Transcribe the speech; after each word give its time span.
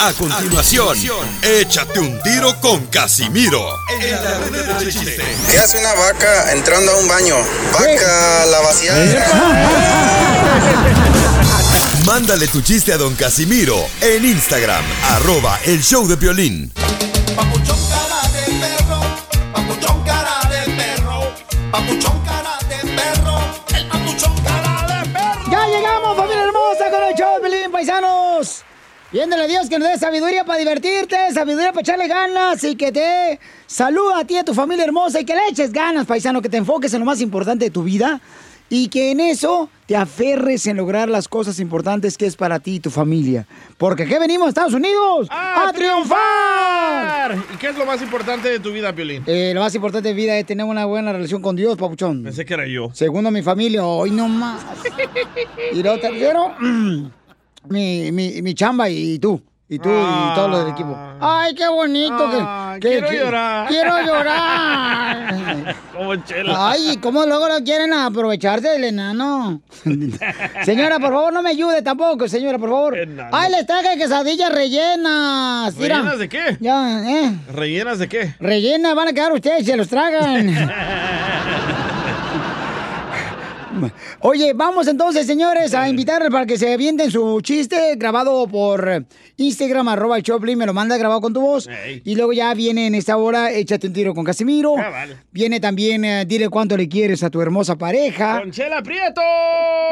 A 0.00 0.12
continuación, 0.12 0.98
échate 1.40 2.00
un 2.00 2.20
tiro 2.22 2.60
con 2.60 2.84
Casimiro. 2.86 3.64
En 4.00 4.10
la 4.10 4.38
ruleta 4.38 4.80
de 4.80 4.92
chiste. 4.92 5.22
¿Qué 5.48 5.56
hace 5.56 5.78
una 5.78 5.94
vaca 5.94 6.50
entrando 6.50 6.90
a 6.90 6.96
un 6.96 7.06
baño? 7.06 7.36
Vaca 7.72 8.44
la 8.46 8.58
vacía. 8.60 8.92
Mándale 12.04 12.48
tu 12.48 12.60
chiste 12.60 12.92
a 12.92 12.96
don 12.98 13.14
Casimiro 13.14 13.86
en 14.00 14.24
Instagram, 14.24 14.84
arroba 15.10 15.60
el 15.64 15.80
show 15.80 16.08
de 16.08 16.16
violín. 16.16 16.72
Papuchón 17.36 17.78
cara 17.88 18.28
de 18.32 18.46
perro, 18.58 19.00
papuchón 19.52 20.02
cara 20.02 20.40
de 20.50 20.72
perro, 20.72 21.32
papuchón 21.70 22.20
cara 22.24 22.58
de 22.68 22.78
perro, 22.96 23.38
el 23.68 23.86
papuchón 23.86 24.42
cara 24.42 24.86
de 24.88 25.08
perro. 25.10 25.50
Ya 25.52 25.66
llegamos, 25.68 26.16
familia 26.16 26.42
hermosa, 26.42 26.90
con 26.90 27.00
el 27.04 27.14
show 27.14 27.36
de 27.36 27.40
Pelín, 27.48 27.70
paisanos. 27.70 28.64
Viéndole 29.14 29.44
a 29.44 29.46
Dios 29.46 29.68
que 29.68 29.78
nos 29.78 29.86
dé 29.86 29.96
sabiduría 29.96 30.44
para 30.44 30.58
divertirte, 30.58 31.16
sabiduría 31.32 31.70
para 31.70 31.82
echarle 31.82 32.08
ganas 32.08 32.64
y 32.64 32.74
que 32.74 32.90
te 32.90 33.38
saluda 33.64 34.18
a 34.18 34.24
ti 34.24 34.34
y 34.34 34.38
a 34.38 34.44
tu 34.44 34.54
familia 34.54 34.84
hermosa 34.84 35.20
y 35.20 35.24
que 35.24 35.36
le 35.36 35.46
eches 35.50 35.72
ganas, 35.72 36.04
paisano, 36.04 36.42
que 36.42 36.48
te 36.48 36.56
enfoques 36.56 36.92
en 36.94 36.98
lo 36.98 37.06
más 37.06 37.20
importante 37.20 37.66
de 37.66 37.70
tu 37.70 37.84
vida 37.84 38.20
y 38.68 38.88
que 38.88 39.12
en 39.12 39.20
eso 39.20 39.68
te 39.86 39.94
aferres 39.94 40.66
en 40.66 40.78
lograr 40.78 41.08
las 41.08 41.28
cosas 41.28 41.60
importantes 41.60 42.18
que 42.18 42.26
es 42.26 42.34
para 42.34 42.58
ti 42.58 42.74
y 42.74 42.80
tu 42.80 42.90
familia. 42.90 43.46
Porque 43.78 44.02
aquí 44.02 44.14
venimos, 44.18 44.48
Estados 44.48 44.74
Unidos, 44.74 45.28
a, 45.30 45.72
triunfar. 45.72 47.36
¿Y 47.54 47.56
qué 47.56 47.68
es 47.68 47.78
lo 47.78 47.86
más 47.86 48.02
importante 48.02 48.48
de 48.48 48.58
tu 48.58 48.72
vida, 48.72 48.92
Piolín? 48.92 49.22
Eh, 49.28 49.52
lo 49.54 49.60
más 49.60 49.72
importante 49.76 50.08
de 50.08 50.14
vida 50.14 50.36
es 50.36 50.44
tener 50.44 50.66
una 50.66 50.86
buena 50.86 51.12
relación 51.12 51.40
con 51.40 51.54
Dios, 51.54 51.76
papuchón. 51.76 52.24
Pensé 52.24 52.44
que 52.44 52.54
era 52.54 52.66
yo. 52.66 52.90
Segundo, 52.92 53.30
mi 53.30 53.42
familia, 53.42 53.84
hoy 53.84 54.10
no 54.10 54.26
más. 54.26 54.60
Y 55.72 55.84
lo 55.84 55.98
tercero, 56.00 56.56
mi, 57.68 58.12
mi, 58.12 58.42
mi 58.42 58.54
chamba 58.54 58.88
y 58.88 59.18
tú. 59.18 59.40
Y 59.66 59.78
tú 59.78 59.88
y 59.88 60.34
todos 60.34 60.50
los 60.50 60.60
del 60.60 60.74
equipo. 60.74 60.94
Ay, 61.20 61.54
qué 61.54 61.66
bonito. 61.66 62.30
que- 62.30 62.80
que, 62.80 62.88
quiero 62.90 63.08
que- 63.08 63.16
llorar. 63.18 63.66
Quiero 63.68 64.02
llorar. 64.06 65.76
Como 65.96 66.16
chela. 66.16 66.70
Ay, 66.70 66.98
¿cómo 67.02 67.24
luego 67.24 67.48
lo 67.48 67.64
quieren 67.64 67.94
aprovecharse 67.94 68.68
del 68.68 68.84
enano? 68.84 69.62
señora, 70.64 70.98
por 71.00 71.12
favor, 71.12 71.32
no 71.32 71.40
me 71.42 71.50
ayude 71.50 71.80
tampoco, 71.80 72.28
señora, 72.28 72.58
por 72.58 72.68
favor. 72.68 72.98
Enano. 72.98 73.30
Ay, 73.32 73.50
les 73.52 73.66
traje 73.66 73.96
quesadillas 73.96 74.52
rellenas. 74.52 75.74
Mira. 75.76 75.96
¿Rellenas 75.96 76.18
de 76.18 76.28
qué? 76.28 76.56
Ya, 76.60 77.02
¿eh? 77.10 77.32
¿Rellenas 77.52 77.98
de 77.98 78.08
qué? 78.08 78.34
Rellenas, 78.40 78.94
van 78.94 79.08
a 79.08 79.12
quedar 79.14 79.32
ustedes, 79.32 79.64
se 79.64 79.76
los 79.78 79.88
tragan. 79.88 80.46
Oye, 84.20 84.52
vamos 84.54 84.86
entonces, 84.88 85.26
señores, 85.26 85.74
a 85.74 85.88
invitarles 85.88 86.30
para 86.30 86.46
que 86.46 86.56
se 86.58 86.72
avienten 86.72 87.10
su 87.10 87.40
chiste 87.40 87.96
grabado 87.96 88.46
por 88.46 89.06
Instagram, 89.36 89.88
arroba 89.88 90.16
el 90.16 90.22
Choplin, 90.22 90.58
me 90.58 90.66
lo 90.66 90.72
manda 90.74 90.96
grabado 90.96 91.20
con 91.20 91.32
tu 91.32 91.40
voz. 91.40 91.68
Y 92.04 92.14
luego 92.14 92.32
ya 92.32 92.52
viene 92.54 92.86
en 92.86 92.94
esta 92.94 93.16
hora, 93.16 93.52
échate 93.52 93.86
un 93.88 93.92
tiro 93.92 94.14
con 94.14 94.24
Casimiro. 94.24 94.74
Ah, 94.78 94.90
vale. 94.90 95.16
Viene 95.32 95.60
también, 95.60 96.04
eh, 96.04 96.24
dile 96.26 96.48
cuánto 96.48 96.76
le 96.76 96.88
quieres 96.88 97.22
a 97.22 97.30
tu 97.30 97.40
hermosa 97.40 97.76
pareja. 97.76 98.40
¡Con 98.40 98.50
Chela 98.50 98.82
Prieto! 98.82 99.20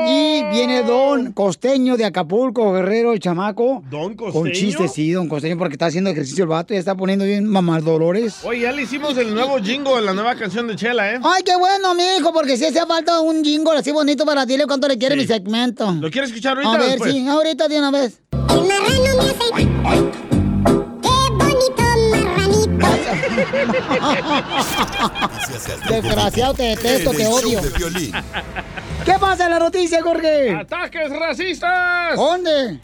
Y 0.06 0.42
viene 0.50 0.82
Don 0.82 1.32
Costeño 1.32 1.96
de 1.96 2.04
Acapulco, 2.04 2.72
Guerrero, 2.72 3.12
el 3.12 3.20
chamaco. 3.20 3.82
¿Don 3.90 4.14
Con 4.14 4.32
Costeño? 4.32 4.54
chistes, 4.54 4.92
sí, 4.92 5.12
Don 5.12 5.28
Costeño, 5.28 5.58
porque 5.58 5.74
está 5.74 5.86
haciendo 5.86 6.10
ejercicio 6.10 6.44
el 6.44 6.48
vato 6.48 6.72
y 6.72 6.76
ya 6.76 6.80
está 6.80 6.94
poniendo 6.94 7.24
bien 7.24 7.46
mamás 7.46 7.84
dolores. 7.84 8.44
Oye, 8.44 8.60
ya 8.60 8.72
le 8.72 8.82
hicimos 8.82 9.16
el 9.18 9.34
nuevo 9.34 9.58
jingo 9.58 9.96
de 9.96 10.02
la 10.02 10.12
nueva 10.12 10.34
canción 10.36 10.66
de 10.66 10.76
Chela, 10.76 11.14
¿eh? 11.14 11.20
Ay, 11.22 11.42
qué 11.44 11.56
bueno, 11.56 11.94
mijo, 11.94 12.32
porque 12.32 12.56
si 12.56 12.64
hace 12.64 12.84
falta 12.86 13.20
un 13.20 13.42
así 13.76 13.92
bonito 13.92 14.24
para 14.24 14.44
dile 14.46 14.66
cuánto 14.66 14.88
le 14.88 14.98
quiere 14.98 15.14
Sí. 15.14 15.20
mi 15.22 15.26
segmento. 15.26 15.90
¿Lo 15.92 16.10
quieres 16.10 16.30
escuchar 16.30 16.56
ahorita 16.56 16.72
A 16.74 16.78
ver, 16.78 16.90
después? 16.90 17.12
sí, 17.12 17.26
ahorita 17.28 17.68
de 17.68 17.78
una 17.78 17.90
vez. 17.90 18.20
Desgraciado, 25.88 26.54
te 26.54 26.62
detesto, 26.64 27.10
En 27.10 27.16
te 27.16 27.22
el 27.22 27.28
show 27.28 27.38
odio. 27.38 27.60
de 27.60 27.70
violín. 27.70 28.12
¿Qué 29.04 29.12
pasa 29.20 29.44
en 29.44 29.50
la 29.50 29.58
noticia, 29.58 30.02
Jorge? 30.02 30.50
¡Ataques 30.54 31.10
racistas! 31.10 32.16
¿Dónde? 32.16 32.80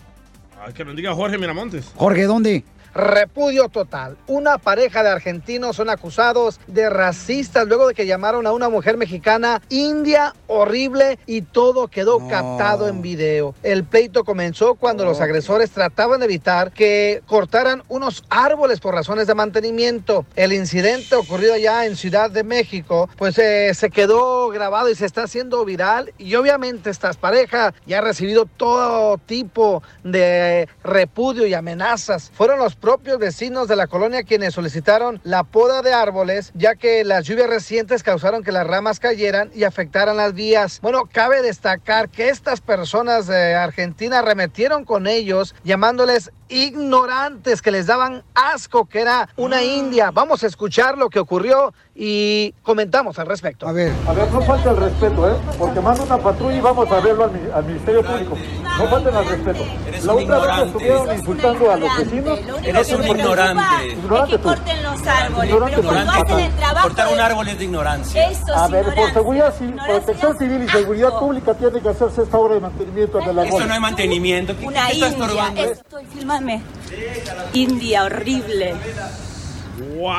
Ay, 0.65 0.73
que 0.73 0.85
nos 0.85 0.97
diga 0.97 1.15
Jorge 1.15 1.39
Miramontes. 1.39 1.87
Jorge, 1.95 2.25
¿dónde? 2.25 2.65
Repudio 2.95 3.69
total. 3.69 4.17
Una 4.27 4.59
pareja 4.59 5.03
de 5.03 5.11
argentinos 5.11 5.77
son 5.77 5.91
acusados 5.91 6.61
de 6.67 6.91
racistas 6.91 7.67
luego 7.67 7.89
de 7.89 7.95
que 7.95 8.07
llamaron 8.07 8.47
a 8.47 8.53
una 8.53 8.69
mujer 8.69 8.97
mexicana 8.97 9.63
india 9.69 10.35
horrible 10.47 11.19
y 11.27 11.43
todo 11.43 11.89
quedó 11.89 12.27
captado 12.29 12.89
en 12.89 13.03
video. 13.03 13.55
El 13.63 13.85
pleito 13.85 14.25
comenzó 14.25 14.75
cuando 14.75 15.05
los 15.05 15.21
agresores 15.21 15.71
trataban 15.71 16.21
de 16.21 16.27
evitar 16.27 16.73
que 16.73 17.23
cortaran 17.27 17.83
unos 17.89 18.25
árboles 18.31 18.81
por 18.81 18.95
razones 18.95 19.27
de 19.27 19.35
mantenimiento. 19.35 20.27
El 20.37 20.53
incidente 20.53 21.15
ocurrido 21.15 21.55
allá 21.55 21.87
en 21.87 21.97
Ciudad 21.97 22.31
de 22.31 22.45
México, 22.45 23.09
pues 23.17 23.39
eh, 23.39 23.73
se 23.75 23.91
quedó 23.91 24.49
grabado 24.49 24.89
y 24.91 24.95
se 24.95 25.07
está 25.07 25.25
haciendo 25.25 25.65
viral 25.65 26.13
y 26.19 26.35
obviamente 26.35 26.91
esta 26.91 27.13
pareja 27.13 27.75
ya 27.87 27.99
ha 27.99 28.03
recibido 28.03 28.47
todo 28.47 29.19
tipo 29.19 29.83
de 30.05 30.69
repudio 30.83 31.47
y 31.47 31.55
amenazas. 31.55 32.31
Fueron 32.35 32.59
los 32.59 32.77
propios 32.81 33.19
vecinos 33.19 33.69
de 33.69 33.77
la 33.77 33.87
colonia 33.87 34.23
quienes 34.23 34.55
solicitaron 34.55 35.21
la 35.25 35.45
poda 35.45 35.83
de 35.83 35.93
árboles, 35.93 36.53
ya 36.55 36.75
que 36.75 37.05
las 37.05 37.27
lluvias 37.27 37.51
recientes 37.51 38.03
causaron 38.03 38.43
que 38.43 38.53
las 38.53 38.67
ramas 38.67 39.01
cayeran 39.01 39.51
y 39.55 39.65
afectaran 39.65 40.17
las 40.17 40.35
vías. 40.35 40.81
Bueno, 40.81 41.09
cabe 41.11 41.43
destacar 41.43 42.09
que 42.09 42.29
estas 42.29 42.61
personas 42.61 43.27
de 43.27 43.55
Argentina 43.55 44.21
arremetieron 44.21 44.85
con 44.85 45.07
ellos, 45.07 45.55
llamándoles 45.65 46.31
ignorantes 46.49 47.61
que 47.61 47.71
les 47.71 47.87
daban 47.87 48.25
asco 48.35 48.87
que 48.87 49.01
era 49.01 49.29
una 49.37 49.63
india. 49.63 50.11
Vamos 50.11 50.43
a 50.43 50.47
escuchar 50.47 50.97
lo 50.97 51.11
que 51.11 51.19
ocurrió 51.19 51.75
y 52.01 52.53
comentamos 52.63 53.19
al 53.19 53.27
respecto. 53.27 53.67
A 53.67 53.73
ver. 53.73 53.93
A 54.07 54.13
ver, 54.13 54.31
no 54.31 54.41
falta 54.43 54.71
el 54.71 54.77
respeto, 54.77 55.29
¿eh? 55.29 55.35
Porque 55.59 55.81
manda 55.81 56.05
una 56.05 56.17
patrulla 56.19 56.57
y 56.57 56.61
vamos 56.61 56.89
a 56.93 57.01
verlo 57.01 57.25
al, 57.25 57.33
mi- 57.33 57.51
al 57.53 57.65
Ministerio 57.65 58.05
Público. 58.05 58.37
No 58.79 58.87
falten 58.89 59.17
al 59.17 59.27
respeto. 59.27 59.65
La 60.05 60.13
otra 60.15 60.39
vez 60.39 60.67
estuvieron 60.69 61.17
insultando 61.19 61.73
a 61.73 61.77
los 61.77 61.99
vecinos. 61.99 62.39
Eres 62.63 62.93
un 62.93 63.05
ignorante. 63.09 63.89
Ignorante 63.89 64.31
que 64.31 64.39
tú. 64.39 64.49
corten 64.49 64.83
los 64.85 65.07
árboles, 65.09 65.51
Ignorante 65.51 65.77
pero 65.77 65.89
cuando 65.89 66.13
hacen 66.13 66.39
el 66.39 66.53
trabajo 66.53 66.87
Cortar 66.89 67.09
de- 67.09 67.15
un 67.15 67.21
árbol 67.21 67.49
es 67.49 67.59
de 67.59 67.65
ignorancia. 67.65 68.31
Eso 68.31 68.55
A 68.55 68.65
es 68.67 68.71
ver, 68.71 68.95
por 68.95 69.13
seguridad 69.13 69.55
civil, 69.59 69.77
protección 69.85 70.39
civil 70.39 70.63
y 70.63 70.69
seguridad 70.69 71.19
pública 71.19 71.55
tiene 71.55 71.81
que 71.81 71.89
hacerse 71.89 72.23
esta 72.23 72.39
obra 72.39 72.55
de 72.55 72.61
mantenimiento 72.61 73.19
del 73.19 73.39
árbol. 73.41 73.47
Eso 73.59 73.67
no 73.67 73.75
es 73.75 73.81
mantenimiento. 73.81 74.57
¿Qué- 74.57 74.67
Una 74.67 74.87
qué 74.87 74.93
india. 74.95 75.09
estorbando? 75.09 75.61
Estoy, 75.65 76.05
fílmame. 76.15 76.63
India, 77.55 78.05
horrible. 78.05 78.75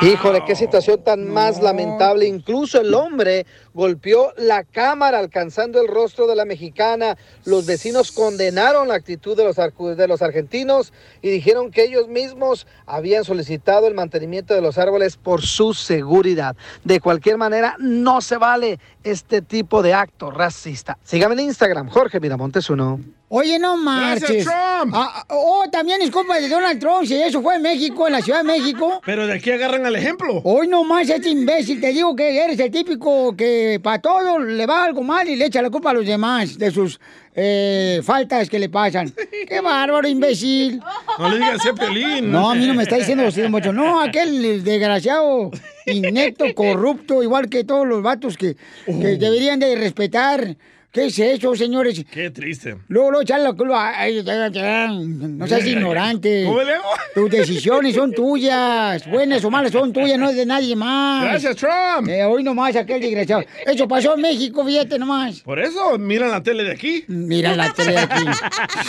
Híjole, 0.02 0.44
qué 0.46 0.54
situación 0.54 1.02
tan 1.02 1.28
más 1.28 1.60
lamentable. 1.62 2.26
Incluso 2.26 2.80
el 2.80 2.92
hombre 2.94 3.46
golpeó 3.72 4.32
la 4.36 4.64
cámara 4.64 5.18
alcanzando 5.18 5.80
el 5.80 5.88
rostro 5.88 6.26
de 6.26 6.36
la 6.36 6.44
mexicana. 6.44 7.16
Los 7.44 7.66
vecinos 7.66 8.12
condenaron 8.12 8.88
la 8.88 8.94
actitud 8.94 9.36
de 9.36 9.44
los, 9.44 9.58
arcu- 9.58 9.94
de 9.94 10.08
los 10.08 10.22
argentinos 10.22 10.92
y 11.22 11.30
dijeron 11.30 11.70
que 11.70 11.84
ellos 11.84 12.08
mismos 12.08 12.66
habían 12.86 13.24
solicitado 13.24 13.86
el 13.86 13.94
mantenimiento 13.94 14.54
de 14.54 14.60
los 14.60 14.78
árboles 14.78 15.16
por 15.16 15.42
su 15.42 15.74
seguridad. 15.74 16.56
De 16.84 17.00
cualquier 17.00 17.36
manera, 17.36 17.76
no 17.78 18.20
se 18.20 18.36
vale 18.36 18.78
este 19.04 19.40
tipo 19.42 19.82
de 19.82 19.94
acto 19.94 20.30
racista. 20.30 20.98
Sígame 21.04 21.34
en 21.34 21.40
Instagram, 21.40 21.88
Jorge 21.88 22.20
Miramontes 22.20 22.68
uno. 22.70 23.00
Oye, 23.32 23.60
no 23.60 23.76
Gracias, 23.80 24.22
marches. 24.22 24.44
Trump. 24.44 24.92
Ah, 24.92 25.24
oh, 25.28 25.64
también 25.70 26.02
es 26.02 26.10
culpa 26.10 26.40
de 26.40 26.48
Donald 26.48 26.80
Trump, 26.80 27.04
si 27.06 27.14
eso 27.14 27.40
fue 27.40 27.54
en 27.54 27.62
México, 27.62 28.08
en 28.08 28.14
la 28.14 28.22
Ciudad 28.22 28.40
de 28.40 28.44
México. 28.44 29.00
Pero 29.06 29.24
de 29.28 29.34
aquí 29.34 29.52
agarran 29.70 29.86
al 29.86 29.96
ejemplo. 29.96 30.40
Hoy 30.44 30.66
nomás 30.68 31.08
este 31.08 31.30
imbécil, 31.30 31.80
te 31.80 31.88
digo 31.92 32.14
que 32.16 32.42
eres 32.44 32.58
el 32.58 32.70
típico 32.70 33.36
que 33.36 33.78
para 33.82 34.00
todo 34.00 34.38
le 34.40 34.66
va 34.66 34.84
algo 34.84 35.02
mal 35.02 35.28
y 35.28 35.36
le 35.36 35.46
echa 35.46 35.62
la 35.62 35.70
culpa 35.70 35.90
a 35.90 35.94
los 35.94 36.04
demás 36.06 36.58
de 36.58 36.70
sus 36.70 37.00
eh, 37.34 38.00
faltas 38.02 38.48
que 38.50 38.58
le 38.58 38.68
pasan. 38.68 39.12
¡Qué 39.48 39.60
bárbaro, 39.60 40.08
imbécil! 40.08 40.80
No 41.18 41.28
le 41.28 41.36
digas 41.36 41.64
a 41.66 41.74
Piolín. 41.74 42.30
No, 42.30 42.50
a 42.50 42.54
mí 42.54 42.66
no 42.66 42.74
me 42.74 42.82
está 42.82 42.96
diciendo 42.96 43.26
así, 43.26 43.42
mucho. 43.42 43.72
No, 43.72 44.00
aquel 44.00 44.64
desgraciado, 44.64 45.50
inepto, 45.86 46.46
corrupto, 46.54 47.22
igual 47.22 47.48
que 47.48 47.64
todos 47.64 47.86
los 47.86 48.02
vatos 48.02 48.36
que, 48.36 48.56
Oh. 48.86 49.00
que 49.00 49.16
deberían 49.16 49.60
de 49.60 49.76
respetar. 49.76 50.56
¿Qué 50.92 51.06
es 51.06 51.16
eso, 51.20 51.54
señores? 51.54 52.04
Qué 52.10 52.30
triste. 52.30 52.76
Luego, 52.88 53.10
luego, 53.12 53.22
echarle 53.22 53.44
la 53.44 53.52
culpa. 53.52 53.92
Ay, 53.96 54.24
ay, 54.28 54.58
ay, 54.58 55.06
no 55.06 55.46
seas 55.46 55.64
ignorante. 55.66 56.42
¿Cómo 56.44 56.62
le? 56.62 56.72
Tus 57.14 57.30
decisiones 57.30 57.94
son 57.94 58.12
tuyas. 58.12 59.08
Buenas 59.08 59.44
o 59.44 59.50
malas 59.52 59.70
son 59.70 59.92
tuyas, 59.92 60.18
no 60.18 60.28
es 60.30 60.34
de 60.34 60.44
nadie 60.46 60.74
más. 60.74 61.22
Gracias, 61.22 61.54
Trump. 61.54 62.08
Eh, 62.08 62.24
hoy 62.24 62.42
nomás 62.42 62.74
aquel 62.74 63.00
desgraciado. 63.00 63.44
Eso 63.64 63.86
pasó 63.86 64.16
en 64.16 64.22
México, 64.22 64.64
fíjate 64.66 64.98
nomás. 64.98 65.42
Por 65.42 65.60
eso, 65.60 65.96
miran 65.96 66.32
la 66.32 66.42
tele 66.42 66.64
de 66.64 66.72
aquí. 66.72 67.04
Mira 67.06 67.54
la 67.54 67.72
tele 67.72 67.92
de 67.92 67.98
aquí. 67.98 68.24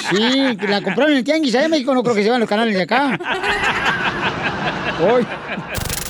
Sí, 0.10 0.58
la 0.68 0.82
compraron 0.82 1.12
en 1.12 1.18
el 1.20 1.24
tianguis. 1.24 1.54
allá 1.54 1.66
en 1.66 1.72
México 1.72 1.94
no 1.94 2.02
creo 2.02 2.16
que 2.16 2.24
se 2.24 2.32
van 2.32 2.40
los 2.40 2.50
canales 2.50 2.74
de 2.74 2.82
acá. 2.82 3.20
Hoy. 5.02 5.26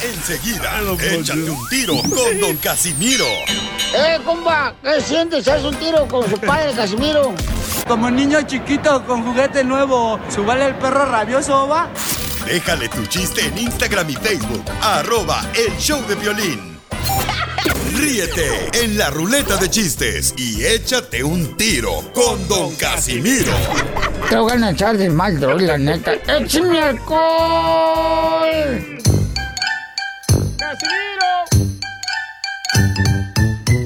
Enseguida, 0.04 0.82
échate 1.00 1.50
un 1.50 1.70
tiro 1.70 1.96
con 2.02 2.40
Don 2.40 2.58
Casimiro. 2.58 3.28
¡Eh, 3.96 4.18
compa! 4.26 4.74
¿Qué 4.84 5.00
sientes? 5.00 5.48
¿Haz 5.48 5.64
un 5.64 5.76
tiro 5.76 6.08
con 6.08 6.28
su 6.28 6.40
padre, 6.40 6.74
Casimiro? 6.74 7.36
Como 7.88 8.10
niño 8.10 8.42
chiquito 8.42 9.06
con 9.06 9.24
juguete 9.24 9.64
nuevo, 9.64 10.20
¿subale 10.34 10.66
el 10.66 10.76
perro 10.76 11.06
rabioso, 11.06 11.68
va? 11.68 11.88
Déjale 12.46 12.90
tu 12.90 13.06
chiste 13.06 13.46
en 13.46 13.56
Instagram 13.60 14.10
y 14.10 14.16
Facebook, 14.16 14.64
arroba 14.82 15.46
el 15.54 15.78
show 15.78 16.04
de 16.08 16.16
violín. 16.16 16.80
Ríete 17.96 18.70
en 18.84 18.98
la 18.98 19.12
ruleta 19.12 19.58
de 19.58 19.70
chistes 19.70 20.34
y 20.36 20.66
échate 20.66 21.24
un 21.24 21.56
tiro 21.58 22.12
con 22.14 22.48
Don 22.48 22.74
Casimiro. 22.76 23.54
Te 24.30 24.38
voy 24.38 24.54
a 24.64 24.72
echar 24.72 24.98
de 24.98 25.10
mal, 25.10 25.40
droga, 25.40 25.62
la 25.62 25.78
neta. 25.78 26.14
¡Échame 26.14 26.80
alcohol! 26.80 28.42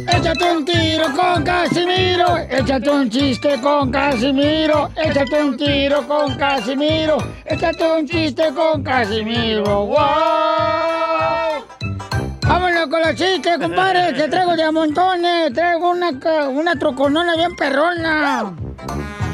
Échate 0.07 0.51
un 0.51 0.63
tiro 0.63 1.05
con 1.15 1.43
Casimiro, 1.43 2.37
échate 2.47 2.89
un 2.91 3.09
chiste 3.09 3.59
con 3.59 3.89
Casimiro, 3.89 4.91
échate 4.95 5.43
un 5.43 5.57
tiro 5.57 6.07
con 6.07 6.35
Casimiro, 6.35 7.17
échate 7.43 7.91
un 7.91 8.07
chiste 8.07 8.53
con 8.53 8.83
Casimiro. 8.83 9.63
¡Wow! 9.63 9.95
Vámonos 12.47 12.87
con 12.87 13.01
los 13.01 13.15
chistes, 13.15 13.57
compadre, 13.57 14.13
que 14.13 14.27
traigo 14.27 14.55
de 14.55 14.63
a 14.63 14.71
montones. 14.71 15.53
Traigo 15.53 15.89
una, 15.89 16.11
una 16.49 16.75
troconona 16.75 17.35
bien 17.35 17.55
perrona. 17.55 18.53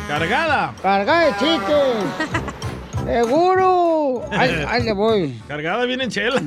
Cargada. 0.07 0.73
Cargada 0.81 1.25
de 1.25 1.31
chistes. 1.37 2.50
Seguro. 3.11 4.23
Ahí, 4.31 4.65
ahí 4.69 4.83
le 4.83 4.93
voy. 4.93 5.41
Cargada 5.47 5.85
viene 5.85 6.05
en 6.05 6.09
chela. 6.11 6.41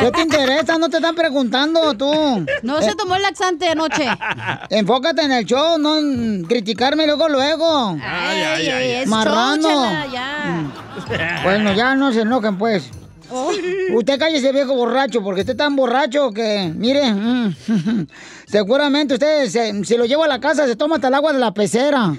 ¿Qué 0.00 0.10
te 0.10 0.22
interesa? 0.22 0.78
No 0.78 0.88
te 0.88 0.96
están 0.96 1.14
preguntando 1.14 1.94
tú. 1.94 2.44
No 2.62 2.82
se 2.82 2.94
tomó 2.94 3.14
el 3.16 3.22
laxante 3.22 3.68
anoche. 3.68 4.06
Enfócate 4.70 5.22
en 5.22 5.32
el 5.32 5.44
show, 5.44 5.78
no 5.78 5.98
en 5.98 6.44
criticarme 6.44 7.06
luego, 7.06 7.28
luego. 7.28 7.96
Ay, 8.02 8.40
ay, 8.42 8.68
ay, 8.68 8.90
es 9.02 9.08
Marrano. 9.08 9.56
chóchala, 9.62 10.06
ya. 10.12 11.40
Bueno, 11.44 11.72
ya 11.74 11.94
no 11.94 12.12
se 12.12 12.22
enojen, 12.22 12.58
pues. 12.58 12.90
Oh. 13.28 13.50
Usted 13.94 14.18
cállese, 14.20 14.52
viejo 14.52 14.74
borracho, 14.74 15.20
porque 15.22 15.40
usted 15.40 15.54
es 15.54 15.56
tan 15.58 15.74
borracho 15.74 16.30
que, 16.32 16.72
mire, 16.76 17.12
mm, 17.12 17.56
seguramente 18.46 19.14
usted, 19.14 19.48
se- 19.48 19.84
si 19.84 19.96
lo 19.96 20.04
lleva 20.04 20.26
a 20.26 20.28
la 20.28 20.38
casa, 20.38 20.64
se 20.66 20.76
toma 20.76 20.94
hasta 20.96 21.08
el 21.08 21.14
agua 21.14 21.32
de 21.32 21.40
la 21.40 21.52
pecera. 21.52 22.12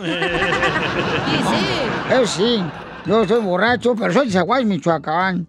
Eh, 2.09 2.23
sí, 2.25 2.61
yo 3.07 3.27
soy 3.27 3.42
borracho, 3.42 3.95
pero 3.95 4.13
soy 4.13 4.27
de 4.27 4.33
Zaguay, 4.33 4.65
Michoacán. 4.65 5.48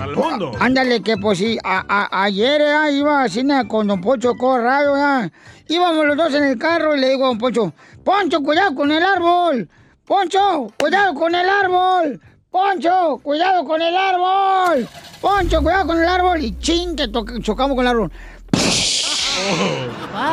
Al 0.00 0.14
mundo. 0.14 0.52
Ándale, 0.60 1.02
que 1.02 1.16
pues 1.16 1.38
sí, 1.38 1.58
a- 1.64 1.84
a- 1.88 2.24
ayer 2.24 2.60
eh, 2.60 2.92
iba 2.92 3.22
a 3.22 3.28
cine 3.28 3.66
con 3.68 3.86
don 3.86 4.00
Poncho 4.00 4.34
Corrado, 4.36 4.96
ya. 4.96 5.30
Íbamos 5.68 6.06
los 6.06 6.16
dos 6.16 6.34
en 6.34 6.44
el 6.44 6.58
carro 6.58 6.94
y 6.94 7.00
le 7.00 7.08
digo 7.10 7.24
a 7.24 7.28
don 7.28 7.38
Poncho, 7.38 7.72
Poncho, 8.04 8.40
cuidado 8.42 8.74
con 8.74 8.90
el 8.92 9.02
árbol. 9.02 9.68
Poncho, 10.04 10.70
cuidado 10.78 11.14
con 11.14 11.34
el 11.34 11.48
árbol. 11.48 12.20
Poncho, 12.50 13.20
cuidado 13.22 13.64
con 13.64 13.82
el 13.82 13.96
árbol. 13.96 14.88
Poncho, 15.20 15.62
cuidado 15.62 15.86
con 15.88 16.00
el 16.00 16.08
árbol. 16.08 16.44
Y 16.44 16.58
ching, 16.58 16.94
que 16.94 17.10
chocamos 17.42 17.74
con 17.74 17.84
el 17.84 17.90
árbol. 17.90 18.12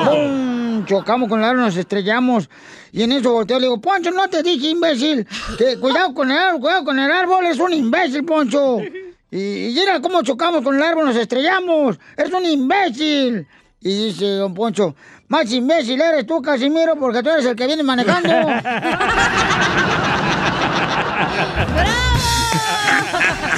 ¡Bum! 0.05 0.85
Chocamos 0.85 1.29
con 1.29 1.39
el 1.39 1.45
árbol, 1.45 1.65
nos 1.65 1.77
estrellamos. 1.77 2.49
Y 2.91 3.03
en 3.03 3.11
eso 3.13 3.31
volteo 3.31 3.57
y 3.57 3.61
le 3.61 3.67
digo, 3.67 3.81
Poncho, 3.81 4.11
no 4.11 4.27
te 4.29 4.43
dije, 4.43 4.67
imbécil. 4.69 5.27
Que 5.57 5.77
cuidado 5.81 6.13
con 6.13 6.31
el 6.31 6.37
árbol, 6.37 6.61
cuidado 6.61 6.83
con 6.85 6.99
el 6.99 7.11
árbol, 7.11 7.45
es 7.45 7.59
un 7.59 7.73
imbécil, 7.73 8.25
Poncho. 8.25 8.79
Y, 9.31 9.67
y 9.67 9.73
mira 9.73 10.01
cómo 10.01 10.21
chocamos 10.21 10.61
con 10.61 10.75
el 10.75 10.83
árbol, 10.83 11.05
nos 11.05 11.15
estrellamos. 11.15 11.99
Es 12.17 12.31
un 12.31 12.45
imbécil. 12.45 13.47
Y 13.81 14.05
dice 14.05 14.25
don 14.25 14.53
Poncho, 14.53 14.95
más 15.27 15.51
imbécil 15.51 15.99
eres 15.99 16.25
tú, 16.25 16.41
Casimiro, 16.41 16.95
porque 16.95 17.21
tú 17.23 17.29
eres 17.29 17.45
el 17.45 17.55
que 17.55 17.67
viene 17.67 17.83
manejando. 17.83 18.29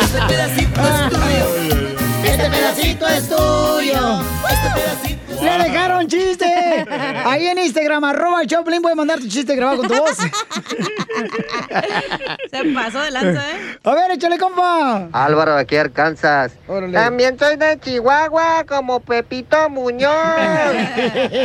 Este 0.00 0.20
pedacito 0.28 0.80
es 0.80 1.08
tuyo. 1.10 2.07
Este 2.38 2.50
pedacito 2.50 3.08
es 3.08 3.28
tuyo. 3.28 4.20
Este 4.48 4.70
pedacito. 4.72 5.42
¡Le 5.42 5.58
dejaron 5.64 6.06
chiste! 6.06 6.46
Ahí 7.26 7.48
en 7.48 7.58
Instagram, 7.58 8.04
arroba 8.04 8.42
el 8.42 8.46
Choplin, 8.46 8.80
puedes 8.80 8.96
mandar 8.96 9.18
tu 9.18 9.26
chiste 9.26 9.56
grabado 9.56 9.78
con 9.78 9.88
tu 9.88 9.96
voz. 9.96 10.16
Se 12.50 12.64
pasó 12.72 13.00
de 13.02 13.10
lanza, 13.10 13.40
¿eh? 13.50 13.78
A 13.82 13.92
ver, 13.92 14.12
échale, 14.12 14.38
compa. 14.38 15.08
Álvaro, 15.10 15.56
de 15.56 15.62
aquí 15.62 15.74
Arkansas. 15.76 16.52
También 16.92 17.36
soy 17.36 17.56
de 17.56 17.76
Chihuahua, 17.80 18.62
como 18.68 19.00
Pepito 19.00 19.68
Muñoz. 19.68 20.12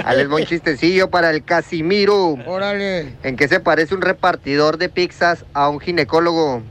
Ahí 0.06 0.18
les 0.18 0.30
voy 0.30 0.44
un 0.44 0.48
chistecillo 0.48 1.10
para 1.10 1.31
el 1.31 1.44
Casimiro. 1.44 2.38
Órale. 2.45 3.16
¿En 3.24 3.36
qué 3.36 3.48
se 3.48 3.60
parece 3.60 3.95
un 3.95 4.04
repartidor 4.04 4.78
de 4.78 4.90
pizzas 4.90 5.44
a 5.54 5.69
un 5.69 5.80
ginecólogo? 5.80 6.62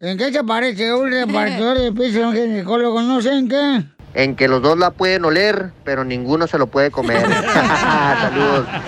¿En 0.00 0.16
qué 0.16 0.32
se 0.32 0.44
parece 0.44 0.94
un 0.94 1.10
repartidor 1.10 1.76
de 1.78 1.92
pizza 1.92 2.24
a 2.24 2.28
un 2.28 2.34
ginecólogo? 2.34 3.02
No 3.02 3.20
sé 3.20 3.30
en 3.36 3.48
qué. 3.48 3.82
En 4.14 4.36
que 4.36 4.46
los 4.48 4.62
dos 4.62 4.78
la 4.78 4.90
pueden 4.92 5.24
oler, 5.24 5.72
pero 5.84 6.04
ninguno 6.04 6.46
se 6.46 6.56
lo 6.58 6.68
puede 6.68 6.90
comer. 6.90 7.20
Saludos. 8.20 8.66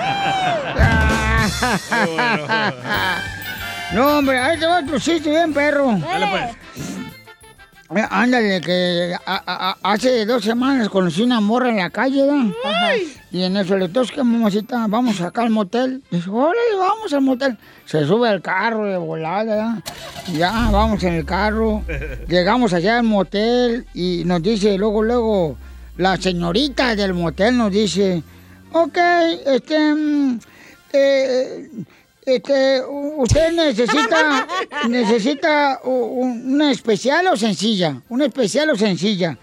No, 3.93 4.19
hombre, 4.19 4.39
ahí 4.39 4.57
te 4.57 4.67
va 4.67 4.85
tu 4.85 5.01
chiste 5.01 5.29
bien, 5.31 5.53
perro. 5.53 5.99
Dale, 5.99 6.25
Eh, 6.27 6.51
Ándale, 7.93 8.61
que 8.61 9.15
a- 9.27 9.43
a- 9.47 9.71
a- 9.83 9.93
hace 9.93 10.25
dos 10.25 10.45
semanas 10.45 10.89
conocí 10.89 11.23
una 11.23 11.41
morra 11.41 11.71
en 11.71 11.79
la 11.79 11.91
calle, 11.91 12.23
¿verdad? 12.23 12.53
Y 13.33 13.43
en 13.43 13.57
eso 13.57 13.77
le 13.77 13.89
que 13.89 14.23
mamacita, 14.23 14.87
vamos 14.89 15.21
acá 15.21 15.43
al 15.43 15.51
motel. 15.51 16.01
Dice, 16.09 16.31
órale, 16.31 16.77
vamos 16.79 17.13
al 17.13 17.21
motel. 17.23 17.59
Se 17.87 18.07
sube 18.07 18.29
al 18.29 18.43
carro 18.43 18.85
de 18.87 18.97
volada, 18.97 19.43
¿verdad? 19.45 19.85
Ya, 20.33 20.69
vamos 20.71 21.03
en 21.03 21.15
el 21.15 21.25
carro. 21.25 21.83
Llegamos 22.29 22.73
allá 22.73 22.99
al 22.99 23.05
motel 23.05 23.85
y 23.93 24.23
nos 24.25 24.41
dice, 24.41 24.79
luego, 24.79 25.03
luego, 25.03 25.57
la 25.97 26.17
señorita 26.17 26.95
del 26.95 27.13
motel 27.15 27.57
nos 27.59 27.73
dice, 27.73 28.23
ok, 28.73 28.99
este, 29.47 29.95
mm, 29.95 30.39
eh, 30.93 31.69
este, 32.37 32.83
usted 33.17 33.53
necesita, 33.53 34.47
necesita 34.89 35.81
una 35.85 36.71
especial 36.71 37.27
o 37.29 37.37
sencilla, 37.37 38.01
una 38.09 38.27
especial 38.27 38.71
o 38.71 38.77
sencilla. 38.77 39.39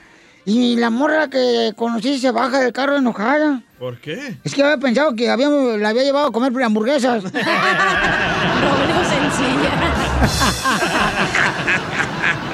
Y 0.45 0.77
la 0.77 0.89
morra 0.89 1.29
que 1.29 1.73
conocí 1.75 2.19
se 2.19 2.31
baja 2.31 2.61
del 2.61 2.71
carro 2.71 2.95
enojada. 2.95 3.61
¿Por 3.77 3.99
qué? 3.99 4.37
Es 4.43 4.55
que 4.55 4.63
había 4.63 4.77
pensado 4.77 5.13
que 5.13 5.29
habíamos, 5.29 5.77
la 5.77 5.89
había 5.89 6.03
llevado 6.03 6.27
a 6.27 6.31
comer 6.31 6.53
hamburguesas. 6.63 7.23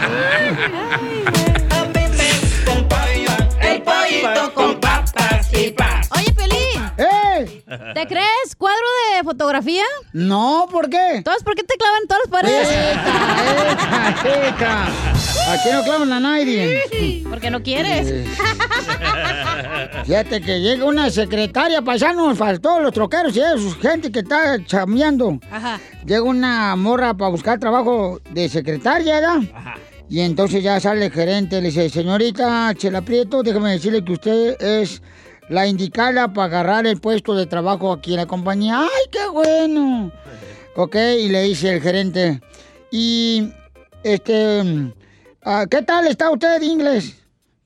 El 0.04 1.10
¿Te 7.94 8.08
crees 8.08 8.56
cuadro 8.58 8.86
de 9.16 9.24
fotografía? 9.24 9.84
No, 10.12 10.68
¿por 10.72 10.90
qué? 10.90 11.16
Entonces, 11.16 11.44
¿por 11.44 11.56
qué 11.56 11.64
te 11.64 11.76
clavan 11.76 12.08
todas 12.08 12.24
las 12.26 12.32
paredes? 12.32 12.68
hija. 14.50 14.88
Aquí 15.50 15.70
no 15.72 15.84
clavan 15.84 16.14
a 16.14 16.20
nadie. 16.20 17.24
Porque 17.30 17.50
no 17.50 17.62
quieres. 17.62 18.28
Fíjate 20.06 20.42
que 20.42 20.60
llega 20.60 20.86
una 20.86 21.10
secretaria, 21.10 21.82
paisano, 21.82 22.36
faltó 22.36 22.80
los 22.80 22.94
troqueros 22.94 23.36
y 23.36 23.42
eso, 23.42 23.78
gente 23.82 24.12
que 24.12 24.20
está 24.20 24.64
chameando. 24.66 25.40
Ajá. 25.52 25.80
Llega 26.06 26.24
una 26.24 26.76
morra 26.76 27.14
para 27.14 27.32
buscar 27.32 27.60
trabajo 27.60 28.20
de 28.32 28.50
secretaria, 28.50 29.16
¿verdad? 29.16 29.40
Y 30.10 30.20
entonces 30.20 30.64
ya 30.64 30.80
sale 30.80 31.06
el 31.06 31.12
gerente, 31.12 31.62
le 31.62 31.70
dice, 31.70 31.90
señorita 31.90 32.74
Chela 32.76 33.02
Prieto, 33.02 33.42
déjame 33.42 33.72
decirle 33.72 34.04
que 34.04 34.14
usted 34.14 34.62
es 34.62 35.02
la 35.50 35.68
indicada 35.68 36.34
para 36.34 36.46
agarrar 36.46 36.88
el 36.88 37.00
puesto 37.00 37.36
de 37.36 37.46
trabajo 37.46 37.92
aquí 37.92 38.12
en 38.12 38.18
la 38.18 38.26
compañía. 38.26 38.82
¡Ay, 38.82 39.10
qué 39.12 39.28
bueno! 39.32 40.12
Ok, 40.76 40.96
y 40.96 41.30
le 41.30 41.44
dice 41.44 41.76
el 41.76 41.82
gerente, 41.82 42.42
y 42.92 43.50
este, 44.04 44.92
ah, 45.44 45.66
¿qué 45.70 45.84
tal 45.84 46.08
está 46.08 46.32
usted 46.32 46.60
de 46.60 46.66
inglés? 46.66 47.16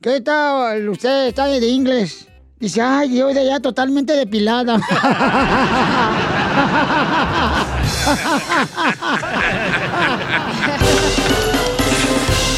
¿Qué 0.00 0.20
tal 0.20 0.88
usted 0.88 1.28
está 1.28 1.46
de 1.46 1.66
inglés? 1.66 2.28
Dice, 2.60 2.82
ay, 2.82 3.16
yo 3.16 3.28
de 3.28 3.40
allá 3.40 3.60
totalmente 3.60 4.14
depilada. 4.14 4.78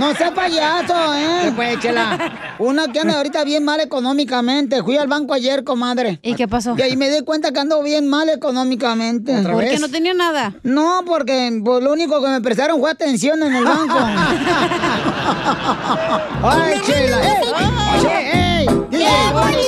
No 0.00 0.14
sea 0.14 0.32
payaso, 0.34 0.94
¿eh? 1.14 1.52
Pues, 1.54 1.78
chela. 1.80 2.16
Uno 2.58 2.86
que 2.90 3.00
anda 3.00 3.18
ahorita 3.18 3.44
bien 3.44 3.62
mal 3.64 3.80
económicamente. 3.80 4.82
Fui 4.82 4.96
al 4.96 5.08
banco 5.08 5.34
ayer, 5.34 5.62
comadre. 5.62 6.18
¿Y 6.22 6.34
qué 6.34 6.48
pasó? 6.48 6.74
Y 6.78 6.80
ahí 6.80 6.96
me 6.96 7.10
di 7.10 7.20
cuenta 7.20 7.52
que 7.52 7.60
ando 7.60 7.82
bien 7.82 8.08
mal 8.08 8.30
económicamente. 8.30 9.36
¿Otra 9.38 9.52
¿Por 9.52 9.62
qué 9.62 9.72
vez? 9.72 9.80
no 9.80 9.90
tenía 9.90 10.14
nada? 10.14 10.54
No, 10.62 11.02
porque 11.06 11.60
pues, 11.62 11.84
lo 11.84 11.92
único 11.92 12.22
que 12.22 12.28
me 12.28 12.40
prestaron 12.40 12.80
fue 12.80 12.90
atención 12.90 13.42
en 13.42 13.54
el 13.54 13.64
banco. 13.64 13.98
¡Ay, 16.42 16.80
chela! 16.86 17.20
¡Ey! 17.22 18.06
¡Ey! 18.06 18.66
¡Ey! 18.92 19.59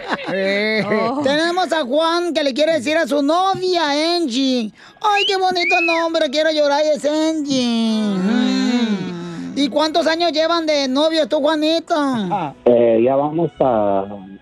Oh. 0.86 1.22
Tenemos 1.24 1.72
a 1.72 1.84
Juan 1.84 2.34
que 2.34 2.44
le 2.44 2.54
quiere 2.54 2.74
decir 2.74 2.98
a 2.98 3.06
su 3.08 3.22
novia, 3.22 4.16
Angie. 4.16 4.72
¡Ay, 5.02 5.26
qué 5.28 5.38
bonito 5.38 5.80
nombre! 5.82 6.30
Quiero 6.32 6.52
llorar, 6.52 6.82
es 6.84 7.06
Angie. 7.06 8.16
Mm. 8.18 9.54
¿Y 9.56 9.70
cuántos 9.70 10.08
años 10.08 10.32
llevan 10.32 10.66
de 10.66 10.88
novios 10.88 11.30
tú, 11.30 11.40
Juanito? 11.40 11.96
Eh, 12.66 13.02
ya 13.04 13.16
vamos 13.16 13.52
a, 13.60 14.00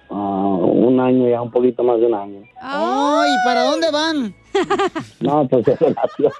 a 0.10 0.14
un 0.14 1.00
año, 1.00 1.28
ya 1.30 1.42
un 1.42 1.52
poquito 1.52 1.84
más 1.84 2.00
de 2.00 2.06
un 2.06 2.14
año. 2.14 2.44
¡Ay! 2.62 3.30
¿Para 3.44 3.64
dónde 3.64 3.92
van? 3.92 4.36
No, 5.20 5.48
pues 5.48 5.68
es 5.68 5.80
relación. 5.80 6.32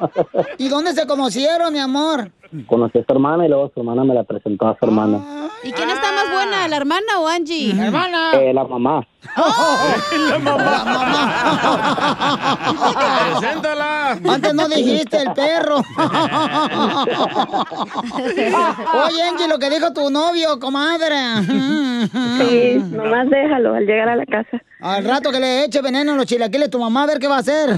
¿Y 0.58 0.68
dónde 0.68 0.94
se 0.94 1.06
conocieron, 1.08 1.72
mi 1.74 1.80
amor? 1.80 2.32
Conocí 2.68 3.00
a 3.00 3.06
su 3.06 3.14
hermana 3.14 3.46
y 3.46 3.50
luego 3.50 3.72
su 3.74 3.80
hermana 3.80 4.04
me 4.04 4.14
la 4.14 4.24
presentó 4.24 4.68
a 4.68 4.78
su 4.78 4.86
hermana. 4.86 5.20
¿Y 5.64 5.72
quién 5.72 5.90
está 5.90 6.12
más 6.12 6.32
buena, 6.34 6.68
la 6.68 6.76
hermana 6.76 7.20
o 7.20 7.28
Angie? 7.28 7.72
hermana. 7.72 8.32
Eh, 8.34 8.54
la 8.54 8.66
mamá. 8.66 9.08
La 10.30 10.40
mamá. 10.40 10.84
Preséntala. 13.40 14.12
Antes 14.28 14.54
no 14.54 14.68
dijiste 14.68 15.18
el 15.22 15.32
perro. 15.34 15.78
Oye, 19.06 19.24
Angie, 19.24 19.48
lo 19.48 19.60
que 19.60 19.70
dijo 19.70 19.94
tu 19.94 20.10
novio, 20.10 20.60
comadre. 20.60 21.16
Sí, 22.40 22.84
nomás 22.92 23.30
déjalo 23.30 23.76
al 23.76 23.86
llegar 23.86 24.10
a 24.10 24.16
la 24.16 24.26
casa. 24.26 24.62
Al 24.82 25.06
rato 25.06 25.32
que 25.32 25.40
le 25.40 25.66
eche 25.66 25.82
veneno 25.82 26.14
a 26.14 26.16
los 26.16 26.26
chilaquiles 26.26 26.70
tu 26.72 26.80
mamá, 26.80 27.04
a 27.04 27.06
ver 27.06 27.20
qué 27.20 27.28
va 27.28 27.36
a 27.38 27.40
hacer. 27.40 27.70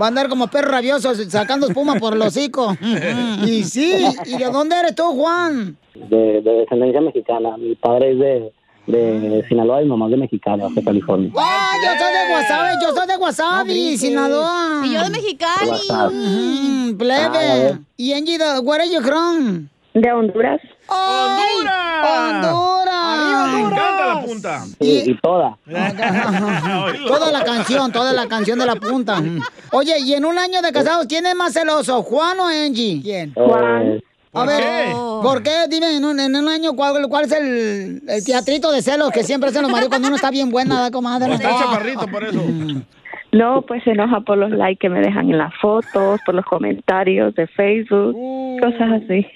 Va 0.00 0.06
a 0.06 0.08
andar 0.08 0.28
como 0.28 0.48
perro 0.48 0.70
rabioso 0.70 1.14
sacando 1.28 1.66
espuma 1.68 1.96
por 1.96 2.14
el 2.14 2.22
hocico. 2.22 2.76
Y 3.46 3.64
sí, 3.64 4.04
¿y 4.26 4.36
de 4.38 4.44
dónde 4.46 4.76
eres 4.78 4.94
tú, 4.94 5.02
Juan? 5.04 5.76
De, 5.94 6.40
de 6.40 6.50
descendencia 6.60 7.00
mexicana. 7.00 7.56
Mi 7.58 7.74
padre 7.74 8.12
es 8.12 8.18
de, 8.18 8.52
de 8.86 9.44
Sinaloa 9.48 9.80
y 9.80 9.84
mi 9.84 9.90
mamá 9.90 10.06
es 10.06 10.12
de 10.12 10.16
Mexicali, 10.18 10.62
de 10.74 10.82
California. 10.84 11.30
¡Ah, 11.36 11.72
yo 11.84 11.90
soy 11.98 12.12
de 12.12 12.32
Wasabi! 12.34 12.70
¡Yo 12.82 12.94
soy 12.94 13.06
de 13.08 13.16
Wasabi, 13.16 13.98
Sinaloa! 13.98 14.82
Y 14.84 14.92
yo 14.94 15.02
de 15.04 15.10
Mexicali. 15.10 15.70
Mm, 16.12 16.90
Ah, 16.90 16.94
plebe. 16.98 17.28
ves. 17.38 17.74
y 17.96 18.12
Angie, 18.12 18.38
where 18.62 18.82
are 18.82 18.90
you 18.92 19.00
from? 19.02 19.68
De 19.94 20.12
Honduras. 20.12 20.60
¡Honduras! 20.86 22.46
¡Honduras! 22.46 23.52
Me 23.52 23.60
encanta 23.60 24.06
la 24.14 24.22
punta. 24.24 24.64
Sí, 24.80 25.02
y 25.06 25.20
toda. 25.20 25.58
Toda 27.08 27.32
la 27.32 27.44
canción, 27.44 27.90
toda 27.92 28.12
la 28.12 28.26
canción 28.28 28.58
de 28.58 28.66
la 28.66 28.76
punta. 28.76 29.22
Oye, 29.72 29.98
y 30.00 30.14
en 30.14 30.24
un 30.24 30.38
año 30.38 30.62
de 30.62 30.72
casados, 30.72 31.06
¿quién 31.08 31.26
es 31.26 31.34
más 31.34 31.52
celoso, 31.52 32.02
Juan 32.02 32.38
o 32.40 32.46
Angie? 32.46 33.00
¿Quién? 33.02 33.34
Eh, 33.36 34.00
A 34.32 34.44
ver, 34.44 34.92
¿por 34.94 35.42
qué? 35.42 35.66
Dime, 35.68 35.96
en 35.96 36.04
un, 36.04 36.20
en 36.20 36.36
un 36.36 36.48
año, 36.48 36.74
¿cuál, 36.76 37.08
cuál 37.08 37.24
es 37.24 37.32
el, 37.32 38.02
el 38.06 38.24
teatrito 38.24 38.70
de 38.70 38.80
celos 38.82 39.10
que 39.10 39.24
siempre 39.24 39.50
hacen 39.50 39.62
los 39.62 39.70
maridos 39.72 39.88
cuando 39.90 40.06
uno 40.06 40.16
está 40.16 40.30
bien 40.30 40.50
buena, 40.50 40.76
¿verdad, 40.76 40.92
comadre? 40.92 41.34
Está 41.34 41.58
chaparrito 41.58 42.06
por 42.06 42.22
eso. 42.24 42.40
No, 43.32 43.62
pues 43.62 43.84
se 43.84 43.90
enoja 43.92 44.20
por 44.22 44.38
los 44.38 44.50
likes 44.50 44.78
que 44.80 44.88
me 44.88 45.00
dejan 45.00 45.30
en 45.30 45.38
las 45.38 45.54
fotos, 45.60 46.20
por 46.26 46.34
los 46.34 46.44
comentarios 46.44 47.32
de 47.36 47.46
Facebook, 47.46 48.16
cosas 48.60 49.02
así. 49.04 49.26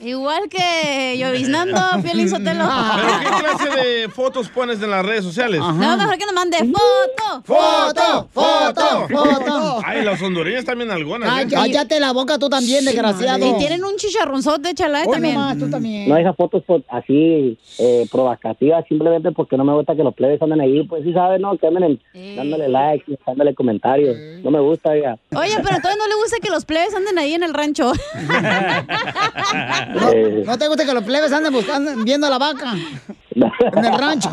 Igual 0.00 0.48
que 0.48 1.16
lloviznando, 1.18 1.76
Piolín 2.02 2.28
Sotelo. 2.28 2.64
¿Pero 2.96 3.18
qué 3.20 3.42
clase 3.42 3.80
de 3.80 4.08
fotos 4.08 4.48
pones 4.48 4.80
en 4.82 4.90
las 4.90 5.04
redes 5.04 5.24
sociales? 5.24 5.58
No, 5.60 5.96
mejor 5.96 6.18
que 6.18 6.24
nos 6.26 6.34
mande 6.34 6.58
foto. 6.58 7.42
¡Foto! 7.44 8.28
¡Foto! 8.32 9.08
¡Foto! 9.08 9.80
Ay, 9.84 10.04
las 10.04 10.22
hondureñas 10.22 10.64
también 10.64 10.90
algunas. 10.90 11.28
Ay, 11.30 11.46
¿eh? 11.46 11.48
cállate 11.50 11.98
la 11.98 12.12
boca 12.12 12.38
tú 12.38 12.48
también, 12.48 12.84
desgraciado. 12.84 13.44
Y 13.44 13.58
tienen 13.58 13.84
un 13.84 13.96
chicharronzote, 13.96 14.74
chala, 14.74 15.02
Hoy 15.04 15.12
también. 15.12 15.34
nomás, 15.34 15.58
tú 15.58 15.68
también. 15.68 16.08
No 16.08 16.16
esas 16.16 16.36
fotos 16.36 16.62
por- 16.64 16.84
así 16.88 17.58
eh, 17.78 18.06
provocativas 18.10 18.84
simplemente 18.88 19.32
porque 19.32 19.56
no 19.56 19.64
me 19.64 19.72
gusta 19.74 19.96
que 19.96 20.04
los 20.04 20.14
plebes 20.14 20.40
anden 20.40 20.60
ahí, 20.60 20.84
pues 20.84 21.02
sí 21.02 21.12
sabes, 21.12 21.40
¿no? 21.40 21.56
Que 21.58 21.66
anden 21.66 22.00
dándole 22.36 22.68
likes, 23.06 23.12
y 23.12 23.18
dándole 23.26 23.54
comentarios. 23.54 24.16
No 24.42 24.50
me 24.50 24.60
gusta, 24.60 24.96
ya. 24.96 25.18
Oye, 25.36 25.56
pero 25.62 25.76
entonces 25.76 25.96
no 25.98 26.08
le 26.08 26.14
gusta 26.14 26.36
que 26.42 26.50
los 26.50 26.64
plebes 26.64 26.94
anden 26.94 27.18
ahí 27.18 27.34
en 27.34 27.42
el 27.42 27.54
rancho. 27.54 27.92
Eh, 30.12 30.44
¿No 30.46 30.56
te 30.56 30.68
gusta 30.68 30.86
que 30.86 30.94
los 30.94 31.02
plebes 31.02 31.32
anden 31.32 31.52
buscando, 31.52 32.04
viendo 32.04 32.26
a 32.26 32.30
la 32.30 32.38
vaca? 32.38 32.74
En 33.34 33.84
el 33.84 33.98
rancho. 33.98 34.30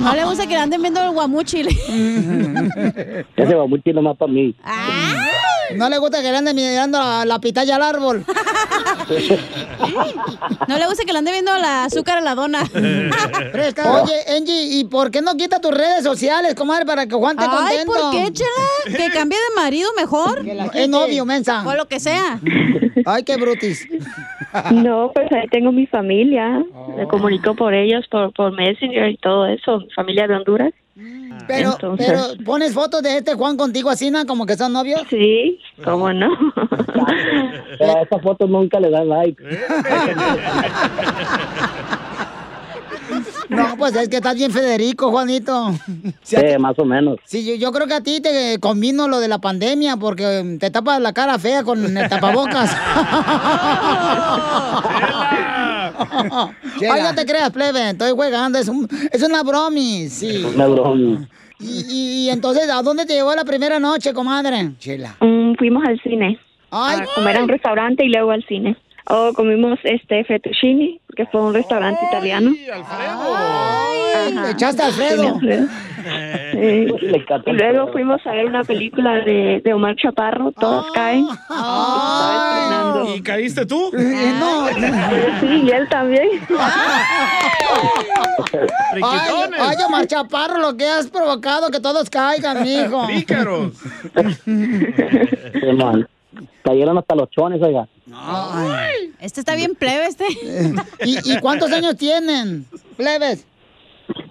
No 0.00 0.14
le 0.14 0.24
gusta 0.24 0.46
que 0.46 0.56
anden 0.56 0.80
viendo 0.80 1.02
el 1.02 1.10
guamuchil. 1.10 1.68
ese 3.36 3.54
va 3.54 3.66
muy 3.66 3.80
chino 3.82 4.02
más 4.02 4.16
para 4.16 4.32
mí. 4.32 4.54
No 5.74 5.88
le 5.88 5.98
gusta 5.98 6.22
que 6.22 6.30
le 6.30 6.36
anden 6.36 6.54
mirando 6.54 6.98
la, 6.98 7.24
la 7.24 7.38
pitaya 7.40 7.76
al 7.76 7.82
árbol. 7.82 8.24
No 10.68 10.78
le 10.78 10.86
gusta 10.86 11.04
que 11.04 11.12
le 11.12 11.18
ande 11.18 11.32
viendo 11.32 11.56
la 11.58 11.84
azúcar 11.84 12.18
a 12.18 12.20
la 12.20 12.34
dona. 12.34 12.62
Oye, 12.72 14.36
Angie, 14.36 14.78
¿y 14.78 14.84
por 14.84 15.10
qué 15.10 15.22
no 15.22 15.34
quita 15.36 15.60
tus 15.60 15.72
redes 15.72 16.02
sociales, 16.02 16.54
comadre, 16.54 16.86
para 16.86 17.06
que 17.06 17.14
Juan 17.14 17.38
esté 17.38 17.50
Ay, 17.50 17.58
contento? 17.58 17.92
¿por 17.92 18.10
qué, 18.10 18.32
chela? 18.32 18.96
¿Que 18.96 19.10
cambie 19.12 19.38
de 19.38 19.60
marido 19.60 19.90
mejor? 19.96 20.44
Es 20.74 20.88
novio, 20.88 21.24
mensa. 21.24 21.64
O 21.66 21.74
lo 21.74 21.86
que 21.86 22.00
sea. 22.00 22.40
Ay, 23.04 23.22
qué 23.24 23.36
brutis. 23.36 23.86
No, 24.72 25.10
pues 25.14 25.30
ahí 25.32 25.46
tengo 25.48 25.72
mi 25.72 25.86
familia. 25.86 26.64
Me 26.96 27.06
comunico 27.06 27.54
por 27.54 27.74
ellos, 27.74 28.06
por, 28.10 28.32
por 28.32 28.52
Messenger 28.52 29.08
y 29.10 29.16
todo 29.18 29.46
eso. 29.46 29.80
Mi 29.80 29.90
familia 29.90 30.26
de 30.26 30.34
Honduras. 30.34 30.72
Pero, 31.46 31.72
Entonces- 31.72 32.06
pero, 32.06 32.44
¿pones 32.44 32.74
fotos 32.74 33.02
de 33.02 33.18
este 33.18 33.34
Juan 33.34 33.56
contigo 33.56 33.90
así, 33.90 34.10
¿no? 34.10 34.24
Como 34.26 34.46
que 34.46 34.56
son 34.56 34.72
novios? 34.72 35.02
Sí, 35.08 35.58
¿cómo 35.84 36.12
no? 36.12 36.28
Pero 37.78 37.98
a 37.98 38.02
esas 38.02 38.22
fotos 38.22 38.48
nunca 38.48 38.80
le 38.80 38.90
dan 38.90 39.08
like. 39.08 39.42
No, 43.48 43.76
pues 43.78 43.94
es 43.94 44.08
que 44.08 44.16
estás 44.16 44.34
bien 44.34 44.50
Federico, 44.50 45.10
Juanito. 45.10 45.72
Sí, 46.22 46.36
más 46.58 46.76
o 46.78 46.84
menos. 46.84 47.16
Sí, 47.24 47.46
yo, 47.46 47.54
yo 47.54 47.72
creo 47.72 47.86
que 47.86 47.94
a 47.94 48.00
ti 48.00 48.20
te 48.20 48.58
convino 48.58 49.06
lo 49.06 49.20
de 49.20 49.28
la 49.28 49.38
pandemia 49.38 49.96
porque 49.96 50.42
mm, 50.44 50.58
te 50.58 50.70
tapas 50.70 51.00
la 51.00 51.12
cara 51.12 51.38
fea 51.38 51.62
con 51.62 51.96
el 51.96 52.08
tapabocas. 52.08 52.70
Ay, 56.90 57.02
no 57.02 57.14
te 57.14 57.24
creas, 57.26 57.50
plebe, 57.50 57.90
estoy 57.90 58.10
jugando, 58.12 58.58
es, 58.58 58.68
un, 58.68 58.88
es 59.12 59.22
una 59.22 59.42
bromis, 59.42 60.12
sí. 60.12 60.44
Una 60.54 60.66
broma. 60.66 61.28
Y, 61.58 61.84
y- 61.88 62.26
y 62.26 62.30
entonces, 62.30 62.68
¿a 62.70 62.82
dónde 62.82 63.06
te 63.06 63.14
llevó 63.14 63.34
la 63.34 63.44
primera 63.44 63.78
noche, 63.78 64.12
comadre? 64.12 64.72
Chela. 64.78 65.16
Mm, 65.20 65.54
fuimos 65.56 65.82
al 65.86 65.98
cine. 66.02 66.38
Ay, 66.70 66.98
a 67.00 67.06
comer 67.14 67.36
a 67.38 67.42
un 67.42 67.48
restaurante 67.48 68.04
y 68.04 68.08
luego 68.08 68.30
al 68.32 68.44
cine. 68.46 68.76
Oh, 69.08 69.32
comimos 69.34 69.78
este 69.84 70.24
fettuccine, 70.24 71.00
que 71.14 71.26
fue 71.26 71.40
un 71.40 71.54
restaurante 71.54 72.00
italiano. 72.08 72.50
Ay, 72.88 74.32
Ajá. 74.32 74.42
le 74.46 74.50
echaste 74.50 74.82
a 74.82 74.86
Alfredo. 74.86 75.22
Sí, 75.22 75.28
Alfredo. 75.28 75.66
Sí. 76.52 76.88
Y 77.46 77.52
luego 77.52 77.92
fuimos 77.92 78.24
a 78.26 78.32
ver 78.32 78.46
una 78.46 78.64
película 78.64 79.14
de, 79.24 79.60
de 79.64 79.74
Omar 79.74 79.94
Chaparro, 79.96 80.52
Todas 80.52 80.86
caen. 80.92 81.26
¿Y 83.14 83.20
caíste 83.22 83.64
tú? 83.66 83.90
No. 83.92 84.68
Sí, 85.40 85.62
y 85.64 85.70
él 85.70 85.88
también. 85.88 86.28
Ay, 88.92 89.02
ay, 89.58 89.76
Omar 89.86 90.06
Chaparro, 90.06 90.58
lo 90.58 90.76
que 90.76 90.86
has 90.86 91.08
provocado 91.08 91.70
que 91.70 91.80
todos 91.80 92.10
caigan, 92.10 92.62
mijo. 92.62 93.06
Pícaros. 93.06 93.72
Sí, 94.46 95.72
man. 95.76 96.06
Cayeron 96.62 96.98
hasta 96.98 97.14
los 97.14 97.30
chones, 97.30 97.60
oiga. 97.62 97.88
Este 99.20 99.40
está 99.40 99.54
bien 99.54 99.74
plebe, 99.74 100.06
este. 100.06 100.24
¿Y, 101.04 101.32
y 101.32 101.38
cuántos 101.40 101.70
años 101.72 101.96
tienen, 101.96 102.66
plebes? 102.96 103.46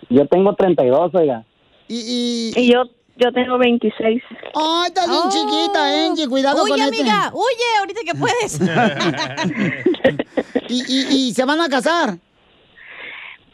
Yo 0.09 0.27
tengo 0.27 0.53
32, 0.53 1.13
oiga. 1.15 1.43
Y, 1.87 2.53
y... 2.55 2.71
yo, 2.71 2.83
yo 3.17 3.31
tengo 3.31 3.57
26. 3.57 4.21
Ay, 4.53 4.87
estás 4.87 5.09
bien 5.09 5.29
chiquita, 5.29 6.05
Angie, 6.05 6.27
cuidado 6.27 6.63
Huye, 6.63 6.71
con 6.71 6.81
este. 6.81 7.01
amiga, 7.01 7.31
huye, 7.33 7.79
ahorita 7.79 8.01
que 8.05 8.15
puedes. 8.15 8.59
¿Y, 10.69 10.83
y, 10.87 11.27
y 11.29 11.33
se 11.33 11.45
van 11.45 11.61
a 11.61 11.69
casar? 11.69 12.17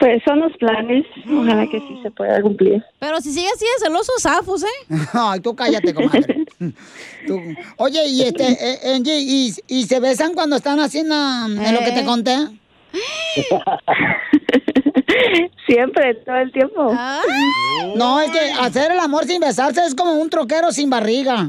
Pues 0.02 0.20
son 0.24 0.40
los 0.40 0.52
planes. 0.56 1.06
Ojalá 1.30 1.64
que 1.68 1.78
sí 1.78 2.00
se 2.02 2.10
pueda 2.10 2.42
cumplir. 2.42 2.82
Pero 2.98 3.20
si 3.20 3.30
sigue 3.32 3.46
así 3.54 3.64
de 3.64 3.84
celoso, 3.86 4.10
zafos, 4.20 4.64
¿eh? 4.64 4.66
Ay, 5.12 5.38
tú 5.38 5.54
cállate, 5.54 5.94
comadre. 5.94 6.44
Tú- 7.28 7.40
Oye, 7.76 8.04
y 8.08 8.22
este, 8.22 8.48
eh, 8.50 8.94
Angie, 8.96 9.20
¿y, 9.20 9.54
y 9.68 9.84
se 9.84 10.00
besan 10.00 10.34
cuando 10.34 10.56
están 10.56 10.80
haciendo 10.80 11.14
en 11.14 11.72
lo 11.74 11.80
que 11.80 11.90
Eh. 11.90 11.94
te 11.94 12.04
conté? 12.04 12.36
Siempre, 15.66 16.14
todo 16.26 16.36
el 16.36 16.50
tiempo. 16.52 16.92
No, 17.96 18.20
es 18.20 18.30
que 18.32 18.40
hacer 18.60 18.90
el 18.90 18.98
amor 18.98 19.24
sin 19.24 19.40
besarse 19.40 19.82
es 19.86 19.94
como 19.94 20.14
un 20.14 20.28
troquero 20.30 20.72
sin 20.72 20.90
barriga. 20.90 21.48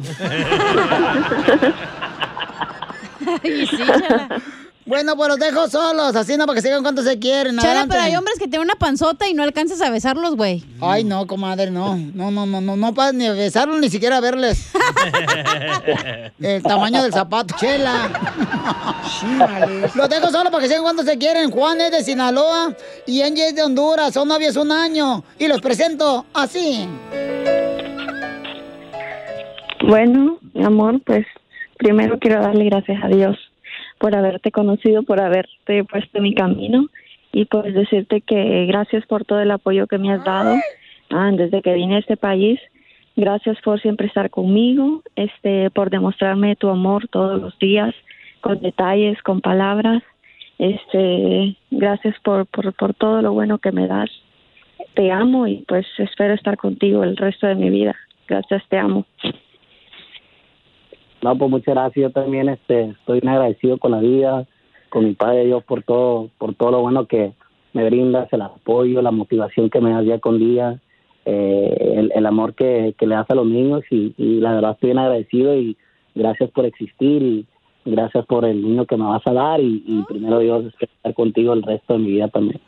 Y 3.43 3.65
sí, 3.65 3.77
chala. 3.77 4.41
Bueno, 4.85 5.15
pues 5.15 5.29
los 5.29 5.39
dejo 5.39 5.69
solos, 5.69 6.15
así 6.15 6.35
no 6.35 6.45
para 6.45 6.57
que 6.57 6.61
sigan 6.61 6.83
cuánto 6.83 7.03
se 7.03 7.17
quieren. 7.17 7.55
Chala, 7.57 7.69
adelante. 7.69 7.95
pero 7.95 8.03
hay 8.03 8.15
hombres 8.15 8.37
que 8.37 8.47
tienen 8.47 8.67
una 8.67 8.75
panzota 8.75 9.29
y 9.29 9.33
no 9.33 9.43
alcanzas 9.43 9.81
a 9.81 9.89
besarlos, 9.89 10.35
güey. 10.35 10.63
Ay, 10.81 11.05
no, 11.05 11.25
comadre, 11.25 11.71
no. 11.71 11.95
No, 11.95 12.31
no, 12.31 12.45
no, 12.45 12.59
no, 12.59 12.75
no 12.75 12.93
puedes 12.93 13.13
ni 13.13 13.29
besarlos 13.29 13.79
ni 13.79 13.89
siquiera 13.89 14.19
verles. 14.19 14.71
El 16.39 16.61
tamaño 16.63 17.01
del 17.01 17.13
zapato. 17.13 17.55
Chela. 17.57 18.09
Los 19.95 20.09
dejo 20.09 20.29
solo 20.31 20.51
para 20.51 20.61
que 20.61 20.67
sigan 20.67 20.83
cuando 20.83 21.03
se 21.03 21.17
quieren. 21.17 21.49
Juan 21.49 21.79
es 21.79 21.91
de 21.91 22.03
Sinaloa 22.03 22.75
y 23.05 23.21
Angie 23.21 23.47
es 23.47 23.55
de 23.55 23.63
Honduras. 23.63 24.13
Son 24.13 24.27
novios 24.27 24.57
un 24.57 24.71
año. 24.71 25.23
Y 25.39 25.47
los 25.47 25.61
presento 25.61 26.25
así. 26.33 26.89
Bueno, 29.87 30.39
mi 30.53 30.65
amor, 30.65 31.01
pues 31.05 31.25
primero 31.77 32.19
quiero 32.19 32.41
darle 32.41 32.65
gracias 32.65 33.01
a 33.03 33.07
Dios 33.07 33.37
por 34.03 34.17
haberte 34.17 34.51
conocido, 34.51 35.03
por 35.03 35.21
haberte 35.21 35.85
puesto 35.85 36.17
en 36.17 36.23
mi 36.23 36.35
camino 36.35 36.87
y 37.31 37.45
pues 37.45 37.73
decirte 37.73 38.19
que 38.19 38.65
gracias 38.65 39.05
por 39.05 39.23
todo 39.23 39.39
el 39.39 39.49
apoyo 39.49 39.87
que 39.87 39.97
me 39.97 40.11
has 40.11 40.21
dado 40.25 40.57
ah, 41.09 41.31
desde 41.31 41.61
que 41.61 41.73
vine 41.73 41.95
a 41.95 41.99
este 41.99 42.17
país. 42.17 42.59
Gracias 43.15 43.57
por 43.63 43.79
siempre 43.79 44.07
estar 44.07 44.29
conmigo, 44.29 45.03
este, 45.15 45.69
por 45.69 45.89
demostrarme 45.89 46.57
tu 46.57 46.67
amor 46.67 47.07
todos 47.07 47.41
los 47.41 47.57
días, 47.59 47.95
con 48.41 48.59
detalles, 48.59 49.23
con 49.23 49.39
palabras. 49.39 50.03
Este, 50.59 51.55
gracias 51.71 52.17
por, 52.25 52.45
por, 52.47 52.73
por 52.73 52.93
todo 52.95 53.21
lo 53.21 53.31
bueno 53.31 53.59
que 53.59 53.71
me 53.71 53.87
das. 53.87 54.09
Te 54.95 55.13
amo 55.13 55.47
y 55.47 55.63
pues 55.65 55.85
espero 55.97 56.33
estar 56.33 56.57
contigo 56.57 57.05
el 57.05 57.15
resto 57.15 57.47
de 57.47 57.55
mi 57.55 57.69
vida. 57.69 57.95
Gracias, 58.27 58.63
te 58.67 58.77
amo. 58.77 59.05
No, 61.23 61.37
pues 61.37 61.49
muchas 61.49 61.73
gracias. 61.73 62.03
Yo 62.03 62.11
también 62.11 62.49
este, 62.49 62.89
estoy 62.89 63.21
bien 63.21 63.33
agradecido 63.33 63.77
con 63.77 63.91
la 63.91 63.99
vida, 63.99 64.45
con 64.89 65.05
mi 65.05 65.13
padre 65.13 65.45
Dios 65.45 65.63
por 65.63 65.81
todo, 65.83 66.29
por 66.37 66.53
todo 66.53 66.71
lo 66.71 66.81
bueno 66.81 67.07
que 67.07 67.33
me 67.71 67.85
brindas, 67.85 68.27
el 68.33 68.41
apoyo, 68.41 69.01
la 69.01 69.11
motivación 69.11 69.69
que 69.69 69.79
me 69.79 69.91
das 69.91 70.03
día 70.03 70.19
con 70.19 70.37
día, 70.37 70.79
eh, 71.25 71.93
el, 71.95 72.11
el 72.13 72.25
amor 72.25 72.53
que, 72.53 72.93
que 72.99 73.07
le 73.07 73.15
das 73.15 73.29
a 73.29 73.35
los 73.35 73.47
niños 73.47 73.83
y, 73.89 74.13
y 74.17 74.41
la 74.41 74.53
verdad 74.53 74.71
estoy 74.71 74.89
bien 74.89 74.99
agradecido 74.99 75.55
y 75.55 75.77
gracias 76.13 76.51
por 76.51 76.65
existir 76.65 77.23
y 77.23 77.47
gracias 77.85 78.25
por 78.25 78.43
el 78.45 78.61
niño 78.61 78.85
que 78.85 78.97
me 78.97 79.05
vas 79.05 79.25
a 79.25 79.33
dar 79.33 79.61
y, 79.61 79.81
y 79.87 80.03
primero 80.03 80.39
Dios 80.39 80.65
espero 80.65 80.91
estar 80.93 81.13
contigo 81.13 81.53
el 81.53 81.63
resto 81.63 81.93
de 81.93 81.99
mi 81.99 82.11
vida 82.11 82.27
también. 82.27 82.59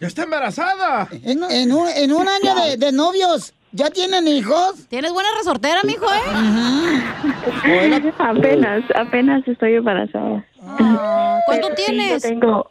¡Ya 0.00 0.06
está 0.06 0.24
embarazada! 0.24 1.08
En, 1.24 1.42
en 1.50 1.72
un, 1.72 1.88
en 1.88 2.12
un 2.12 2.26
año 2.28 2.54
de, 2.62 2.76
de 2.76 2.92
novios, 2.92 3.54
¿ya 3.72 3.90
tienen 3.90 4.28
hijos? 4.28 4.86
Tienes 4.88 5.12
buena 5.12 5.28
resortera, 5.36 5.80
mijo, 5.84 6.06
¿eh? 6.06 7.90
apenas, 8.18 8.84
apenas 8.94 9.46
estoy 9.48 9.74
embarazada. 9.74 10.44
¿Cuánto 10.58 11.44
Pero 11.48 11.68
sí, 11.76 11.84
tienes? 11.86 12.22
yo 12.22 12.28
tengo, 12.28 12.70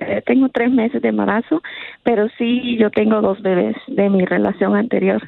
eh, 0.00 0.22
tengo 0.24 0.48
tres 0.48 0.70
meses 0.70 1.02
de 1.02 1.08
embarazo, 1.08 1.62
pero 2.02 2.28
sí 2.38 2.76
yo 2.78 2.90
tengo 2.90 3.20
dos 3.20 3.42
bebés 3.42 3.76
de 3.88 4.08
mi 4.08 4.24
relación 4.24 4.76
anterior 4.76 5.22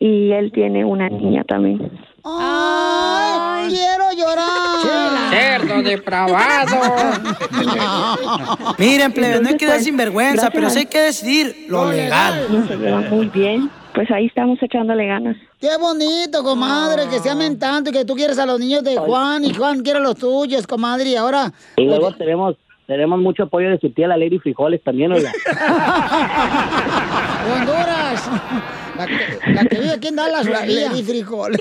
y 0.00 0.32
él 0.32 0.52
tiene 0.52 0.84
una 0.84 1.08
niña 1.08 1.44
también. 1.44 1.90
¡Ay, 2.24 3.68
quiero 3.68 4.12
llorar! 4.16 5.30
Cerdo 5.30 5.82
depravado. 5.82 6.76
Miren, 8.78 9.12
plebe, 9.12 9.40
no 9.40 9.48
hay 9.48 9.56
que 9.56 9.66
dar 9.66 9.80
sinvergüenza, 9.80 10.50
pero 10.50 10.68
sí 10.70 10.80
hay 10.80 10.86
que 10.86 11.00
decidir 11.00 11.66
lo 11.68 11.90
legal. 11.90 12.66
Se 12.68 12.76
llevan 12.76 13.08
muy 13.10 13.26
bien, 13.28 13.70
pues 13.94 14.10
ahí 14.10 14.26
estamos 14.26 14.62
echándole 14.62 15.06
ganas. 15.06 15.36
Qué 15.60 15.76
bonito, 15.80 16.42
comadre, 16.42 17.08
que 17.08 17.18
se 17.18 17.30
amen 17.30 17.58
tanto 17.58 17.90
y 17.90 17.92
que 17.92 18.04
tú 18.04 18.14
quieres 18.14 18.38
a 18.38 18.46
los 18.46 18.60
niños 18.60 18.84
de 18.84 18.96
Juan 18.96 19.44
y 19.44 19.54
Juan 19.54 19.82
quiere 19.82 19.98
a 19.98 20.02
los 20.02 20.16
tuyos, 20.16 20.66
comadre. 20.66 21.10
Y 21.10 21.16
ahora, 21.16 21.52
Y 21.76 21.84
luego 21.84 22.12
tenemos 22.12 22.56
tenemos 22.88 23.20
mucho 23.20 23.42
apoyo 23.42 23.68
de 23.68 23.78
su 23.78 23.90
tía 23.90 24.08
la 24.08 24.16
Lady 24.16 24.38
Frijoles 24.38 24.82
también, 24.82 25.12
oiga. 25.12 25.30
Honduras. 27.54 28.30
La 28.96 29.06
que, 29.06 29.38
la 29.52 29.64
que 29.66 29.78
vive 29.78 29.92
aquí 29.92 30.08
en 30.08 30.16
Dallas, 30.16 30.46
la 30.46 30.64
Lady 30.64 31.02
Frijoles. 31.02 31.60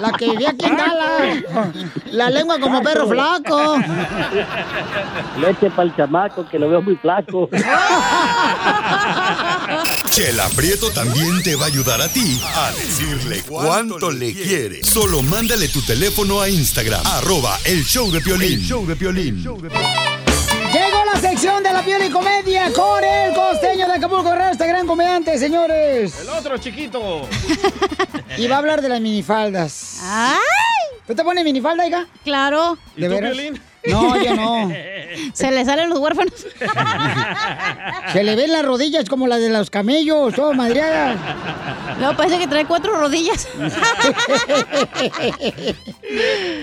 La 0.00 0.12
que 0.16 0.30
vivía 0.30 0.50
aquí 0.50 0.66
en 0.66 0.76
Dallas. 0.76 1.44
La 2.12 2.30
lengua 2.30 2.60
como 2.60 2.80
perro 2.80 3.08
flaco. 3.08 3.76
Leche 5.40 5.68
para 5.70 5.82
el 5.82 5.96
chamaco, 5.96 6.48
que 6.48 6.58
lo 6.60 6.70
veo 6.70 6.80
muy 6.80 6.94
flaco. 6.94 7.50
Chela 10.10 10.48
Prieto 10.50 10.90
también 10.90 11.42
te 11.42 11.54
va 11.56 11.64
a 11.64 11.68
ayudar 11.68 12.00
a 12.00 12.08
ti 12.08 12.40
a 12.42 12.72
decirle 12.72 13.42
cuánto 13.42 14.10
le 14.10 14.32
quiere. 14.32 14.82
Solo 14.82 15.22
mándale 15.22 15.68
tu 15.68 15.82
teléfono 15.82 16.40
a 16.40 16.48
Instagram, 16.48 17.06
arroba 17.06 17.58
el 17.64 17.84
show 17.84 18.10
de 18.10 18.20
Piolín. 18.20 18.60
show 18.60 18.86
de 18.86 18.96
Piolín. 18.96 19.42
Llegó 19.42 21.04
la 21.12 21.20
sección 21.20 21.62
de 21.62 21.72
la 21.72 21.84
piel 21.84 22.04
y 22.06 22.10
comedia 22.10 22.72
con 22.72 23.02
el 23.02 23.34
costeño 23.34 23.86
de 23.86 23.92
Acapulco 23.94 24.24
Guerrero, 24.30 24.50
este 24.52 24.66
gran 24.66 24.86
comediante, 24.86 25.38
señores. 25.38 26.14
El 26.20 26.28
otro 26.28 26.58
chiquito. 26.58 27.28
Y 28.36 28.46
va 28.46 28.56
a 28.56 28.58
hablar 28.58 28.82
de 28.82 28.88
las 28.88 29.00
minifaldas. 29.00 29.98
¡Ay! 30.02 30.67
¿Tú 31.08 31.14
te 31.14 31.24
pones 31.24 31.42
minifalda, 31.42 31.86
hija? 31.88 32.06
Claro. 32.22 32.76
¿Y 32.96 33.00
¿De 33.00 33.08
tú, 33.08 33.14
veras? 33.14 33.32
Piolín? 33.32 33.60
No, 33.86 34.22
yo 34.22 34.34
no. 34.36 34.70
Se 35.32 35.50
le 35.50 35.64
salen 35.64 35.88
los 35.88 35.98
huérfanos. 35.98 36.34
Se 38.12 38.22
le 38.22 38.36
ven 38.36 38.52
las 38.52 38.62
rodillas 38.64 39.08
como 39.08 39.26
las 39.26 39.40
de 39.40 39.48
los 39.48 39.70
camellos, 39.70 40.34
todo 40.34 40.52
madreadas. 40.52 41.16
No, 41.98 42.14
parece 42.16 42.38
que 42.38 42.46
trae 42.46 42.66
cuatro 42.66 42.94
rodillas. 42.98 43.48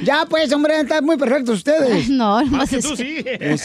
ya, 0.03 0.25
pues, 0.29 0.51
hombre, 0.53 0.79
están 0.79 1.03
muy 1.03 1.17
perfectos 1.17 1.57
ustedes. 1.57 2.07
No, 2.09 2.41
no 2.43 2.51
Más 2.57 2.69
que 2.69 2.77
es- 2.77 2.85
tú 2.87 2.95
sí. 2.95 3.23
Es- 3.25 3.63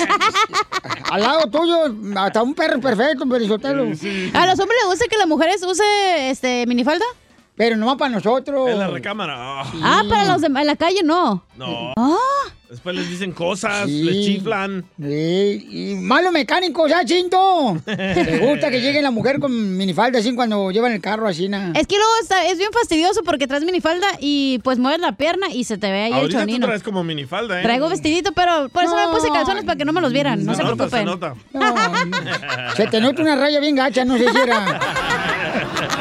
al 1.10 1.20
lado 1.20 1.46
tuyo, 1.50 1.94
hasta 2.16 2.42
un 2.42 2.54
perro 2.54 2.80
perfecto, 2.80 3.26
Perisotelo. 3.28 3.82
¿A 3.82 4.46
los 4.46 4.58
hombres 4.58 4.78
les 4.82 4.86
gusta 4.86 5.04
que 5.10 5.18
las 5.18 5.26
mujeres 5.26 5.62
use 5.62 6.30
este 6.30 6.64
minifalda? 6.66 7.04
Pero 7.56 7.76
no 7.76 7.96
para 7.96 8.10
nosotros. 8.14 8.70
En 8.70 8.78
la 8.78 8.88
recámara. 8.88 9.34
Ah, 9.38 9.72
Ah, 9.82 10.02
para 10.08 10.24
los 10.32 10.40
de 10.40 10.46
en 10.46 10.66
la 10.66 10.76
calle 10.76 11.02
no. 11.04 11.44
No. 11.56 11.92
Ah, 11.96 12.16
Después 12.70 12.94
les 12.94 13.10
dicen 13.10 13.32
cosas, 13.32 13.86
Sí. 13.88 14.02
les 14.04 14.24
chiflan. 14.24 14.84
Sí, 14.96 15.66
y 15.70 15.94
malo 15.96 16.30
mecánico, 16.30 16.86
ya, 16.86 17.04
chinto. 17.04 17.74
Me 17.86 18.38
gusta 18.38 18.70
que 18.70 18.80
llegue 18.80 19.02
la 19.02 19.10
mujer 19.10 19.40
con 19.40 19.76
minifalda 19.76 20.20
así 20.20 20.32
cuando 20.36 20.70
llevan 20.70 20.92
el 20.92 21.00
carro 21.00 21.26
así, 21.26 21.48
na. 21.48 21.72
es 21.74 21.88
que 21.88 21.96
luego 21.96 22.10
está, 22.22 22.46
es 22.46 22.58
bien 22.58 22.70
fastidioso 22.72 23.22
porque 23.24 23.48
traes 23.48 23.64
minifalda 23.64 24.06
y 24.20 24.60
pues 24.62 24.78
mueves 24.78 25.00
la 25.00 25.16
pierna 25.16 25.48
y 25.52 25.64
se 25.64 25.78
te 25.78 25.90
ve 25.90 26.02
ahí 26.02 26.12
el 26.12 26.18
Ahorita 26.18 26.38
tú 26.38 26.42
chonino. 26.46 26.66
traes 26.68 26.82
como 26.84 27.02
minifalda, 27.02 27.58
¿eh? 27.58 27.62
Traigo 27.64 27.88
vestidito, 27.88 28.30
pero 28.32 28.68
por 28.68 28.84
eso 28.84 28.94
me 28.94 29.08
puse 29.08 29.28
calzones 29.32 29.64
para 29.64 29.76
que 29.76 29.84
no 29.84 29.92
me 29.92 30.00
los 30.00 30.12
vieran. 30.12 30.44
No 30.44 30.54
se, 30.54 30.62
nota, 30.62 30.76
preocupen. 30.76 31.00
Se 31.00 31.04
nota. 31.04 31.34
No, 31.52 31.60
no. 31.74 32.74
Se 32.76 32.86
te 32.86 33.00
nota 33.00 33.20
una 33.20 33.34
raya 33.34 33.58
bien 33.58 33.74
gacha, 33.74 34.04
no 34.04 34.16
sé 34.16 34.30
si 34.30 34.38
era. 34.38 34.78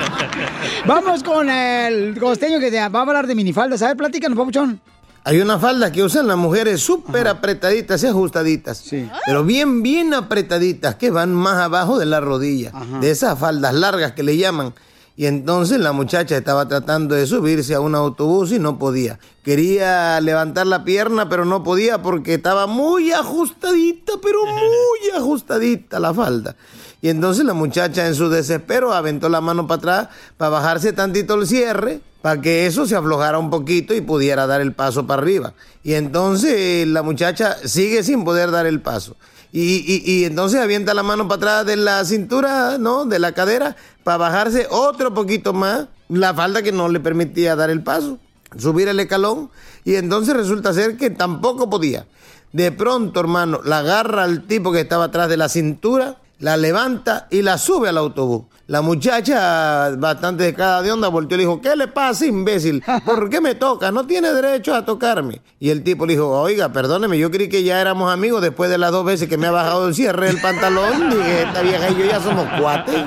Vamos 0.85 1.23
con 1.23 1.49
el 1.49 2.19
costeño 2.19 2.59
que 2.59 2.71
te 2.71 2.77
va 2.77 2.99
a 2.99 3.01
hablar 3.01 3.27
de 3.27 3.35
minifaldas. 3.35 3.81
A 3.81 3.87
ver, 3.87 3.97
platícanos, 3.97 4.37
papuchón. 4.37 4.81
Hay 5.23 5.39
una 5.39 5.59
falda 5.59 5.91
que 5.91 6.01
usan 6.01 6.27
las 6.27 6.37
mujeres 6.37 6.81
súper 6.81 7.27
apretaditas 7.27 8.01
y 8.03 8.07
ajustaditas. 8.07 8.83
Pero 9.25 9.43
bien, 9.43 9.83
bien 9.83 10.13
apretaditas, 10.13 10.95
que 10.95 11.11
van 11.11 11.33
más 11.33 11.57
abajo 11.57 11.99
de 11.99 12.05
la 12.05 12.19
rodilla. 12.19 12.71
De 13.01 13.11
esas 13.11 13.37
faldas 13.37 13.73
largas 13.73 14.13
que 14.13 14.23
le 14.23 14.37
llaman. 14.37 14.73
Y 15.19 15.25
entonces 15.25 15.81
la 15.81 15.91
muchacha 15.91 16.37
estaba 16.37 16.65
tratando 16.69 17.13
de 17.13 17.27
subirse 17.27 17.75
a 17.75 17.81
un 17.81 17.93
autobús 17.93 18.53
y 18.53 18.59
no 18.59 18.79
podía. 18.79 19.19
Quería 19.43 20.21
levantar 20.21 20.65
la 20.65 20.85
pierna, 20.85 21.27
pero 21.27 21.43
no 21.43 21.61
podía 21.61 22.01
porque 22.01 22.35
estaba 22.35 22.67
muy 22.67 23.11
ajustadita, 23.11 24.13
pero 24.23 24.45
muy 24.45 25.17
ajustadita 25.17 25.99
la 25.99 26.13
falda. 26.13 26.55
Y 27.01 27.09
entonces 27.09 27.45
la 27.45 27.53
muchacha 27.53 28.07
en 28.07 28.15
su 28.15 28.29
desespero 28.29 28.93
aventó 28.93 29.29
la 29.29 29.39
mano 29.41 29.67
para 29.67 29.77
atrás 29.77 30.07
para 30.37 30.49
bajarse 30.49 30.91
tantito 30.93 31.35
el 31.35 31.47
cierre, 31.47 32.01
para 32.21 32.41
que 32.41 32.65
eso 32.65 32.85
se 32.85 32.95
aflojara 32.95 33.39
un 33.39 33.49
poquito 33.49 33.93
y 33.93 34.01
pudiera 34.01 34.45
dar 34.47 34.59
el 34.59 34.73
paso 34.73 35.07
para 35.07 35.21
arriba. 35.21 35.53
Y 35.83 35.93
entonces 35.93 36.85
la 36.87 37.01
muchacha 37.01 37.55
sigue 37.63 38.03
sin 38.03 38.25
poder 38.25 38.51
dar 38.51 38.65
el 38.65 38.81
paso. 38.81 39.15
Y, 39.51 39.61
y- 39.87 40.03
y 40.05 40.25
entonces 40.25 40.59
avienta 40.59 40.93
la 40.93 41.01
mano 41.01 41.27
para 41.27 41.37
atrás 41.37 41.65
de 41.65 41.77
la 41.77 42.03
cintura, 42.05 42.77
¿no? 42.77 43.05
De 43.05 43.17
la 43.17 43.31
cadera, 43.31 43.75
para 44.03 44.17
bajarse 44.17 44.67
otro 44.69 45.13
poquito 45.13 45.53
más 45.53 45.87
la 46.09 46.33
falda 46.33 46.61
que 46.61 46.71
no 46.71 46.89
le 46.89 46.99
permitía 46.99 47.55
dar 47.55 47.69
el 47.69 47.81
paso, 47.81 48.19
subir 48.57 48.89
el 48.89 48.99
escalón. 48.99 49.49
Y 49.85 49.95
entonces 49.95 50.35
resulta 50.35 50.73
ser 50.73 50.97
que 50.97 51.09
tampoco 51.09 51.69
podía. 51.69 52.05
De 52.51 52.71
pronto, 52.71 53.19
hermano, 53.21 53.61
la 53.63 53.79
agarra 53.79 54.23
al 54.23 54.43
tipo 54.45 54.71
que 54.71 54.81
estaba 54.81 55.05
atrás 55.05 55.29
de 55.29 55.37
la 55.37 55.49
cintura, 55.49 56.17
la 56.39 56.57
levanta 56.57 57.27
y 57.29 57.41
la 57.41 57.57
sube 57.57 57.89
al 57.89 57.97
autobús. 57.97 58.45
La 58.69 58.83
muchacha, 58.83 59.95
bastante 59.97 60.43
de 60.43 60.53
cada 60.53 60.83
de 60.83 60.91
onda, 60.91 61.07
volteó 61.07 61.35
y 61.35 61.39
le 61.39 61.43
dijo, 61.45 61.59
¿qué 61.59 61.75
le 61.75 61.87
pasa, 61.87 62.27
imbécil? 62.27 62.83
¿Por 63.03 63.27
qué 63.27 63.41
me 63.41 63.55
toca? 63.55 63.89
No 63.89 64.05
tiene 64.05 64.31
derecho 64.31 64.75
a 64.75 64.85
tocarme. 64.85 65.41
Y 65.59 65.71
el 65.71 65.81
tipo 65.81 66.05
le 66.05 66.13
dijo, 66.13 66.29
oiga, 66.29 66.71
perdóneme, 66.71 67.17
yo 67.17 67.31
creí 67.31 67.49
que 67.49 67.63
ya 67.63 67.81
éramos 67.81 68.13
amigos 68.13 68.43
después 68.43 68.69
de 68.69 68.77
las 68.77 68.91
dos 68.91 69.03
veces 69.03 69.27
que 69.27 69.37
me 69.37 69.47
ha 69.47 69.51
bajado 69.51 69.87
el 69.87 69.95
cierre 69.95 70.27
del 70.27 70.39
pantalón. 70.39 71.09
Dije, 71.09 71.41
esta 71.41 71.63
vieja 71.63 71.89
y 71.89 71.95
yo 71.97 72.05
ya 72.05 72.21
somos 72.21 72.47
cuates. 72.61 72.93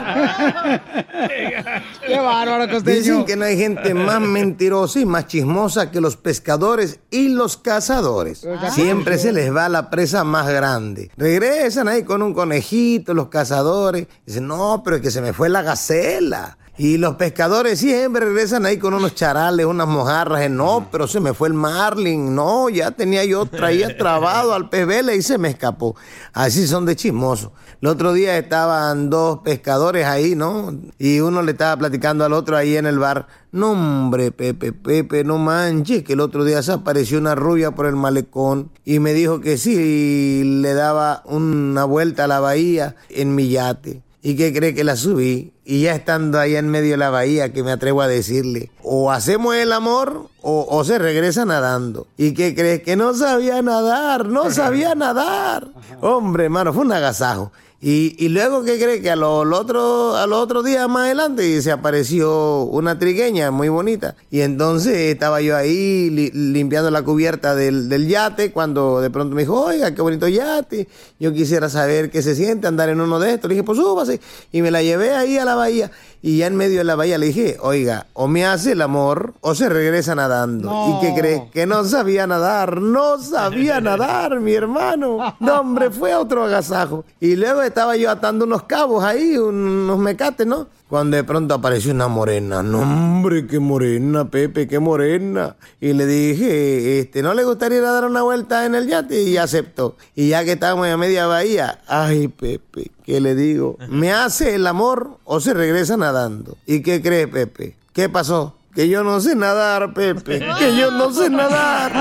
Qué 2.09 2.19
bárbaro, 2.19 2.69
costeño. 2.69 2.97
Dicen 2.97 3.25
que 3.25 3.37
no 3.37 3.45
hay 3.45 3.57
gente 3.57 3.95
más 3.95 4.21
mentirosa 4.21 4.99
y 4.99 5.07
más 5.07 5.29
chismosa 5.29 5.93
que 5.93 6.01
los 6.01 6.17
pescadores 6.17 6.99
y 7.13 7.29
los 7.29 7.57
cazadores. 7.57 8.45
Siempre 8.73 9.17
se 9.17 9.33
les 9.33 9.55
va 9.55 9.69
la 9.69 9.91
presa 9.91 10.25
más 10.25 10.49
grande. 10.49 11.13
Regresan 11.17 11.87
ahí 11.87 12.03
con 12.03 12.21
un 12.21 12.35
conejito, 12.35 13.15
los 13.15 13.29
cazadores. 13.29 14.09
Dicen, 14.27 14.49
no, 14.49 14.83
pero 14.85 14.97
es 14.97 15.03
que 15.03 15.13
se 15.13 15.21
me 15.21 15.33
fue 15.33 15.52
la 15.53 15.63
gacela. 15.63 16.59
Y 16.79 16.97
los 16.97 17.17
pescadores 17.17 17.79
siempre 17.79 18.25
regresan 18.25 18.65
ahí 18.65 18.79
con 18.79 18.95
unos 18.95 19.15
charales, 19.15 19.67
unas 19.67 19.87
mojarras. 19.87 20.51
No, 20.51 20.89
pero 20.91 21.07
se 21.07 21.21
me 21.21 21.35
fue 21.35 21.49
el 21.49 21.55
marlin. 21.55 22.35
No, 22.35 22.71
ya 22.71 22.91
tenía 22.93 23.25
yo, 23.27 23.45
traía 23.45 23.95
trabado 23.99 24.55
al 24.55 24.71
pez 24.71 24.87
vela 24.87 25.15
y 25.15 25.21
se 25.21 25.37
me 25.37 25.51
escapó. 25.51 25.95
Así 26.33 26.67
son 26.67 26.87
de 26.87 26.97
chismosos. 26.97 27.53
El 27.83 27.89
otro 27.89 28.15
día 28.15 28.39
estaban 28.39 29.11
dos 29.11 29.41
pescadores 29.41 30.07
ahí, 30.07 30.35
¿no? 30.35 30.73
Y 30.99 31.21
uno 31.21 31.43
le 31.43 31.53
estaba 31.53 31.77
platicando 31.77 32.25
al 32.25 32.33
otro 32.33 32.57
ahí 32.57 32.77
en 32.77 32.87
el 32.87 32.99
bar. 32.99 33.27
No, 33.51 33.73
hombre, 33.73 34.33
Pepe, 34.33 34.73
Pepe, 34.73 35.25
no 35.25 35.37
manches, 35.37 36.03
que 36.05 36.15
el 36.15 36.21
otro 36.21 36.45
día 36.45 36.63
se 36.63 36.73
apareció 36.73 37.19
una 37.19 37.35
rubia 37.35 37.73
por 37.73 37.87
el 37.87 37.97
malecón 37.97 38.71
y 38.85 38.99
me 38.99 39.13
dijo 39.13 39.41
que 39.41 39.59
sí, 39.59 40.43
le 40.63 40.73
daba 40.73 41.23
una 41.27 41.85
vuelta 41.85 42.25
a 42.25 42.29
la 42.29 42.41
bahía 42.41 42.97
en 43.11 43.35
mi 43.35 43.51
yate. 43.51 44.03
¿Y 44.25 44.37
qué 44.37 44.53
cree 44.53 44.73
que 44.73 44.85
la 44.85 44.95
subí? 44.95 45.53
Y 45.65 45.83
ya 45.83 45.97
estando 45.97 46.39
ahí 46.39 46.55
en 46.55 46.69
medio 46.69 46.93
de 46.93 46.97
la 46.97 47.11
bahía, 47.11 47.53
que 47.53 47.65
me 47.65 47.73
atrevo 47.73 48.03
a 48.03 48.07
decirle, 48.07 48.71
o 48.83 49.11
hacemos 49.11 49.57
el 49.57 49.73
amor 49.73 50.29
o, 50.43 50.65
o 50.71 50.85
se 50.85 50.99
regresa 51.01 51.45
nadando. 51.45 52.07
¿Y 52.17 52.33
qué 52.33 52.55
crees? 52.55 52.83
Que 52.83 52.95
no 52.95 53.15
sabía 53.15 53.61
nadar, 53.63 54.27
no 54.27 54.53
sabía 54.53 54.95
nadar. 54.95 55.69
Hombre, 56.01 56.45
hermano, 56.45 56.73
fue 56.73 56.85
un 56.85 56.93
agasajo. 56.93 57.51
Y, 57.85 58.15
y 58.25 58.29
luego, 58.29 58.63
¿qué 58.63 58.79
cree? 58.79 59.03
Que 59.03 59.11
a 59.11 59.17
los 59.17 59.45
otro, 59.53 60.15
a 60.17 60.25
los 60.29 60.39
otros 60.39 60.65
días 60.65 60.89
más 60.89 61.07
adelante 61.07 61.61
se 61.61 61.73
apareció 61.73 62.63
una 62.63 62.97
trigueña 62.97 63.51
muy 63.51 63.69
bonita. 63.71 64.15
Y 64.31 64.43
entonces 64.43 64.97
estaba 65.13 65.41
yo 65.41 65.57
ahí 65.57 66.09
li- 66.09 66.31
limpiando 66.31 66.93
la 66.93 67.03
cubierta 67.03 67.57
del, 67.57 67.89
del 67.89 68.07
yate 68.07 68.53
cuando 68.53 69.01
de 69.01 69.11
pronto 69.11 69.35
me 69.35 69.43
dijo, 69.43 69.61
oiga, 69.61 69.93
qué 69.97 70.01
bonito 70.01 70.29
yate. 70.29 70.87
Yo 71.19 71.33
quisiera 71.33 71.69
saber 71.69 72.11
qué 72.13 72.23
se 72.23 72.37
siente 72.37 72.69
andar 72.69 72.89
en 72.89 73.01
uno 73.01 73.19
de 73.19 73.35
estos. 73.35 73.49
Le 73.49 73.55
dije, 73.57 73.65
pues 73.65 73.79
súbase. 73.79 74.21
Y 74.53 74.63
me 74.63 74.71
la 74.71 74.81
llevé 74.83 75.15
ahí 75.17 75.37
a 75.39 75.45
la 75.45 75.57
bahía. 75.57 75.91
Y 76.25 76.39
ya 76.39 76.47
en 76.47 76.55
medio 76.55 76.79
de 76.79 76.85
la 76.85 76.95
bahía 76.95 77.19
le 77.19 77.27
dije, 77.27 77.57
oiga, 77.61 78.07
o 78.13 78.29
me 78.29 78.47
hace 78.47 78.73
el 78.73 78.83
amor 78.83 79.35
o 79.41 79.57
se 79.57 79.69
regresa 79.69 80.15
nadando. 80.15 80.71
¿Y 81.01 81.05
qué 81.05 81.21
cree? 81.21 81.51
Que 81.53 81.67
no 81.67 81.85
sabía 81.85 82.29
nadar, 82.29 82.81
no 82.81 83.19
sabía 83.19 83.81
nadar, 83.81 84.39
mi 84.39 84.53
hermano. 84.55 85.35
No, 85.41 85.61
hombre, 85.63 85.91
fue 85.91 86.15
otro 86.15 86.45
agasajo. 86.45 87.05
Y 87.19 87.35
luego 87.35 87.63
estaba 87.73 87.97
yo 87.97 88.11
atando 88.11 88.45
unos 88.45 88.65
cabos 88.65 89.03
ahí, 89.03 89.39
unos 89.39 89.99
mecates, 89.99 90.47
¿no? 90.47 90.69
Cuando 90.89 91.17
de 91.17 91.25
pronto 91.25 91.55
apareció 91.55 91.91
una 91.93 92.07
morena. 92.07 92.63
No, 92.63 92.83
hombre, 92.83 93.47
qué 93.47 93.59
morena, 93.59 94.29
Pepe, 94.29 94.69
qué 94.69 94.79
morena. 94.79 95.57
Y 95.81 95.95
le 95.95 96.05
dije, 96.05 97.01
este, 97.01 97.23
¿no 97.23 97.33
le 97.33 97.45
gustaría 97.45 97.81
dar 97.81 98.05
una 98.05 98.21
vuelta 98.21 98.67
en 98.67 98.75
el 98.75 98.87
yate? 98.87 99.23
Y 99.23 99.39
aceptó. 99.39 99.97
Y 100.15 100.29
ya 100.29 100.45
que 100.45 100.53
estábamos 100.53 100.87
a 100.89 100.99
media 100.99 101.27
bahía, 101.27 101.79
ay, 101.89 102.29
Pepe, 102.29 102.91
¿qué 103.05 103.23
le 103.23 103.35
digo? 103.35 103.79
¿Me 103.89 104.13
hace 104.13 104.55
el 104.55 104.67
amor 104.67 105.17
o 105.25 105.41
se 105.41 105.55
regresa 105.55 105.97
nadando? 105.97 106.59
¿Y 106.67 106.83
qué 106.83 107.01
cree, 107.01 107.27
Pepe? 107.27 107.75
¿Qué 107.95 108.11
pasó? 108.11 108.55
Que 108.75 108.89
yo 108.89 109.03
no 109.03 109.21
sé 109.21 109.35
nadar, 109.35 109.95
Pepe. 109.95 110.41
Que 110.59 110.77
yo 110.77 110.91
no 110.91 111.11
sé 111.11 111.31
nadar. 111.31 111.93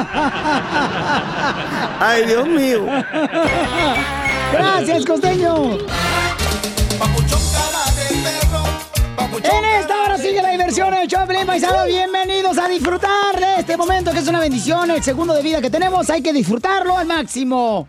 Ay, 2.00 2.26
Dios 2.26 2.48
mío. 2.48 2.86
Gracias, 4.52 5.06
costeño. 5.06 5.78
En 9.44 9.66
esta 9.80 10.04
hora 10.04 10.11
sigue 10.22 10.42
la 10.42 10.50
diversión 10.52 10.94
en 10.94 11.02
el 11.02 11.08
show 11.08 11.22
paisano. 11.46 11.86
Bienvenidos 11.88 12.58
a 12.58 12.68
disfrutar 12.68 13.36
de 13.40 13.56
este 13.60 13.76
momento 13.78 14.12
que 14.12 14.20
es 14.20 14.28
una 14.28 14.40
bendición, 14.40 14.92
el 14.92 15.02
segundo 15.02 15.34
de 15.34 15.42
vida 15.42 15.62
que 15.62 15.70
tenemos. 15.70 16.10
Hay 16.10 16.22
que 16.22 16.32
disfrutarlo 16.34 16.98
al 16.98 17.08
máximo. 17.08 17.88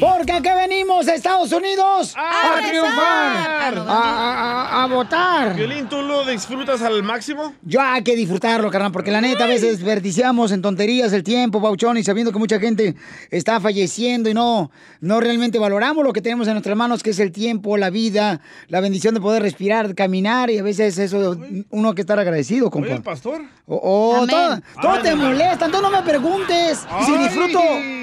Porque 0.00 0.32
aquí 0.32 0.48
venimos, 0.56 1.08
Estados 1.08 1.52
Unidos, 1.52 2.14
a, 2.16 2.60
triunfar, 2.68 3.78
a, 3.78 3.82
a- 3.88 4.80
a- 4.80 4.84
a 4.84 4.86
votar. 4.86 5.56
Violín, 5.56 5.88
¿tú 5.88 6.02
lo 6.02 6.24
disfrutas 6.24 6.82
al 6.82 7.02
máximo? 7.02 7.54
Yo 7.62 7.80
hay 7.80 8.02
que 8.02 8.14
disfrutarlo, 8.14 8.70
carnal, 8.70 8.92
porque 8.92 9.10
la 9.10 9.20
neta 9.20 9.44
a 9.44 9.48
veces 9.48 9.78
desperdiciamos 9.78 10.52
en 10.52 10.62
tonterías 10.62 11.12
el 11.12 11.22
tiempo, 11.24 11.60
Pauchón, 11.60 11.98
y 11.98 12.04
sabiendo 12.04 12.32
que 12.32 12.38
mucha 12.38 12.60
gente 12.60 12.94
está 13.30 13.60
falleciendo 13.60 14.28
y 14.30 14.34
no, 14.34 14.70
no 15.00 15.20
realmente 15.20 15.58
valoramos 15.58 16.04
lo 16.04 16.12
que 16.12 16.22
tenemos 16.22 16.46
en 16.46 16.54
nuestras 16.54 16.76
manos, 16.76 17.02
que 17.02 17.10
es 17.10 17.18
el 17.18 17.32
tiempo, 17.32 17.76
la 17.76 17.90
vida, 17.90 18.40
la 18.68 18.80
bendición 18.80 19.14
de 19.14 19.20
poder 19.20 19.42
respirar, 19.42 19.94
caminar, 19.94 20.50
y 20.50 20.58
a 20.58 20.62
veces 20.62 20.98
eso 20.98 21.36
uno 21.70 21.94
que 21.94 22.02
estar 22.02 22.18
agradecido, 22.18 22.70
compa. 22.70 22.88
Oye, 22.88 22.96
el 22.96 23.02
pastor. 23.02 23.42
Oh, 23.66 24.20
oh, 24.20 24.26
todo, 24.26 24.60
todo 24.80 24.92
Ay, 24.92 25.02
te 25.02 25.14
molesta, 25.14 25.66
entonces 25.66 25.90
no 25.90 25.90
me 25.90 26.02
preguntes 26.02 26.86
si 27.04 27.18
disfruto 27.18 27.60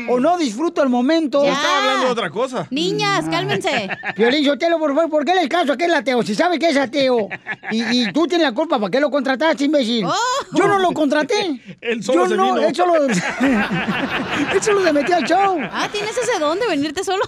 o 0.10 0.20
no 0.20 0.38
disfruto 0.38 0.84
el 0.84 0.90
momento. 0.90 1.44
Ya. 1.44 1.54
Estaba 1.54 1.80
hablando 1.80 2.06
de 2.06 2.12
otra 2.12 2.30
cosa. 2.30 2.68
Niñas, 2.70 3.26
cálmense. 3.30 3.90
Piolín 4.16 4.46
Sotelo, 4.46 4.80
por 4.80 4.94
favor, 4.94 5.10
¿por 5.10 5.26
qué 5.26 5.34
le 5.36 5.48
caso 5.48 5.72
a 5.72 5.76
aquel 5.76 5.94
ateo? 5.94 6.24
Si 6.24 6.36
sabe 6.36 6.60
que 6.60 6.70
es 6.70 6.78
ateo. 6.78 7.30
Y, 7.72 7.84
y 7.84 8.12
tú 8.12 8.28
tienes 8.28 8.48
la 8.48 8.54
culpa, 8.54 8.80
¿para 8.80 8.92
qué 8.92 9.00
lo 9.00 9.10
contrataste, 9.10 9.66
imbécil? 9.66 10.06
Yo 10.54 10.68
no 10.68 10.80
lo 10.80 10.92
contraté. 10.92 11.62
Él 11.82 12.04
solo 12.04 12.24
Yo 12.24 12.30
se 12.30 12.36
no, 12.36 12.46
vino. 12.46 12.68
Él 12.68 12.76
solo, 12.76 13.06
él 13.06 14.62
solo 14.62 14.84
se 14.84 14.94
metió 14.94 15.16
al 15.16 15.24
show. 15.24 15.58
Ah, 15.72 15.88
¿tienes 15.92 16.18
ese 16.18 16.40
don 16.40 16.60
de 16.60 16.68
venirte 16.68 17.04
solo? 17.04 17.24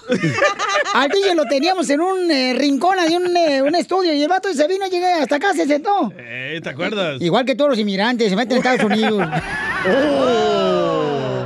Al 0.94 1.08
DJ 1.08 1.34
lo 1.34 1.44
teníamos 1.44 1.88
en 1.90 2.00
un 2.00 2.30
eh, 2.30 2.54
rincón, 2.54 2.98
ahí 2.98 3.16
un, 3.16 3.36
eh, 3.36 3.62
un 3.62 3.74
estudio, 3.74 4.14
y 4.14 4.22
el 4.22 4.28
vato 4.28 4.52
se 4.52 4.66
vino, 4.66 4.86
llegué 4.86 5.12
hasta 5.12 5.36
acá, 5.36 5.52
se 5.52 5.66
sentó. 5.66 6.12
Eh, 6.18 6.60
¿Te 6.62 6.70
acuerdas? 6.70 7.20
Igual 7.20 7.44
que 7.44 7.54
todos 7.54 7.70
los 7.70 7.78
inmigrantes, 7.78 8.30
se 8.30 8.36
meten 8.36 8.56
a 8.56 8.58
Estados 8.74 8.84
Unidos. 8.92 9.28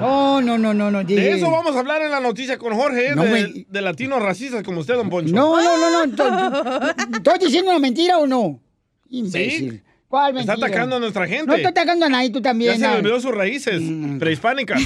Oh, 0.02 0.40
no, 0.42 0.56
no, 0.56 0.72
no, 0.72 0.90
no. 0.90 1.04
De 1.04 1.32
eso 1.32 1.50
vamos 1.50 1.76
a 1.76 1.80
hablar 1.80 2.00
en 2.02 2.10
la 2.10 2.20
noticia 2.20 2.56
con 2.56 2.74
Jorge. 2.74 3.14
No 3.14 3.22
de, 3.24 3.30
me- 3.30 3.66
de 3.68 3.82
latinos 3.82 4.22
racistas 4.22 4.62
como 4.62 4.80
usted, 4.80 4.94
don 4.94 5.10
Poncho. 5.10 5.34
No, 5.34 5.60
no, 5.62 5.76
no, 5.76 5.90
no. 5.90 6.04
¿Estoy- 6.04 7.16
¿Estoy 7.16 7.38
diciendo 7.38 7.70
una 7.70 7.78
mentira 7.80 8.16
o 8.18 8.26
no? 8.26 8.58
Imbécil. 9.10 9.82
¿Cuál 10.10 10.36
Está 10.38 10.54
mentira? 10.54 10.66
atacando 10.66 10.96
a 10.96 10.98
nuestra 10.98 11.24
gente. 11.28 11.46
No 11.46 11.54
estoy 11.54 11.70
atacando 11.70 12.06
a 12.06 12.08
nadie, 12.08 12.30
tú 12.30 12.40
Ya 12.40 12.42
también. 12.42 12.74
se 12.74 12.80
le 12.80 12.88
¿no? 12.88 12.94
olvidó 12.98 13.20
sus 13.20 13.30
raíces 13.32 13.80
prehispánicas. 14.18 14.82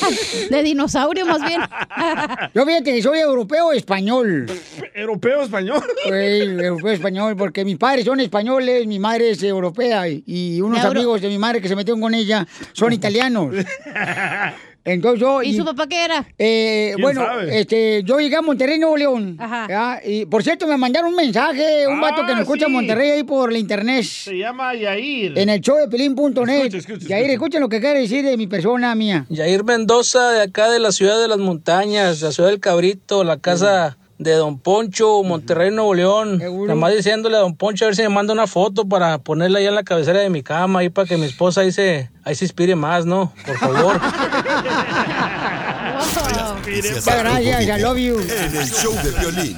De 0.50 0.62
dinosaurio, 0.62 1.24
más 1.24 1.42
bien. 1.42 1.62
Yo 2.54 2.66
fíjate 2.66 2.94
que 2.94 3.02
soy 3.02 3.20
europeo 3.20 3.72
español. 3.72 4.44
¿Europeo 4.94 5.44
español? 5.44 5.82
Soy 6.04 6.42
europeo 6.62 6.90
español 6.92 7.34
porque 7.38 7.64
mis 7.64 7.78
padres 7.78 8.04
son 8.04 8.20
españoles, 8.20 8.86
mi 8.86 8.98
madre 8.98 9.30
es 9.30 9.42
europea 9.42 10.08
y, 10.10 10.22
y 10.26 10.60
unos 10.60 10.84
Euro- 10.84 10.90
amigos 10.90 11.22
de 11.22 11.28
mi 11.28 11.38
madre 11.38 11.62
que 11.62 11.68
se 11.68 11.74
metieron 11.76 11.98
con 12.02 12.12
ella 12.12 12.46
son 12.74 12.92
italianos. 12.92 13.54
Entonces 14.86 15.20
yo... 15.20 15.42
¿Y 15.42 15.54
su 15.54 15.64
papá 15.64 15.86
qué 15.88 16.04
era? 16.04 16.26
Eh, 16.38 16.92
¿Quién 16.94 17.02
bueno, 17.02 17.20
sabe? 17.26 17.58
este, 17.58 18.02
yo 18.04 18.18
llegué 18.20 18.36
a 18.36 18.42
Monterrey, 18.42 18.78
Nuevo 18.78 18.96
León. 18.96 19.36
Ajá. 19.38 19.66
¿ya? 19.68 20.00
Y 20.08 20.24
por 20.26 20.42
cierto, 20.44 20.66
me 20.66 20.76
mandaron 20.76 21.10
un 21.10 21.16
mensaje, 21.16 21.86
un 21.88 22.00
vato 22.00 22.22
que 22.24 22.30
nos 22.32 22.38
Ah, 22.38 22.42
escucha 22.42 22.66
en 22.66 22.70
sí. 22.70 22.74
Monterrey 22.76 23.10
ahí 23.10 23.22
por 23.24 23.52
la 23.52 23.58
internet. 23.58 24.04
Se 24.04 24.38
llama 24.38 24.74
Yair. 24.74 25.36
En 25.36 25.48
el 25.48 25.60
show 25.60 25.76
de 25.76 25.88
pelín.net. 25.88 26.66
Escucha, 26.66 26.76
escucha, 26.78 27.06
Y 27.08 27.12
ahí 27.12 27.30
escuchen 27.30 27.60
lo 27.60 27.68
que 27.68 27.80
quiere 27.80 28.00
decir 28.00 28.24
de 28.24 28.36
mi 28.36 28.46
persona 28.46 28.94
mía. 28.94 29.26
Yair 29.28 29.64
Mendoza, 29.64 30.30
de 30.30 30.42
acá 30.42 30.70
de 30.70 30.78
la 30.78 30.92
ciudad 30.92 31.20
de 31.20 31.28
las 31.28 31.38
montañas, 31.38 32.22
la 32.22 32.30
ciudad 32.30 32.50
del 32.50 32.60
Cabrito, 32.60 33.24
la 33.24 33.38
casa 33.38 33.98
de 34.18 34.32
Don 34.32 34.58
Poncho, 34.58 35.22
Monterrey, 35.22 35.70
Nuevo 35.70 35.94
León. 35.94 36.38
Nada 36.38 36.74
más 36.74 36.94
diciéndole 36.94 37.36
a 37.36 37.40
Don 37.40 37.56
Poncho 37.56 37.84
a 37.84 37.88
ver 37.88 37.96
si 37.96 38.02
me 38.02 38.08
manda 38.08 38.32
una 38.32 38.46
foto 38.46 38.88
para 38.88 39.18
ponerla 39.18 39.58
ahí 39.58 39.66
en 39.66 39.74
la 39.74 39.82
cabecera 39.82 40.20
de 40.20 40.30
mi 40.30 40.42
cama, 40.42 40.80
ahí 40.80 40.88
para 40.88 41.06
que 41.06 41.16
mi 41.16 41.26
esposa 41.26 41.60
ahí 41.62 41.72
se, 41.72 42.10
ahí 42.24 42.34
se 42.34 42.44
inspire 42.44 42.74
más, 42.74 43.04
¿no? 43.04 43.32
Por 43.44 43.58
favor. 43.58 44.00
Muchas 46.66 47.18
gracias, 47.18 47.62
I 47.62 47.80
love 47.80 47.98
you. 47.98 48.18
En 48.20 48.56
el 48.56 48.66
show 48.66 48.94
de 49.02 49.10
violín. 49.20 49.56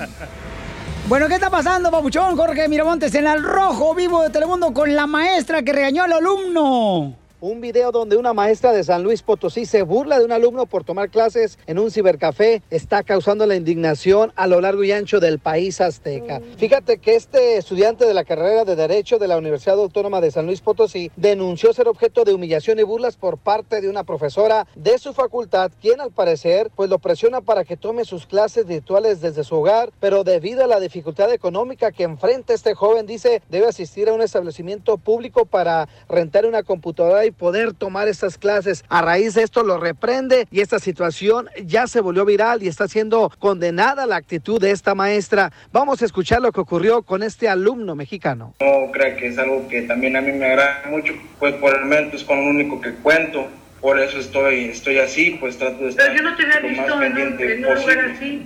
Bueno, 1.07 1.27
¿qué 1.27 1.35
está 1.35 1.49
pasando, 1.49 1.91
papuchón? 1.91 2.37
Jorge 2.37 2.69
Miramontes 2.69 3.15
en 3.15 3.27
el 3.27 3.43
rojo 3.43 3.95
vivo 3.95 4.23
de 4.23 4.31
Telemundo 4.31 4.75
con 4.75 4.95
la 4.95 5.07
maestra 5.07 5.63
que 5.63 5.73
regañó 5.73 6.03
al 6.03 6.13
alumno. 6.13 7.15
Un 7.41 7.61
video 7.61 7.93
donde 7.93 8.17
una 8.17 8.33
maestra 8.33 8.73
de 8.73 8.83
San 8.83 9.05
Luis 9.05 9.23
Potosí 9.23 9.65
se 9.65 9.83
burla 9.83 10.19
de 10.19 10.25
un 10.25 10.33
alumno 10.33 10.67
por 10.67 10.83
tomar 10.83 11.09
clases 11.09 11.57
en 11.69 11.79
un 11.79 11.93
cibercafé 11.93 12.65
está 12.69 13.05
causando 13.05 13.47
la 13.47 13.55
indignación 13.55 14.33
a 14.35 14.49
lo 14.49 14.61
largo 14.61 14.83
y 14.83 14.91
ancho 14.91 15.21
del 15.21 15.39
país 15.39 15.81
azteca. 15.81 16.41
Fíjate 16.57 16.99
que 16.99 17.15
este 17.15 17.57
estudiante 17.57 18.07
de 18.07 18.15
la 18.15 18.25
carrera 18.25 18.65
de 18.65 18.75
Derecho 18.75 19.21
de 19.21 19.29
la 19.29 19.39
Universidad 19.39 19.79
Autónoma 19.79 20.21
de 20.21 20.33
San 20.33 20.47
Luis 20.47 20.61
Potosí 20.61 21.13
denunció 21.15 21.73
ser 21.73 21.87
objeto 21.87 22.25
de 22.25 22.35
humillación 22.35 22.81
y 22.81 22.83
burlas 22.83 23.17
por 23.17 23.39
parte 23.39 23.81
de 23.81 23.89
una 23.89 24.03
profesora 24.03 24.67
de 24.75 24.99
su 24.99 25.13
facultad, 25.13 25.71
quien 25.81 26.01
al 26.01 26.11
parecer 26.11 26.73
pues 26.75 26.91
lo 26.91 26.99
presiona 26.99 27.41
para 27.41 27.63
que 27.63 27.77
tome 27.77 28.05
sus 28.05 28.27
clases 28.27 28.67
virtuales 28.67 29.21
desde 29.21 29.45
su 29.45 29.55
hogar, 29.55 29.93
pero 30.01 30.25
debido 30.25 30.65
a 30.65 30.67
la 30.67 30.81
dificultad 30.81 31.33
económica 31.33 31.93
que 31.93 32.03
enfrenta 32.03 32.53
este 32.53 32.75
joven, 32.75 33.07
dice, 33.07 33.43
debe 33.49 33.69
asistir 33.69 34.09
a 34.09 34.13
un 34.13 34.23
establecimiento 34.23 34.99
público 34.99 35.45
para 35.45 35.89
rentar 36.09 36.45
una 36.45 36.65
computadora 36.65 37.28
y 37.29 37.31
poder 37.31 37.73
tomar 37.73 38.09
estas 38.09 38.37
clases. 38.39 38.85
A 38.89 39.03
raíz 39.03 39.35
de 39.35 39.43
esto 39.43 39.63
lo 39.63 39.79
reprende 39.79 40.47
y 40.51 40.61
esta 40.61 40.79
situación 40.79 41.49
ya 41.65 41.87
se 41.87 42.01
volvió 42.01 42.25
viral 42.25 42.63
y 42.63 42.69
está 42.69 42.89
siendo 42.89 43.31
condenada 43.39 44.07
la 44.07 44.17
actitud 44.17 44.61
de 44.61 44.73
esta 44.73 44.95
maestra. 44.95 45.53
Vamos 45.73 46.03
a 46.03 46.05
escuchar 46.05 46.41
lo 46.43 46.51
que 46.53 46.61
ocurrió 46.61 47.03
con 47.03 47.23
este 47.23 47.49
alumno 47.49 47.95
mexicano. 47.95 48.55
No 48.61 48.91
creo 48.93 49.17
que 49.17 49.29
es 49.29 49.39
algo 49.39 49.69
que 49.69 49.83
también 49.83 50.17
a 50.17 50.21
mí 50.21 50.33
me 50.33 50.47
agrada 50.47 50.83
mucho, 50.91 51.13
pues 51.39 51.55
por 51.55 51.75
el 51.75 51.83
momento 51.85 52.17
es 52.17 52.25
con 52.25 52.39
lo 52.45 52.51
único 52.51 52.81
que 52.81 52.93
cuento. 52.95 53.47
Por 53.81 54.01
eso 54.01 54.19
estoy, 54.19 54.65
estoy 54.71 54.99
así, 54.99 55.37
pues 55.39 55.57
trato 55.57 55.85
de 55.85 55.91
estar 55.91 56.07
Pero 56.07 56.19
yo 56.19 56.29
no 56.31 56.37
te 56.37 56.43
había 56.45 56.61
lo 56.61 56.69
visto 56.69 56.83
más 56.83 56.91
en 56.91 56.93
un, 56.95 57.15
pendiente 57.15 57.45
en 57.45 57.59
un 57.59 57.63
lugar 57.75 57.77
posible. 57.85 58.13
así. 58.17 58.43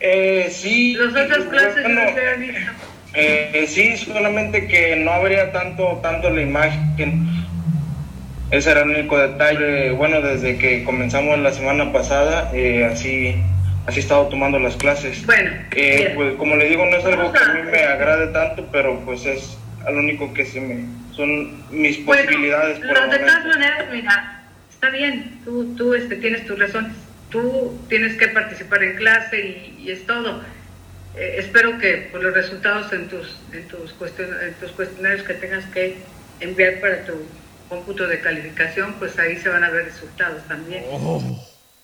Eh, 0.00 0.48
sí. 0.50 0.94
Las 0.96 1.10
otras 1.24 1.44
clases 1.46 1.82
bueno, 1.84 2.00
no 2.04 2.14
te 2.14 2.28
había 2.28 2.34
visto. 2.52 2.72
eh, 3.14 3.66
sí, 3.68 3.96
solamente 3.96 4.66
que 4.66 4.96
no 4.96 5.12
habría 5.12 5.52
tanto, 5.52 6.00
tanto 6.02 6.28
la 6.30 6.42
imagen. 6.42 7.28
Ese 8.54 8.70
era 8.70 8.82
el 8.82 8.90
único 8.90 9.18
detalle. 9.18 9.90
Bueno, 9.90 10.20
desde 10.20 10.56
que 10.58 10.84
comenzamos 10.84 11.38
la 11.40 11.52
semana 11.52 11.92
pasada, 11.92 12.50
eh, 12.54 12.84
así, 12.84 13.34
así 13.86 13.98
he 13.98 14.02
estado 14.02 14.28
tomando 14.28 14.60
las 14.60 14.76
clases. 14.76 15.26
Bueno, 15.26 15.50
Eh, 15.74 16.12
pues 16.14 16.34
como 16.36 16.54
le 16.54 16.68
digo, 16.68 16.86
no 16.86 16.96
es 16.96 17.04
algo 17.04 17.32
que 17.32 17.38
a- 17.40 17.48
mí 17.54 17.62
me 17.68 17.78
agrade 17.82 18.28
tanto, 18.28 18.68
pero 18.70 19.00
pues 19.00 19.26
es 19.26 19.58
lo 19.90 19.98
único 19.98 20.32
que 20.32 20.44
se 20.44 20.60
me 20.60 20.84
son 21.16 21.62
mis 21.72 22.04
Bueno, 22.04 22.22
posibilidades 22.22 22.78
por 22.78 22.86
el 22.88 22.94
pero 22.94 23.08
de 23.08 23.18
todas 23.18 23.44
maneras, 23.46 23.84
mira, 23.92 24.42
está 24.70 24.90
bien, 24.90 25.40
tú, 25.44 25.74
tú 25.76 25.94
este, 25.94 26.16
tienes 26.16 26.44
tus 26.46 26.58
razones, 26.58 26.92
tú 27.30 27.76
tienes 27.88 28.16
que 28.16 28.28
participar 28.28 28.82
en 28.84 28.94
clase 28.96 29.40
y, 29.40 29.82
y 29.84 29.90
es 29.90 30.06
todo. 30.06 30.42
Eh, 31.16 31.36
espero 31.38 31.78
que 31.78 32.08
por 32.12 32.22
los 32.22 32.34
resultados 32.34 32.92
en 32.92 33.08
tus, 33.08 33.36
en, 33.52 33.66
tus 33.68 33.92
cuestion- 33.98 34.42
en 34.46 34.54
tus 34.54 34.70
cuestionarios 34.72 35.22
que 35.22 35.34
tengas 35.34 35.64
que 35.66 35.96
enviar 36.40 36.80
para 36.80 37.04
tu 37.04 37.12
cómputo 37.68 38.06
de 38.06 38.20
calificación, 38.20 38.94
pues 38.98 39.18
ahí 39.18 39.36
se 39.36 39.48
van 39.48 39.64
a 39.64 39.70
ver 39.70 39.86
resultados 39.86 40.42
también. 40.44 40.84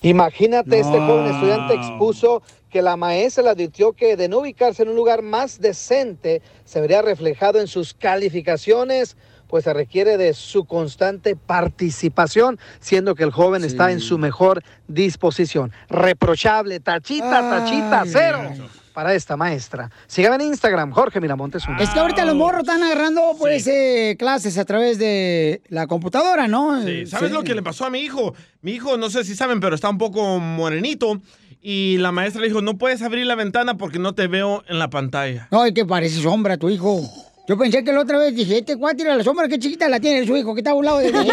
Imagínate, 0.03 0.81
este 0.81 0.99
joven 0.99 1.27
estudiante 1.35 1.75
expuso 1.75 2.43
que 2.71 2.81
la 2.81 2.97
maestra 2.97 3.43
le 3.43 3.51
advirtió 3.51 3.93
que 3.93 4.17
de 4.17 4.29
no 4.29 4.39
ubicarse 4.39 4.83
en 4.83 4.91
un 4.91 4.97
lugar 4.97 5.23
más 5.23 5.61
decente 5.61 6.41
se 6.65 6.81
vería 6.81 7.03
reflejado 7.03 7.61
en 7.61 7.67
sus 7.67 7.93
calificaciones, 7.93 9.17
pues 9.49 9.65
se 9.65 9.75
requiere 9.75 10.17
de 10.17 10.33
su 10.33 10.65
constante 10.65 11.35
participación, 11.35 12.59
siendo 12.79 13.15
que 13.15 13.25
el 13.25 13.33
joven 13.33 13.65
está 13.65 13.91
en 13.91 14.01
su 14.01 14.17
mejor 14.17 14.63
disposición. 14.87 15.73
Reprochable, 15.89 16.79
tachita, 16.81 17.41
tachita, 17.51 18.03
Ay. 18.03 18.11
cero 18.11 18.51
para 18.93 19.15
esta 19.15 19.37
maestra. 19.37 19.91
Sígame 20.07 20.37
en 20.37 20.43
Instagram, 20.51 20.91
Jorge 20.93 21.21
Miramontes. 21.21 21.67
uno. 21.69 21.79
Es 21.81 21.91
que 21.91 21.99
ahorita 21.99 22.25
los 22.25 22.35
morros 22.35 22.61
están 22.63 22.83
agarrando, 22.83 23.35
pues, 23.39 23.67
eh, 23.67 24.17
clases 24.19 24.59
a 24.59 24.65
través 24.65 24.99
de 24.99 25.63
la 25.69 25.87
computadora, 25.87 26.49
¿no? 26.49 26.83
Sí, 26.83 27.07
¿Sabes 27.07 27.29
Sí. 27.31 27.35
lo 27.35 27.43
que 27.43 27.55
le 27.55 27.63
pasó 27.63 27.85
a 27.87 27.91
mi 27.91 28.01
hijo? 28.01 28.35
Mi 28.63 28.73
hijo, 28.73 28.97
no 28.97 29.11
sé 29.11 29.25
si 29.25 29.35
saben, 29.35 29.61
pero 29.61 29.75
está 29.75 29.89
un 29.89 29.99
poco 29.99 30.39
morenito. 30.39 31.21
Y 31.63 31.99
la 31.99 32.11
maestra 32.11 32.41
le 32.41 32.49
dijo, 32.49 32.63
no 32.63 32.79
puedes 32.79 33.03
abrir 33.03 33.27
la 33.27 33.35
ventana 33.35 33.77
porque 33.77 33.99
no 33.99 34.15
te 34.15 34.27
veo 34.29 34.65
en 34.69 34.79
la 34.79 34.89
pantalla. 34.89 35.47
No, 35.51 35.67
y 35.67 35.75
que 35.75 35.85
parece 35.85 36.23
sombra 36.23 36.57
tu 36.57 36.71
hijo. 36.71 37.03
Yo 37.51 37.59
pensé 37.59 37.83
que 37.83 37.93
la 37.93 38.03
otra 38.03 38.17
vez 38.17 38.33
dije, 38.33 38.59
este 38.59 38.77
cuate 38.77 39.03
era 39.03 39.17
la 39.17 39.25
sombra, 39.25 39.49
qué 39.49 39.59
chiquita 39.59 39.89
la 39.89 39.99
tiene 39.99 40.25
su 40.25 40.37
hijo, 40.37 40.55
que 40.55 40.61
está 40.61 40.71
a 40.71 40.75
un 40.75 40.85
lado 40.85 40.99
de 40.99 41.09
él. 41.09 41.15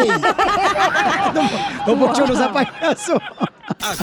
no, 1.86 1.96
Poncho, 1.96 2.26
no 2.26 2.34
sea 2.34 2.52
payaso. 2.52 3.22
A 3.80 3.94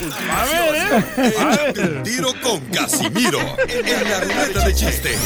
échate 1.28 1.82
un 1.82 2.04
tiro 2.04 2.30
con 2.42 2.62
Casimiro 2.68 3.40
en 3.68 4.10
la 4.10 4.22
ruleta 4.22 4.66
de 4.66 4.74
chiste. 4.74 5.18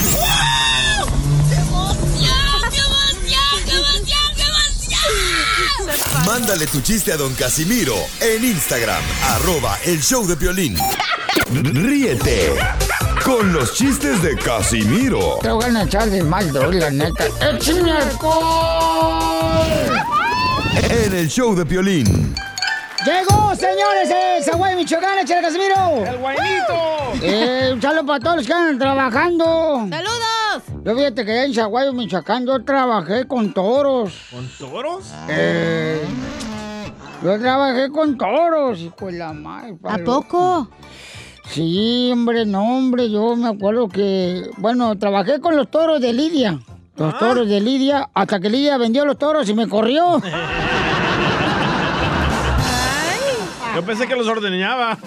Mándale 6.26 6.66
tu 6.66 6.82
chiste 6.82 7.14
a 7.14 7.18
don 7.18 7.36
Casimiro 7.36 7.94
en 8.20 8.44
Instagram, 8.44 9.04
arroba 9.28 9.78
el 9.86 10.02
show 10.02 10.26
de 10.26 10.34
violín. 10.34 10.76
Ríete 11.52 12.50
con 13.30 13.54
los 13.54 13.74
chistes 13.74 14.24
de 14.24 14.36
Casimiro 14.36 15.38
Te 15.42 15.52
voy 15.52 15.64
a 15.64 15.84
echar 15.84 16.10
de 16.10 16.24
mal, 16.24 16.52
la 16.52 16.90
neta. 16.90 17.26
¡Échame 17.54 17.92
alcohol! 17.92 19.68
en 20.90 21.14
el 21.14 21.30
show 21.30 21.54
de 21.54 21.64
violín. 21.64 22.34
Llegó, 23.06 23.56
señores, 23.56 24.10
el 24.10 24.44
Zaguay 24.44 24.76
Michoacán, 24.76 25.20
échale 25.20 25.42
Casimiro. 25.42 26.06
¡El 26.06 26.18
guainito! 26.18 26.74
Eh, 27.22 27.72
un 27.74 27.82
saludo 27.82 28.06
para 28.08 28.20
todos 28.20 28.38
los 28.38 28.48
que 28.48 28.54
andan 28.54 28.80
trabajando. 28.80 29.88
¡Saludos! 29.90 30.84
Yo 30.84 30.96
fíjate 30.96 31.26
que 31.26 31.44
en 31.44 31.54
Zaguayo, 31.54 31.94
Michoacán, 31.94 32.48
yo 32.48 32.64
trabajé 32.64 33.28
con 33.28 33.54
toros. 33.54 34.28
¿Con 34.32 34.48
toros? 34.58 35.12
Eh, 35.28 36.02
yo 37.24 37.40
trabajé 37.40 37.90
con 37.90 38.18
toros, 38.18 38.80
hijo 38.80 39.06
de 39.06 39.12
la 39.12 39.34
madre. 39.34 39.78
¿A 39.84 40.00
poco? 40.00 40.70
Sí, 41.52 42.10
hombre, 42.14 42.46
no, 42.46 42.78
hombre, 42.78 43.10
yo 43.10 43.36
me 43.36 43.50
acuerdo 43.50 43.90
que, 43.90 44.50
bueno, 44.58 44.98
trabajé 44.98 45.40
con 45.40 45.56
los 45.56 45.70
toros 45.70 46.00
de 46.00 46.14
Lidia. 46.14 46.60
Los 46.96 47.18
toros 47.18 47.48
de 47.48 47.60
Lidia, 47.62 48.10
hasta 48.14 48.40
que 48.40 48.50
Lidia 48.50 48.78
vendió 48.78 49.06
los 49.06 49.18
toros 49.18 49.50
y 49.50 49.54
me 49.54 49.68
corrió. 49.68 50.22
Yo 53.76 53.86
pensé 53.86 54.08
que 54.08 54.16
los 54.16 54.28
ordeñaba. 54.28 54.98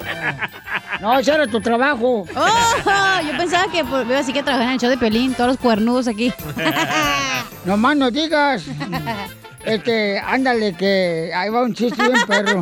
No, 1.00 1.18
ese 1.18 1.32
era 1.32 1.46
tu 1.46 1.60
trabajo. 1.60 2.24
Oh, 2.34 3.20
yo 3.26 3.36
pensaba 3.36 3.70
que 3.70 3.84
pues, 3.84 4.08
así 4.12 4.32
que 4.32 4.42
trabajar 4.42 4.68
en 4.68 4.74
el 4.74 4.80
show 4.80 4.88
de 4.88 4.96
Pelín, 4.96 5.34
todos 5.34 5.48
los 5.48 5.58
cuernudos 5.58 6.08
aquí. 6.08 6.32
No 7.64 7.76
más 7.76 7.96
no 7.96 8.10
digas. 8.10 8.64
Este, 9.64 10.18
ándale, 10.18 10.72
que 10.74 11.30
ahí 11.32 11.48
va 11.48 11.62
un 11.62 11.72
chiste 11.72 12.02
bien 12.02 12.26
perro. 12.26 12.58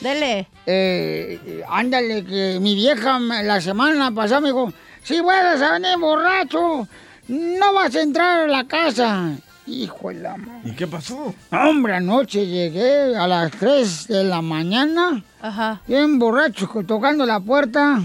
Dele. 0.00 0.48
Eh, 0.66 1.62
ándale, 1.68 2.24
que 2.24 2.58
mi 2.60 2.74
vieja 2.74 3.18
la 3.18 3.60
semana 3.60 4.10
pasada 4.12 4.40
me 4.40 4.48
dijo, 4.48 4.72
si 5.02 5.20
vuelves 5.20 5.60
a 5.62 5.72
venir 5.72 5.98
borracho, 5.98 6.86
no 7.28 7.72
vas 7.74 7.94
a 7.94 8.02
entrar 8.02 8.40
a 8.40 8.46
la 8.46 8.64
casa. 8.64 9.30
Hijo 9.66 10.08
de 10.08 10.14
la 10.14 10.36
madre. 10.36 10.60
¿Y 10.70 10.72
qué 10.72 10.86
pasó? 10.86 11.34
Hombre, 11.52 11.94
anoche 11.94 12.46
llegué 12.46 13.16
a 13.16 13.26
las 13.28 13.50
3 13.52 14.08
de 14.08 14.24
la 14.24 14.42
mañana, 14.42 15.22
Ajá. 15.40 15.80
bien 15.86 16.18
borracho, 16.18 16.68
tocando 16.86 17.24
la 17.24 17.38
puerta. 17.40 18.00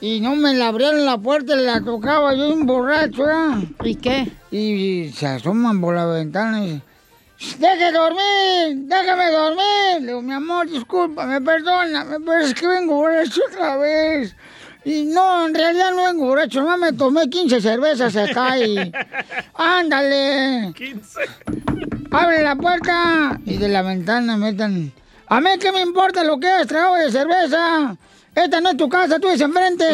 Y 0.00 0.20
no 0.20 0.34
me 0.34 0.52
la 0.54 0.68
abrieron 0.68 1.04
la 1.06 1.16
puerta, 1.16 1.54
la 1.54 1.80
tocaba 1.80 2.34
yo 2.34 2.48
bien 2.48 2.66
borracho, 2.66 3.24
¿eh? 3.30 3.68
¿Y 3.84 3.94
qué? 3.94 4.32
Y 4.50 5.10
se 5.14 5.26
asoman 5.28 5.80
por 5.80 5.94
la 5.94 6.06
ventana 6.06 6.58
y 6.58 6.62
dicen, 6.64 6.82
¡Deje 7.58 7.92
dormir! 7.92 8.86
¡Déjame 8.86 9.30
dormir! 9.30 10.00
Le 10.00 10.06
digo, 10.06 10.22
mi 10.22 10.32
amor, 10.32 10.68
discúlpame, 10.68 11.40
perdóname, 11.40 12.18
pero 12.24 12.40
es 12.40 12.54
que 12.54 12.66
vengo 12.66 12.94
borracho 12.94 13.40
otra 13.50 13.76
vez. 13.76 14.34
Y 14.84 15.04
no, 15.04 15.46
en 15.46 15.54
realidad 15.54 15.92
no 15.92 16.04
vengo 16.04 16.26
borracho, 16.26 16.62
no 16.62 16.76
me 16.76 16.92
tomé 16.92 17.28
15 17.28 17.60
cervezas 17.60 18.16
acá 18.16 18.58
y... 18.58 18.92
¡Ándale! 19.54 20.72
15. 20.74 21.20
¡Abre 22.12 22.42
la 22.42 22.56
puerta! 22.56 23.40
Y 23.44 23.56
de 23.56 23.68
la 23.68 23.82
ventana 23.82 24.36
metan 24.36 24.92
A 25.28 25.40
mí 25.40 25.50
qué 25.60 25.72
me 25.72 25.80
importa 25.80 26.22
lo 26.24 26.38
que 26.38 26.60
es 26.60 26.66
trago 26.66 26.96
de 26.96 27.10
cerveza. 27.10 27.96
Esta 28.34 28.60
no 28.60 28.70
es 28.70 28.76
tu 28.76 28.88
casa, 28.88 29.18
tú 29.18 29.28
es 29.28 29.40
enfrente. 29.40 29.84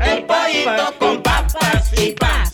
El 0.00 0.24
pollito 0.26 0.94
con 0.98 1.22
papas 1.22 1.92
y 2.00 2.12
paz. 2.12 2.52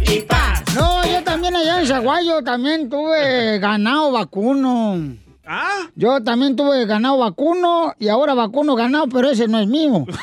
Y 0.00 0.20
paz. 0.22 0.62
No, 0.74 1.04
yo 1.06 1.22
también 1.22 1.56
allá 1.56 1.80
en 1.80 1.86
Zaguayo 1.86 2.42
también 2.42 2.88
tuve 2.88 3.58
ganado 3.58 4.12
vacuno. 4.12 5.16
¿Ah? 5.46 5.88
Yo 5.96 6.22
también 6.22 6.56
tuve 6.56 6.86
ganado 6.86 7.18
vacuno 7.18 7.94
y 7.98 8.08
ahora 8.08 8.34
vacuno 8.34 8.74
ganado, 8.74 9.08
pero 9.08 9.30
ese 9.30 9.48
no 9.48 9.58
es 9.58 9.66
mío. 9.66 10.06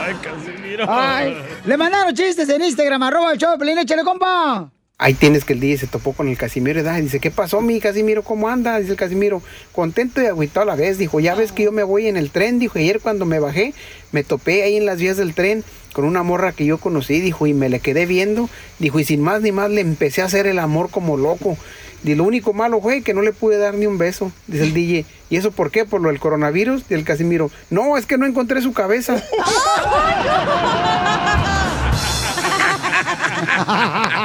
Ay, 0.00 0.14
Casimiro. 0.20 0.86
Ay, 0.88 1.36
le 1.64 1.76
mandaron 1.76 2.14
chistes 2.14 2.48
en 2.48 2.62
Instagram, 2.62 3.02
arroba 3.02 3.32
el 3.32 3.38
show 3.38 3.56
Pelín, 3.58 3.78
échale, 3.78 4.02
compa. 4.02 4.70
Ahí 4.96 5.14
tienes 5.14 5.44
que 5.44 5.54
el 5.54 5.60
día 5.60 5.76
se 5.76 5.88
topó 5.88 6.12
con 6.12 6.28
el 6.28 6.38
Casimiro 6.38 6.78
y 6.78 7.00
dice, 7.00 7.18
¿qué 7.18 7.32
pasó 7.32 7.60
mi 7.60 7.80
Casimiro? 7.80 8.22
¿Cómo 8.22 8.48
anda? 8.48 8.78
Dice 8.78 8.92
el 8.92 8.96
Casimiro, 8.96 9.42
contento 9.72 10.22
y 10.22 10.26
agüitado 10.26 10.62
a 10.62 10.66
la 10.66 10.76
vez. 10.76 10.98
Dijo, 10.98 11.18
ya 11.18 11.34
ves 11.34 11.50
que 11.50 11.64
yo 11.64 11.72
me 11.72 11.82
voy 11.82 12.06
en 12.06 12.16
el 12.16 12.30
tren. 12.30 12.60
Dijo, 12.60 12.78
ayer 12.78 13.00
cuando 13.00 13.26
me 13.26 13.40
bajé, 13.40 13.74
me 14.12 14.22
topé 14.22 14.62
ahí 14.62 14.76
en 14.76 14.86
las 14.86 14.98
vías 14.98 15.16
del 15.16 15.34
tren 15.34 15.64
con 15.92 16.04
una 16.04 16.22
morra 16.22 16.52
que 16.52 16.64
yo 16.64 16.78
conocí. 16.78 17.20
Dijo, 17.20 17.48
y 17.48 17.54
me 17.54 17.68
le 17.68 17.80
quedé 17.80 18.06
viendo. 18.06 18.48
Dijo, 18.78 19.00
y 19.00 19.04
sin 19.04 19.20
más 19.20 19.42
ni 19.42 19.50
más 19.50 19.68
le 19.68 19.80
empecé 19.80 20.22
a 20.22 20.26
hacer 20.26 20.46
el 20.46 20.60
amor 20.60 20.90
como 20.90 21.16
loco. 21.16 21.58
Y 22.04 22.14
lo 22.14 22.22
único 22.22 22.52
malo 22.52 22.80
fue 22.80 23.02
que 23.02 23.14
no 23.14 23.22
le 23.22 23.32
pude 23.32 23.58
dar 23.58 23.74
ni 23.74 23.86
un 23.86 23.98
beso, 23.98 24.30
dice 24.46 24.62
el 24.62 24.74
DJ. 24.74 25.06
¿Y 25.28 25.38
eso 25.38 25.50
por 25.50 25.72
qué? 25.72 25.84
¿Por 25.84 26.02
lo 26.02 26.10
del 26.10 26.20
coronavirus? 26.20 26.84
Y 26.88 26.94
el 26.94 27.02
Casimiro, 27.02 27.50
no, 27.68 27.96
es 27.96 28.06
que 28.06 28.16
no 28.16 28.26
encontré 28.26 28.62
su 28.62 28.72
cabeza. 28.72 29.20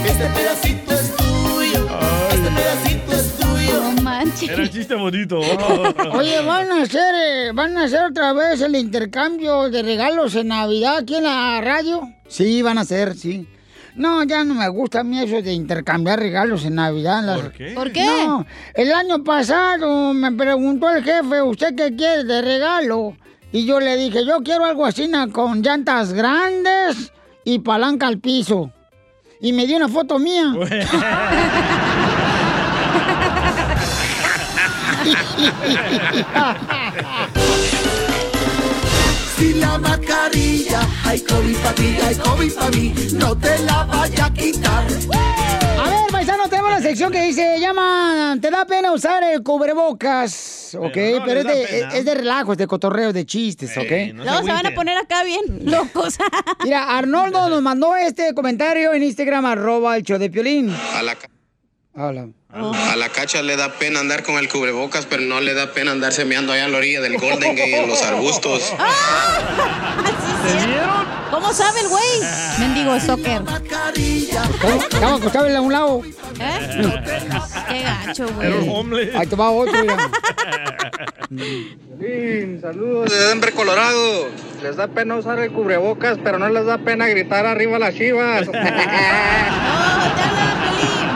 Este 0.06 0.26
pedacito 0.26 0.94
es 0.94 1.16
tuyo. 1.18 1.88
Este 2.32 2.50
pedacito 2.50 3.12
es 3.14 3.36
tuyo. 3.38 3.82
No 3.96 4.02
manches. 4.02 4.50
Era 4.50 4.70
chiste 4.70 4.96
bonito. 4.96 5.40
Oye, 5.40 6.42
van 6.46 6.72
a 6.72 6.82
hacer, 6.84 7.14
eh, 7.16 7.52
van 7.54 7.78
a 7.78 7.84
hacer 7.84 8.06
otra 8.06 8.32
vez 8.34 8.62
el 8.62 8.76
intercambio 8.76 9.70
de 9.70 9.84
regalos 9.84 10.36
en 10.36 10.48
Navidad 10.48 10.98
aquí 11.00 11.16
en 11.16 11.24
la 11.24 11.60
radio. 11.62 12.10
Sí, 12.28 12.62
van 12.62 12.78
a 12.78 12.82
hacer, 12.82 13.16
sí. 13.16 13.48
No, 13.96 14.24
ya 14.24 14.44
no 14.44 14.56
me 14.56 14.68
gusta 14.70 15.02
a 15.02 15.04
mí 15.04 15.20
eso 15.22 15.42
de 15.42 15.54
intercambiar 15.54 16.20
regalos 16.20 16.66
en 16.66 16.76
Navidad. 16.76 17.22
Las- 17.24 17.40
¿Por 17.42 17.52
qué? 17.52 17.72
¿Por 17.76 17.92
qué? 17.92 18.06
No, 18.06 18.46
el 18.74 18.92
año 18.94 19.24
pasado 19.24 20.14
me 20.14 20.32
preguntó 20.32 20.90
el 20.90 21.04
jefe, 21.04 21.42
¿usted 21.42 21.76
qué 21.76 21.96
quiere 21.96 22.24
de 22.24 22.42
regalo? 22.42 23.16
Y 23.54 23.66
yo 23.66 23.80
le 23.80 23.96
dije, 23.96 24.26
yo 24.26 24.40
quiero 24.44 24.66
algo 24.66 24.84
así 24.84 25.10
con 25.32 25.62
llantas 25.62 26.12
grandes 26.12 27.14
y 27.46 27.60
palanca 27.60 28.08
al 28.08 28.20
piso. 28.20 28.72
Y 29.40 29.54
me 29.54 29.68
dio 29.68 29.78
una 29.78 29.88
foto 29.88 30.18
mía. 30.18 30.54
Si 39.38 39.54
la 39.56 39.78
mascarilla 39.78 40.82
hay 41.04 41.20
COVID 41.20 41.58
para 41.58 41.76
ti, 41.76 41.98
hay 42.02 42.16
COVID 42.16 42.54
para 42.54 42.70
mí, 42.70 42.94
no 43.14 43.36
te 43.38 43.60
la 43.60 43.84
vaya 43.84 44.26
a 44.26 44.34
quitar. 44.34 44.86
Tenemos 46.50 46.72
la 46.72 46.82
sección 46.82 47.12
que 47.12 47.22
dice, 47.22 47.60
llama, 47.60 48.38
te 48.42 48.50
da 48.52 48.66
pena 48.66 48.92
usar 48.92 49.24
el 49.24 49.42
cubrebocas, 49.44 50.76
¿ok? 50.80 50.92
Pero 50.94 51.44
no 51.44 51.50
es, 51.50 51.58
de, 51.58 51.66
pena. 51.68 51.96
es 51.96 52.06
de 52.06 52.14
relajo, 52.16 52.52
es 52.52 52.58
de 52.58 52.68
cotorreo, 52.68 53.12
de 53.14 53.26
chistes, 53.26 53.76
¿ok? 53.78 54.14
Luego 54.16 54.44
se 54.44 54.52
van 54.52 54.66
a 54.68 54.76
poner 54.76 54.98
acá 54.98 55.24
bien 55.24 55.42
locos. 55.72 56.18
Mira, 56.64 56.96
Arnoldo 56.98 57.50
nos 57.50 57.62
mandó 57.62 57.96
este 57.96 58.34
comentario 58.34 58.94
en 58.94 59.04
Instagram, 59.04 59.46
arroba 59.46 59.98
el 59.98 60.04
show 60.04 60.18
de 60.20 60.30
Piolín. 60.30 60.70
A 60.96 61.02
la, 61.04 61.16
ca- 61.16 61.30
A 62.54 62.96
la 62.96 63.10
cacha 63.10 63.42
le 63.42 63.56
da 63.56 63.74
pena 63.74 64.00
andar 64.00 64.22
con 64.22 64.36
el 64.36 64.48
cubrebocas, 64.48 65.08
pero 65.08 65.24
no 65.24 65.42
le 65.42 65.56
da 65.56 65.74
pena 65.74 65.92
andarse 65.92 66.24
meando 66.24 66.54
allá 66.54 66.66
en 66.66 66.72
la 66.72 66.78
orilla 66.78 67.02
del 67.02 67.18
Golden 67.18 67.56
Gate 67.56 67.82
en 67.82 67.90
los 67.90 68.00
arbustos. 68.04 68.72
¿Cómo 71.32 71.52
sabe 71.52 71.80
el 71.80 71.88
güey? 71.88 72.04
Mendigo 72.60 73.00
soccer. 73.00 73.42
Estaba 74.92 75.16
acostado 75.16 75.48
en 75.48 75.60
un 75.60 75.74
lado. 75.74 76.04
¿Eh? 76.40 76.92
Qué 77.70 77.82
gacho, 77.82 78.28
güey. 78.36 78.54
Ahí 79.16 79.26
te 79.26 79.36
va 79.36 79.50
otro, 79.50 79.74
mira. 79.82 79.98
saludos 82.62 83.10
de 83.10 83.18
Denver, 83.30 83.52
Colorado. 83.54 84.28
Les 84.62 84.76
da 84.76 84.88
pena 84.88 85.16
usar 85.16 85.40
el 85.40 85.52
cubrebocas, 85.52 86.20
pero 86.24 86.38
no 86.38 86.48
les 86.50 86.68
da 86.68 86.78
pena 86.78 87.08
gritar 87.08 87.48
arriba 87.48 87.80
las 87.80 87.96
chivas. 87.96 88.48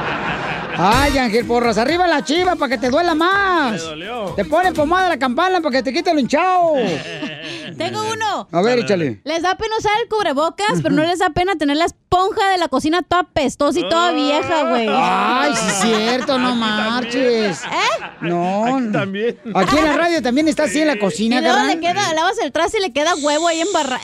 Ay, 0.80 1.18
Ángel 1.18 1.46
Porras, 1.46 1.78
arriba 1.78 2.08
la 2.08 2.24
chiva 2.24 2.56
para 2.56 2.70
que 2.70 2.78
te 2.78 2.90
duela 2.90 3.16
más. 3.16 3.74
Me 3.74 3.78
dolió. 3.80 4.34
Te 4.36 4.46
pone 4.46 4.72
pomada 4.74 5.10
la 5.10 5.18
campana 5.18 5.60
para 5.60 5.78
que 5.78 5.84
te 5.84 5.92
quite 5.92 6.12
el 6.12 6.20
hinchado. 6.20 6.74
Tengo 7.78 8.02
uno. 8.14 8.48
A 8.52 8.62
ver, 8.62 8.80
échale. 8.80 9.22
Les 9.24 9.42
da 9.42 9.56
pena 9.56 9.76
usar 9.78 9.92
el 10.02 10.08
cubrebocas, 10.10 10.82
pero 10.84 10.94
no 10.96 11.04
les 11.04 11.20
da 11.20 11.30
pena 11.32 11.56
tener 11.56 11.78
la 11.78 11.86
esponja 11.86 12.50
de 12.50 12.58
la 12.58 12.68
cocina 12.68 13.02
toda 13.02 13.24
pestosa 13.24 13.80
y 13.80 13.90
toda 13.90 14.12
vieja, 14.12 14.70
güey. 14.70 14.88
Ay, 14.90 15.54
sí 15.56 15.66
es 15.68 15.74
cierto, 15.82 16.38
no 16.40 16.56
marches. 16.56 17.64
¿Eh? 17.64 18.04
No. 18.22 18.76
Aquí 18.78 18.92
también. 18.92 19.38
Aquí 19.54 19.78
en 19.78 19.86
la 19.86 19.94
radio 19.98 20.22
también 20.22 20.48
está 20.48 20.64
así 20.64 20.80
en 20.82 20.88
la 20.88 20.96
Y 20.96 21.00
cocina, 21.00 21.42
luego 21.42 21.56
carnal. 21.58 21.76
le 21.76 21.82
queda, 21.82 22.14
lavas 22.14 22.38
el 22.40 22.52
traste 22.52 22.78
y 22.78 22.82
le 22.82 22.92
queda 22.94 23.16
huevo 23.16 23.48
ahí 23.48 23.62
embarrado. 23.62 24.02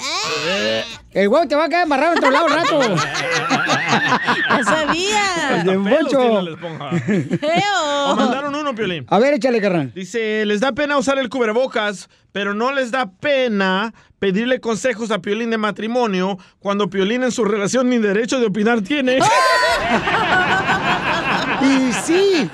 El 1.11 1.27
huevo 1.27 1.47
te 1.47 1.55
va 1.55 1.65
a 1.65 1.69
quedar 1.69 1.83
embarrado 1.83 2.13
en 2.13 2.17
otro 2.17 2.31
lado 2.31 2.47
rato. 2.47 2.79
Ya 4.49 4.63
sabía. 4.63 5.63
De 5.63 5.71
Pelos 5.73 5.89
Poncho. 6.03 6.17
tiene 6.19 6.41
la 6.43 6.51
esponja. 6.51 6.89
O 8.11 8.15
mandaron 8.15 8.55
uno, 8.55 8.75
Piolín. 8.75 9.05
A 9.09 9.19
ver, 9.19 9.33
échale, 9.35 9.61
carnal. 9.61 9.91
Dice, 9.93 10.45
les 10.45 10.59
da 10.59 10.71
pena 10.73 10.97
usar 10.97 11.17
el 11.17 11.29
cubrebocas, 11.29 12.09
pero 12.31 12.53
no 12.53 12.71
les 12.71 12.91
da 12.91 13.07
pena 13.11 13.52
pedirle 14.19 14.59
consejos 14.59 15.11
a 15.11 15.19
Piolín 15.19 15.49
de 15.49 15.57
matrimonio 15.57 16.37
cuando 16.59 16.89
Piolín 16.89 17.23
en 17.23 17.31
su 17.31 17.43
relación 17.45 17.89
ni 17.89 17.97
derecho 17.97 18.39
de 18.39 18.47
opinar 18.47 18.81
tiene. 18.81 19.19
Y 21.63 21.93
sí. 21.93 22.49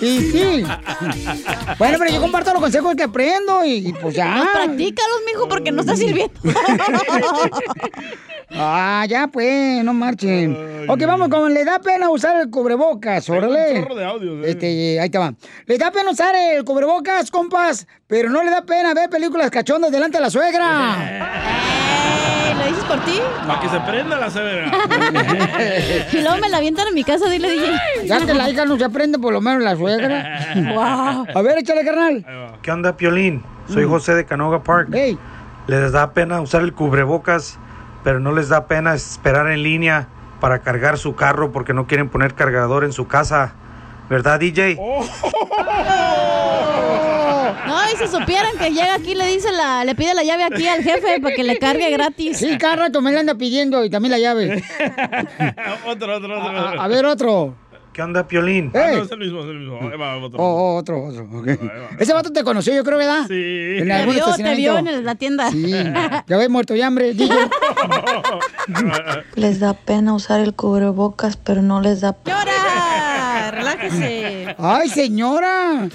Y 0.00 0.20
sí. 0.20 0.64
Bueno, 1.78 1.98
pero 1.98 2.10
yo 2.10 2.20
comparto 2.20 2.52
los 2.52 2.60
consejos 2.62 2.94
que 2.96 3.02
aprendo 3.04 3.64
y, 3.64 3.88
y 3.88 3.92
pues 3.92 4.14
ya. 4.14 4.34
Pues 4.36 4.48
practícalos, 4.66 5.18
mijo, 5.26 5.48
porque 5.48 5.72
no 5.72 5.80
está 5.82 5.96
sirviendo. 5.96 6.34
Ah, 8.54 9.06
ya 9.08 9.28
pues, 9.28 9.82
no 9.82 9.94
marchen. 9.94 10.86
ok, 10.88 11.06
vamos 11.06 11.28
con 11.28 11.54
le 11.54 11.64
da 11.64 11.78
pena 11.78 12.10
usar 12.10 12.40
el 12.40 12.50
cubrebocas, 12.50 13.28
órale. 13.30 13.80
chorro 13.80 13.94
de 13.94 14.04
audios, 14.04 14.44
eh. 14.44 14.50
Este, 14.50 15.00
ahí 15.00 15.08
te 15.08 15.18
va. 15.18 15.32
Le 15.66 15.78
da 15.78 15.90
pena 15.90 16.10
usar 16.10 16.34
el 16.34 16.64
cubrebocas, 16.64 17.30
compas, 17.30 17.86
pero 18.06 18.28
no 18.28 18.42
le 18.42 18.50
da 18.50 18.62
pena 18.62 18.92
ver 18.92 19.08
películas 19.08 19.50
cachondas 19.50 19.90
delante 19.90 20.18
de 20.18 20.22
la 20.22 20.30
suegra. 20.30 22.21
Eh, 22.92 22.96
¿Lo 22.96 23.04
dices 23.04 23.04
por 23.04 23.04
ti? 23.04 23.20
Para 23.46 23.60
que 23.60 23.68
se 23.68 23.80
prenda 23.80 24.16
la 24.18 24.30
severa. 24.30 24.70
Y 26.12 26.20
luego 26.20 26.36
me 26.38 26.48
la 26.48 26.58
avientan 26.58 26.88
en 26.88 26.94
mi 26.94 27.04
casa, 27.04 27.28
dile, 27.28 27.50
dije. 27.50 28.06
Ya 28.06 28.24
que 28.24 28.34
la 28.34 28.48
hija 28.50 28.64
no 28.64 28.76
se 28.76 28.84
aprende, 28.84 29.18
por 29.18 29.32
lo 29.32 29.40
menos 29.40 29.62
la 29.62 29.76
suegra. 29.76 30.54
Wow. 30.54 31.26
A 31.34 31.42
ver, 31.42 31.58
échale, 31.58 31.84
carnal. 31.84 32.24
¿Qué 32.62 32.70
onda, 32.70 32.96
Piolín? 32.96 33.42
Soy 33.68 33.84
José 33.84 34.14
de 34.14 34.24
Canoga 34.24 34.62
Park. 34.62 34.88
Les 35.66 35.92
da 35.92 36.12
pena 36.12 36.40
usar 36.40 36.62
el 36.62 36.72
cubrebocas, 36.72 37.58
pero 38.04 38.20
no 38.20 38.32
les 38.32 38.48
da 38.48 38.66
pena 38.66 38.94
esperar 38.94 39.50
en 39.50 39.62
línea 39.62 40.08
para 40.40 40.60
cargar 40.60 40.98
su 40.98 41.14
carro 41.14 41.52
porque 41.52 41.72
no 41.72 41.86
quieren 41.86 42.08
poner 42.08 42.34
cargador 42.34 42.84
en 42.84 42.92
su 42.92 43.06
casa. 43.06 43.54
¿Verdad, 44.10 44.40
DJ? 44.40 44.76
No, 47.72 47.80
y 47.92 47.96
si 47.96 48.08
supieran 48.08 48.58
que 48.58 48.70
llega 48.70 48.94
aquí, 48.94 49.14
le 49.14 49.26
dice 49.26 49.50
la, 49.52 49.84
le 49.84 49.94
pide 49.94 50.14
la 50.14 50.22
llave 50.22 50.44
aquí 50.44 50.68
al 50.68 50.82
jefe 50.82 51.20
para 51.20 51.34
que 51.34 51.42
le 51.44 51.58
cargue 51.58 51.90
gratis. 51.90 52.38
Sí, 52.38 52.58
cada 52.58 52.76
rato 52.76 53.00
me 53.00 53.12
la 53.12 53.20
anda 53.20 53.34
pidiendo 53.34 53.84
y 53.84 53.90
también 53.90 54.12
la 54.12 54.18
llave. 54.18 54.62
otro, 55.86 56.16
otro, 56.16 56.16
otro. 56.16 56.34
A, 56.38 56.84
a 56.84 56.88
ver, 56.88 57.06
otro. 57.06 57.56
¿Qué 57.92 58.00
onda, 58.00 58.26
Piolín? 58.26 58.72
Ah, 58.74 58.90
¡Ey! 58.90 58.96
no, 58.96 59.02
es 59.02 59.10
el 59.10 59.18
mismo, 59.18 59.40
es 59.40 59.46
el 59.46 59.58
mismo. 59.58 59.78
Ahí 59.82 59.98
va, 59.98 60.16
otro. 60.16 60.38
Oh, 60.40 60.44
oh, 60.44 60.76
otro, 60.76 61.04
otro. 61.04 61.26
Ese 61.98 62.14
vato 62.14 62.32
te 62.32 62.42
conoció, 62.42 62.72
yo 62.74 62.84
creo, 62.84 62.96
¿verdad? 62.96 63.26
Sí. 63.28 63.34
En 63.80 63.86
Te 63.86 63.92
algún 63.92 64.14
vio, 64.14 64.34
te 64.34 64.54
vio 64.54 64.78
en 64.78 65.04
la 65.04 65.14
tienda. 65.14 65.50
Sí. 65.50 65.70
Ya 66.26 66.36
ves 66.38 66.48
muerto 66.48 66.72
de 66.72 66.82
hambre. 66.82 67.14
Les 69.34 69.60
da 69.60 69.74
pena 69.74 70.14
usar 70.14 70.40
el 70.40 70.54
cubrebocas, 70.54 71.36
pero 71.36 71.60
no 71.60 71.82
les 71.82 72.00
da 72.00 72.16
¡Llora! 72.24 73.50
¡Relájese! 73.50 74.56
Ay, 74.58 74.88
señora. 74.88 75.88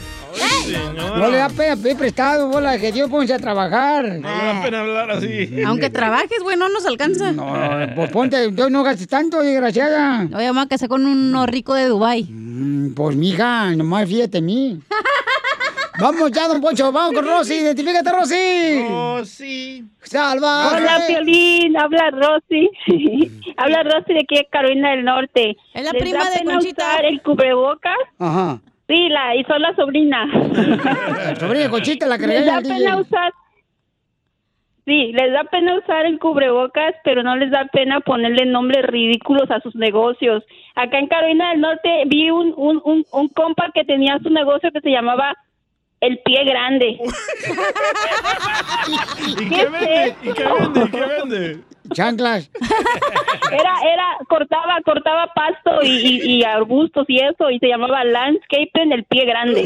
No 1.18 1.30
le 1.30 1.38
da 1.38 1.50
pena 1.50 1.76
pedir 1.76 1.98
prestado, 1.98 2.48
bola, 2.50 2.78
que 2.78 2.92
Dios 2.92 3.10
pónganse 3.10 3.34
a 3.34 3.40
trabajar. 3.40 4.04
No 4.20 4.30
le 4.30 4.44
da 4.54 4.62
pena 4.62 4.80
hablar 4.82 5.12
así. 5.12 5.62
Aunque 5.66 5.90
trabajes, 5.90 6.40
güey, 6.44 6.58
no 6.58 6.70
nos 6.70 6.86
alcanza. 6.86 7.32
No, 7.32 7.54
pues 7.96 8.12
ponte, 8.12 8.52
Dios 8.52 8.70
no 8.72 8.84
gastes 8.84 9.08
tanto, 9.08 9.42
desgraciada. 9.42 10.28
Oye, 10.36 10.48
mamá, 10.48 10.68
casé 10.68 10.88
con 10.88 11.06
uno 11.06 11.46
rico 11.46 11.74
de 11.74 11.86
Dubai. 11.88 12.24
Mm, 12.30 12.94
Pues, 12.94 13.16
mija, 13.16 13.72
nomás 13.76 14.08
fíjate 14.08 14.40
en 14.40 14.46
mí. 14.46 14.80
Vamos 16.00 16.32
ya, 16.32 16.48
don 16.48 16.62
Poncho, 16.62 16.92
vamos 16.92 17.12
con 17.14 17.26
Rosy. 17.26 17.56
Identifícate, 17.56 18.12
Rosy. 18.12 18.86
Rosy. 18.88 19.84
Salva. 20.04 20.68
Hola, 20.78 21.02
Piolín, 21.08 21.76
habla 21.76 22.12
Rosy. 22.12 22.70
habla 23.58 23.82
Rosy 23.82 24.14
de 24.14 24.20
aquí 24.20 24.36
de 24.36 24.48
Carolina 24.52 24.92
del 24.92 25.04
Norte. 25.06 25.58
Es 25.74 25.84
la 25.84 25.92
¿Les 25.94 26.02
prima 26.04 26.20
da 26.24 26.30
de 26.30 26.38
pena 26.38 26.54
Conchita. 26.54 26.88
usar 26.88 27.06
el 27.06 27.20
cubrebocas? 27.24 27.98
Ajá. 28.20 28.60
Sí, 28.88 29.10
la, 29.10 29.36
y 29.36 29.44
soy 29.44 29.60
la 29.60 29.76
sobrina. 29.76 30.26
Sobrina 31.40 31.70
Conchita, 31.70 32.06
la 32.08 32.18
que 32.18 32.28
le 32.28 32.40
Les 32.40 32.46
da 32.46 32.62
pena 32.62 32.78
DJ. 32.78 32.96
usar... 33.02 33.34
Sí, 34.86 35.12
les 35.12 35.34
da 35.34 35.44
pena 35.44 35.78
usar 35.78 36.06
el 36.06 36.18
cubrebocas, 36.18 36.94
pero 37.04 37.22
no 37.22 37.36
les 37.36 37.52
da 37.52 37.66
pena 37.66 38.00
ponerle 38.00 38.46
nombres 38.46 38.86
ridículos 38.86 39.52
a 39.52 39.60
sus 39.60 39.76
negocios. 39.76 40.46
Acá 40.76 41.00
en 41.00 41.08
Carolina 41.08 41.50
del 41.50 41.60
Norte 41.60 42.04
vi 42.06 42.30
un, 42.30 42.54
un, 42.56 42.82
un, 42.86 43.04
un 43.12 43.28
compa 43.30 43.70
que 43.74 43.84
tenía 43.84 44.18
su 44.24 44.30
negocio 44.30 44.72
que 44.72 44.80
se 44.80 44.90
llamaba 44.92 45.36
El 46.00 46.20
Pie 46.20 46.46
Grande. 46.46 46.98
¿Y 49.28 49.36
qué 49.50 49.66
vende? 49.66 50.16
¿Y 50.24 50.32
qué 50.34 50.44
vende? 50.46 50.82
¿Y 50.86 50.90
qué 50.92 51.02
vende? 51.02 51.60
Chanclas. 51.94 52.50
Era, 53.52 53.74
era, 53.94 54.18
cortaba, 54.28 54.82
cortaba 54.84 55.32
pasto 55.34 55.82
y, 55.84 55.88
y, 55.88 56.38
y 56.38 56.44
arbustos 56.44 57.06
y 57.08 57.20
eso, 57.20 57.50
y 57.50 57.60
se 57.60 57.68
llamaba 57.68 58.04
Landscaping 58.04 58.92
El 58.92 59.06
Pie 59.06 59.26
Grande. 59.26 59.64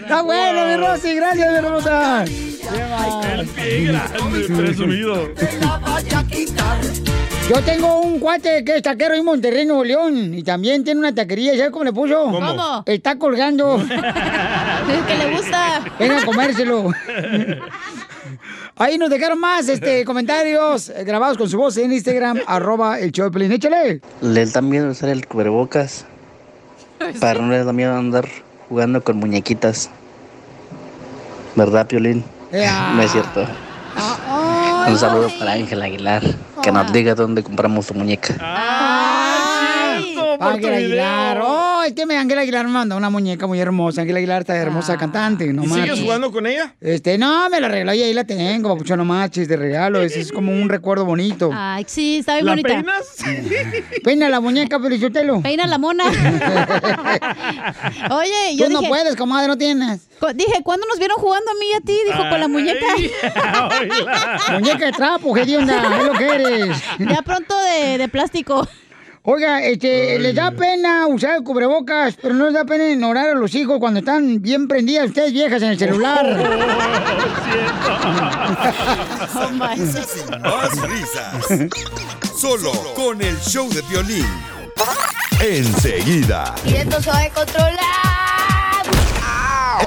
Está 0.00 0.22
bueno, 0.22 0.66
mi 0.66 0.76
Rosy, 0.76 1.14
gracias, 1.14 1.50
mi 1.50 1.58
hermosa. 1.58 2.24
El 2.24 3.46
pie 3.48 3.84
grande, 3.86 4.48
presumido. 4.56 5.28
Yo 7.48 7.60
tengo 7.62 8.00
un 8.00 8.20
cuate 8.20 8.64
que 8.64 8.76
es 8.76 8.82
taquero 8.82 9.14
en 9.14 9.24
Monterrey, 9.24 9.66
Nuevo 9.66 9.82
León, 9.82 10.34
y 10.34 10.44
también 10.44 10.84
tiene 10.84 11.00
una 11.00 11.12
taquería, 11.12 11.56
¿sabes 11.56 11.70
cómo 11.70 11.84
le 11.84 11.92
puso? 11.92 12.26
¿Cómo? 12.26 12.38
¿Cómo? 12.38 12.82
Está 12.86 13.18
colgando. 13.18 13.76
que 15.08 15.16
le 15.16 15.34
gusta. 15.34 15.82
Venga 15.98 16.18
a 16.18 16.24
comérselo. 16.24 16.90
Ahí 18.80 18.96
nos 18.96 19.10
dejaron 19.10 19.38
más 19.38 19.68
este, 19.68 20.04
comentarios 20.06 20.88
eh, 20.88 21.04
grabados 21.04 21.36
con 21.36 21.50
su 21.50 21.58
voz 21.58 21.76
en 21.76 21.92
Instagram, 21.92 22.40
arroba 22.46 22.98
el 22.98 23.12
show 23.12 23.26
de 23.26 23.30
Pelín. 23.30 23.52
Échale. 23.52 24.00
Les 24.22 24.54
da 24.54 24.62
miedo 24.62 24.90
usar 24.90 25.10
el 25.10 25.26
cubrebocas. 25.26 26.06
Para 27.20 27.40
no 27.40 27.52
les 27.52 27.66
da 27.66 27.74
miedo 27.74 27.94
andar 27.94 28.26
jugando 28.70 29.04
con 29.04 29.18
muñequitas. 29.18 29.90
¿Verdad, 31.56 31.86
Piolín? 31.86 32.24
No 32.52 33.02
es 33.02 33.12
cierto. 33.12 33.44
Ay, 33.96 34.92
Un 34.92 34.98
saludo 34.98 35.28
para 35.38 35.52
Ángel 35.52 35.82
Aguilar. 35.82 36.22
Que 36.62 36.72
nos 36.72 36.90
diga 36.92 37.14
dónde 37.14 37.42
compramos 37.42 37.86
su 37.86 37.94
muñeca. 37.94 38.34
Ángel 40.38 40.74
Aguilar. 40.74 41.40
Oh, 41.42 41.82
es 41.86 41.92
que 41.94 42.06
me 42.06 42.16
Ángel 42.16 42.38
Aguilar 42.38 42.66
me 42.66 42.72
mandó 42.72 42.96
una 42.96 43.10
muñeca 43.10 43.46
muy 43.46 43.58
hermosa. 43.60 44.02
Ángel 44.02 44.16
Aguilar 44.16 44.42
está 44.42 44.56
hermosa 44.56 44.96
cantante. 44.96 45.52
No 45.52 45.64
¿Y 45.64 45.68
sigues 45.68 45.86
marches. 45.88 46.04
jugando 46.04 46.30
con 46.30 46.46
ella? 46.46 46.74
Este, 46.80 47.18
no, 47.18 47.48
me 47.50 47.60
la 47.60 47.68
regaló 47.68 47.94
y 47.94 48.02
ahí 48.02 48.12
la 48.12 48.24
tengo, 48.24 48.68
papucho, 48.70 48.96
no 48.96 49.04
manches, 49.04 49.48
de 49.48 49.56
regalo. 49.56 50.02
Ese 50.02 50.20
es 50.20 50.32
como 50.32 50.52
un 50.52 50.68
recuerdo 50.68 51.04
bonito. 51.04 51.50
Ay, 51.52 51.84
sí, 51.88 52.18
está 52.18 52.34
bien 52.34 52.46
¿La 52.46 52.52
bonita. 52.52 52.68
peinas? 52.68 53.16
Peina 54.04 54.28
la 54.28 54.40
muñeca, 54.40 54.78
Felicitelo. 54.80 55.40
Peina 55.42 55.66
la 55.66 55.78
mona. 55.78 56.04
Oye, 58.10 58.56
yo 58.56 58.66
Tú 58.66 58.72
no 58.72 58.78
dije- 58.80 58.88
puedes, 58.88 59.16
comadre, 59.16 59.48
no 59.48 59.56
tienes. 59.58 60.08
Dije, 60.34 60.62
¿cuándo 60.62 60.86
nos 60.86 60.98
vieron 60.98 61.16
jugando 61.18 61.50
a 61.50 61.54
mí 61.54 61.66
y 61.72 61.76
a 61.76 61.80
ti? 61.80 61.96
Dijo, 62.06 62.28
con 62.28 62.40
la 62.40 62.48
muñeca. 62.48 62.86
Muñeca 64.52 64.86
de 64.86 64.92
trapo, 64.92 65.36
hedionda, 65.36 65.98
es 66.00 66.06
lo 66.06 66.12
que 66.12 66.28
eres. 66.28 66.76
Ya 66.98 67.22
pronto 67.22 67.54
de, 67.58 67.98
de 67.98 68.08
plástico. 68.08 68.66
Oiga, 69.22 69.62
este, 69.62 70.18
les 70.18 70.34
da 70.34 70.50
pena 70.50 71.06
usar 71.06 71.36
el 71.36 71.44
cubrebocas, 71.44 72.16
pero 72.22 72.32
no 72.32 72.46
les 72.46 72.54
da 72.54 72.64
pena 72.64 72.88
ignorar 72.88 73.28
a 73.28 73.34
los 73.34 73.54
hijos 73.54 73.78
cuando 73.78 74.00
están 74.00 74.40
bien 74.40 74.66
prendidas 74.66 75.08
ustedes 75.08 75.34
viejas 75.34 75.60
en 75.60 75.72
el 75.72 75.78
celular. 75.78 76.24
risas 79.76 80.08
y 80.16 80.30
más 80.40 80.70
risas. 80.88 81.68
Solo 82.34 82.72
con 82.94 83.20
el 83.20 83.38
show 83.40 83.68
de 83.68 83.82
violín. 83.82 84.26
Enseguida, 85.38 86.54
Y 86.64 86.76
esto 86.76 87.02
se 87.02 87.10
va 87.10 87.20
a 87.20 87.28
controlar. 87.28 87.76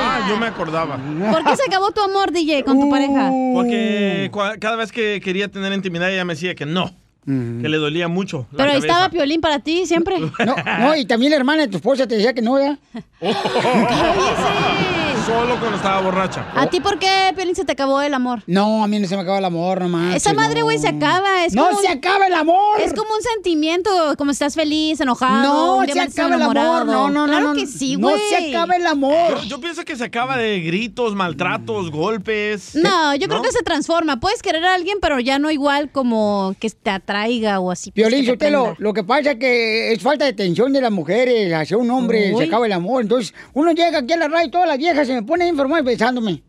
Ah, 0.00 0.26
yo 0.28 0.36
me 0.36 0.46
acordaba. 0.46 0.96
¿Por 1.32 1.44
qué 1.44 1.56
se 1.56 1.62
acabó 1.66 1.90
tu 1.90 2.02
amor, 2.02 2.30
DJ, 2.32 2.62
con 2.64 2.78
tu 2.78 2.90
pareja? 2.90 3.30
Porque 3.54 4.30
cada 4.60 4.76
vez 4.76 4.92
que 4.92 5.20
quería 5.22 5.48
tener 5.48 5.72
intimidad 5.72 6.12
ella 6.12 6.24
me 6.24 6.34
decía 6.34 6.54
que 6.54 6.66
no, 6.66 6.94
que 7.24 7.68
le 7.68 7.76
dolía 7.78 8.08
mucho. 8.08 8.46
la 8.52 8.58
Pero 8.58 8.70
ahí 8.70 8.76
cabeza. 8.76 8.86
estaba 8.92 9.08
Piolín 9.08 9.40
para 9.40 9.58
ti 9.60 9.86
siempre. 9.86 10.16
No, 10.20 10.54
no, 10.80 10.94
y 10.96 11.06
también 11.06 11.30
la 11.30 11.36
hermana 11.38 11.62
de 11.62 11.68
tu 11.68 11.78
esposa 11.78 12.06
te 12.06 12.16
decía 12.16 12.34
que 12.34 12.42
no, 12.42 12.58
¿ya? 12.58 12.78
Solo 15.26 15.58
cuando 15.60 15.76
estaba 15.76 16.00
borracha. 16.00 16.46
¿A 16.56 16.66
ti 16.68 16.80
por 16.80 16.98
qué, 16.98 17.32
Piolín, 17.36 17.54
se 17.54 17.64
te 17.64 17.72
acabó 17.72 18.00
el 18.00 18.14
amor? 18.14 18.42
No, 18.46 18.82
a 18.82 18.86
mí 18.88 18.98
no 18.98 19.06
se 19.06 19.14
me 19.16 19.22
acaba 19.22 19.38
el 19.38 19.44
amor, 19.44 19.80
nomás. 19.80 20.16
Esa 20.16 20.32
madre, 20.32 20.62
güey, 20.62 20.78
se 20.78 20.88
acaba. 20.88 21.44
Es 21.44 21.54
No 21.54 21.66
como 21.68 21.80
se 21.80 21.86
un- 21.86 21.98
acaba 21.98 22.26
el 22.26 22.32
amor. 22.34 22.80
Es 22.80 22.92
como 22.94 23.14
un 23.14 23.22
sentimiento, 23.22 23.90
como 24.18 24.30
estás 24.32 24.54
feliz, 24.54 25.00
enojado. 25.00 25.82
No 25.82 25.92
se 25.92 26.00
acaba 26.00 26.34
el 26.34 26.42
amor. 26.42 26.54
No, 26.54 26.84
no, 26.84 27.08
no. 27.10 27.26
Claro 27.26 27.48
no, 27.48 27.54
que 27.54 27.66
sí, 27.66 27.96
No 27.96 28.08
güey. 28.10 28.20
se 28.30 28.48
acaba 28.50 28.74
el 28.76 28.86
amor. 28.86 29.40
Yo, 29.42 29.44
yo 29.44 29.60
pienso 29.60 29.84
que 29.84 29.94
se 29.94 30.04
acaba 30.04 30.36
de 30.36 30.60
gritos, 30.60 31.14
maltratos, 31.14 31.90
golpes. 31.90 32.74
No, 32.74 33.14
yo 33.14 33.26
creo 33.28 33.38
¿No? 33.38 33.42
que 33.44 33.52
se 33.52 33.62
transforma. 33.62 34.18
Puedes 34.18 34.42
querer 34.42 34.64
a 34.64 34.74
alguien, 34.74 34.98
pero 35.00 35.20
ya 35.20 35.38
no 35.38 35.50
igual 35.50 35.90
como 35.92 36.54
que 36.58 36.70
te 36.70 36.90
atraiga 36.90 37.60
o 37.60 37.70
así. 37.70 37.90
pues, 37.92 38.08
Violín, 38.08 38.24
que 38.24 38.32
te 38.32 38.38
prenda. 38.38 38.74
lo 38.78 38.92
que 38.94 39.04
pasa 39.04 39.32
es 39.32 39.38
que 39.38 39.92
es 39.92 40.02
falta 40.02 40.24
de 40.24 40.30
atención 40.32 40.72
de 40.72 40.80
las 40.80 40.90
mujeres 40.90 41.52
hacia 41.52 41.76
un 41.76 41.90
hombre, 41.90 42.32
Uy. 42.32 42.38
se 42.42 42.44
acaba 42.48 42.66
el 42.66 42.72
amor. 42.72 43.02
Entonces, 43.02 43.34
uno 43.52 43.72
llega 43.72 43.98
aquí 43.98 44.12
a 44.14 44.16
la 44.16 44.28
radio 44.28 44.46
y 44.48 44.50
todas 44.50 44.66
las 44.66 44.78
viejas 44.78 45.06
se 45.06 45.19
me 45.20 45.26
ponen 45.26 45.48
enfermas 45.48 45.84
besándome. 45.84 46.42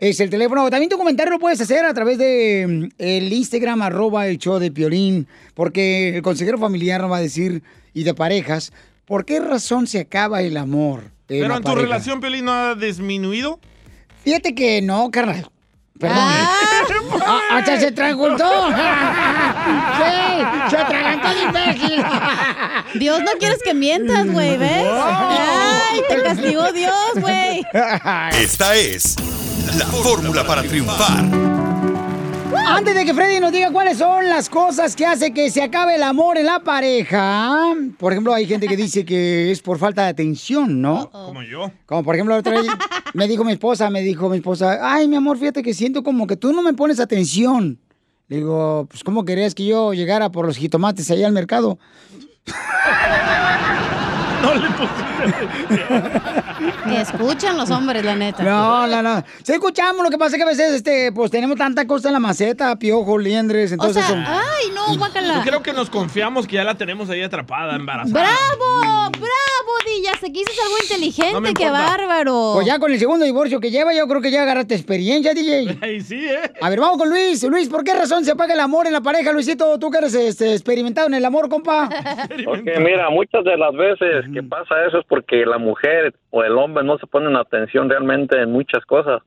Es 0.00 0.18
el 0.18 0.30
teléfono. 0.30 0.68
También 0.70 0.90
tu 0.90 0.98
comentario 0.98 1.30
lo 1.32 1.38
puedes 1.38 1.60
hacer 1.60 1.84
a 1.84 1.94
través 1.94 2.18
de 2.18 2.66
mm, 2.68 2.88
el 2.98 3.32
Instagram, 3.32 3.80
arroba 3.82 4.26
el 4.26 4.38
show 4.38 4.58
de 4.58 4.72
Piolín, 4.72 5.28
porque 5.54 6.16
el 6.16 6.22
consejero 6.22 6.58
familiar 6.58 7.00
nos 7.00 7.12
va 7.12 7.18
a 7.18 7.20
decir, 7.20 7.62
y 7.92 8.02
de 8.02 8.14
parejas, 8.14 8.72
¿por 9.06 9.24
qué 9.24 9.40
razón 9.40 9.86
se 9.86 10.00
acaba 10.00 10.42
el 10.42 10.56
amor? 10.56 11.04
en 11.28 11.40
Pero 11.40 11.56
en 11.56 11.62
tu 11.62 11.68
pareja? 11.68 11.82
relación, 11.82 12.20
Piolín, 12.20 12.44
¿no 12.44 12.52
ha 12.52 12.74
disminuido? 12.74 13.58
Fíjate 14.24 14.54
que 14.54 14.82
no, 14.82 15.10
carnal. 15.10 15.48
Perdón. 15.98 16.18
Ah, 16.18 17.40
hasta 17.52 17.78
se 17.78 17.92
trancutó. 17.92 18.68
sí, 19.96 20.70
se 20.70 20.76
atragantó 20.76 21.28
el 21.28 21.42
imbécil. 21.42 22.04
Dios 22.94 23.20
no 23.20 23.30
quieres 23.38 23.58
que 23.64 23.74
mientas, 23.74 24.26
güey, 24.26 24.56
¿ves? 24.56 24.86
Ay, 24.92 26.00
te 26.08 26.22
castigó 26.22 26.72
Dios, 26.72 26.94
güey. 27.20 27.64
Esta 28.40 28.74
es 28.74 29.16
la 29.78 29.86
fórmula 29.86 30.44
para 30.44 30.62
triunfar. 30.62 31.24
Antes 32.52 32.94
de 32.94 33.04
que 33.04 33.14
Freddy 33.14 33.40
nos 33.40 33.52
diga 33.52 33.70
cuáles 33.70 33.98
son 33.98 34.28
las 34.28 34.48
cosas 34.48 34.94
que 34.94 35.06
hace 35.06 35.32
que 35.32 35.50
se 35.50 35.62
acabe 35.62 35.94
el 35.96 36.02
amor 36.02 36.36
en 36.38 36.46
la 36.46 36.60
pareja, 36.60 37.74
por 37.98 38.12
ejemplo, 38.12 38.34
hay 38.34 38.46
gente 38.46 38.66
que 38.66 38.76
dice 38.76 39.04
que 39.04 39.50
es 39.50 39.62
por 39.62 39.78
falta 39.78 40.02
de 40.02 40.08
atención, 40.08 40.80
¿no? 40.80 41.10
Como 41.10 41.42
yo. 41.42 41.70
Como 41.86 42.04
por 42.04 42.14
ejemplo, 42.14 42.34
la 42.34 42.40
otra 42.40 42.60
vez 42.60 42.66
me 43.14 43.26
dijo 43.28 43.44
mi 43.44 43.52
esposa, 43.52 43.90
me 43.90 44.02
dijo 44.02 44.28
mi 44.28 44.36
esposa, 44.38 44.78
ay, 44.82 45.08
mi 45.08 45.16
amor, 45.16 45.38
fíjate 45.38 45.62
que 45.62 45.72
siento 45.74 46.02
como 46.02 46.26
que 46.26 46.36
tú 46.36 46.52
no 46.52 46.62
me 46.62 46.74
pones 46.74 47.00
atención. 47.00 47.78
Le 48.28 48.36
digo, 48.36 48.86
pues, 48.90 49.04
¿cómo 49.04 49.24
querías 49.24 49.54
que 49.54 49.66
yo 49.66 49.92
llegara 49.92 50.30
por 50.30 50.46
los 50.46 50.56
jitomates 50.56 51.10
allá 51.10 51.26
al 51.26 51.32
mercado? 51.32 51.78
No 54.44 54.54
le 54.54 54.68
pusiste 54.68 55.84
Ni 56.86 56.96
escuchan 56.96 57.56
los 57.56 57.70
hombres, 57.70 58.04
la 58.04 58.14
neta. 58.16 58.42
No, 58.42 58.86
no, 58.86 59.02
no. 59.02 59.22
Sí 59.42 59.52
escuchamos, 59.52 60.02
lo 60.02 60.10
que 60.10 60.18
pasa 60.18 60.36
es 60.36 60.36
que 60.36 60.42
a 60.42 60.46
veces, 60.46 60.72
este, 60.74 61.12
pues 61.12 61.30
tenemos 61.30 61.56
tanta 61.56 61.86
cosa 61.86 62.08
en 62.08 62.14
la 62.14 62.20
maceta, 62.20 62.76
piojos, 62.76 63.22
liendres, 63.22 63.72
entonces... 63.72 64.04
son- 64.04 64.24
ay, 64.26 64.70
no, 64.74 64.96
guácala. 64.98 65.36
Yo 65.36 65.42
creo 65.42 65.62
que 65.62 65.72
nos 65.72 65.88
confiamos 65.90 66.46
que 66.46 66.56
ya 66.56 66.64
la 66.64 66.74
tenemos 66.74 67.08
ahí 67.10 67.22
atrapada, 67.22 67.76
embarazada. 67.76 68.12
¡Bravo! 68.20 69.10
¡Bravo, 69.10 69.72
Dilla! 69.86 70.12
Se 70.20 70.30
quiso 70.32 70.50
algo 70.62 70.76
inteligente, 70.82 71.40
No 71.40 71.54
qué 71.54 71.70
bárbaro. 71.70 72.52
Pues 72.54 72.66
ya 72.66 72.78
con 72.78 72.92
el 72.92 72.98
segundo 72.98 73.24
divorcio 73.24 73.60
que 73.60 73.70
lleva, 73.70 73.94
yo 73.94 74.06
creo 74.08 74.20
que 74.20 74.30
ya 74.30 74.42
agarraste 74.42 74.74
experiencia, 74.74 75.34
DJ. 75.34 75.78
Ahí 75.80 76.00
sí, 76.02 76.26
¿eh? 76.26 76.52
A 76.60 76.68
ver, 76.70 76.80
vamos 76.80 76.98
con 76.98 77.08
Luis. 77.08 77.42
Luis, 77.44 77.68
¿por 77.68 77.84
qué 77.84 77.94
razón 77.94 78.24
se 78.24 78.32
apaga 78.32 78.54
el 78.54 78.60
amor 78.60 78.86
en 78.86 78.92
la 78.92 79.00
pareja, 79.00 79.32
Luisito? 79.32 79.78
Tú 79.78 79.90
que 79.90 79.98
eres 79.98 80.14
este, 80.14 80.52
experimentado 80.52 81.06
en 81.06 81.14
el 81.14 81.24
amor, 81.24 81.48
compa. 81.48 81.88
Porque 82.44 82.78
mira, 82.80 83.08
muchas 83.10 83.44
de 83.44 83.56
las 83.56 83.72
veces 83.74 84.24
que 84.32 84.42
pasa 84.42 84.74
eso 84.88 84.98
es 84.98 85.04
porque 85.08 85.44
la 85.46 85.58
mujer 85.58 86.14
o 86.30 86.42
el 86.42 86.52
hombre 86.58 86.73
no 86.82 86.98
se 86.98 87.06
ponen 87.06 87.36
atención 87.36 87.88
realmente 87.88 88.40
en 88.40 88.50
muchas 88.50 88.84
cosas. 88.84 89.22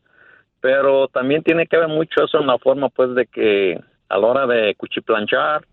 Pero 0.60 1.08
también 1.08 1.44
tiene 1.44 1.68
que 1.68 1.78
ver 1.78 1.88
mucho 1.88 2.24
eso 2.24 2.40
en 2.40 2.48
la 2.48 2.58
forma, 2.58 2.90
pues, 2.90 3.14
de 3.14 3.28
que 3.28 3.80
a 4.10 4.18
la 4.18 4.28
hora 4.28 4.48
de 4.48 4.74
cuchiplanchar, 4.76 5.66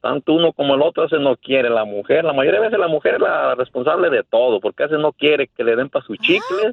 tanto 0.00 0.32
uno 0.32 0.52
como 0.52 0.74
el 0.74 0.82
otro 0.82 1.02
a 1.02 1.06
veces 1.06 1.20
no 1.20 1.36
quiere 1.36 1.70
la 1.70 1.84
mujer. 1.84 2.24
La 2.24 2.32
mayoría 2.32 2.60
de 2.60 2.66
veces 2.66 2.78
la 2.78 2.88
mujer 2.88 3.14
es 3.14 3.20
la 3.20 3.54
responsable 3.54 4.10
de 4.10 4.24
todo, 4.24 4.60
porque 4.60 4.82
a 4.82 4.86
veces 4.86 5.00
no 5.00 5.12
quiere 5.12 5.48
que 5.48 5.64
le 5.64 5.76
den 5.76 5.88
para 5.88 6.04
sus 6.04 6.18
chicles. 6.18 6.72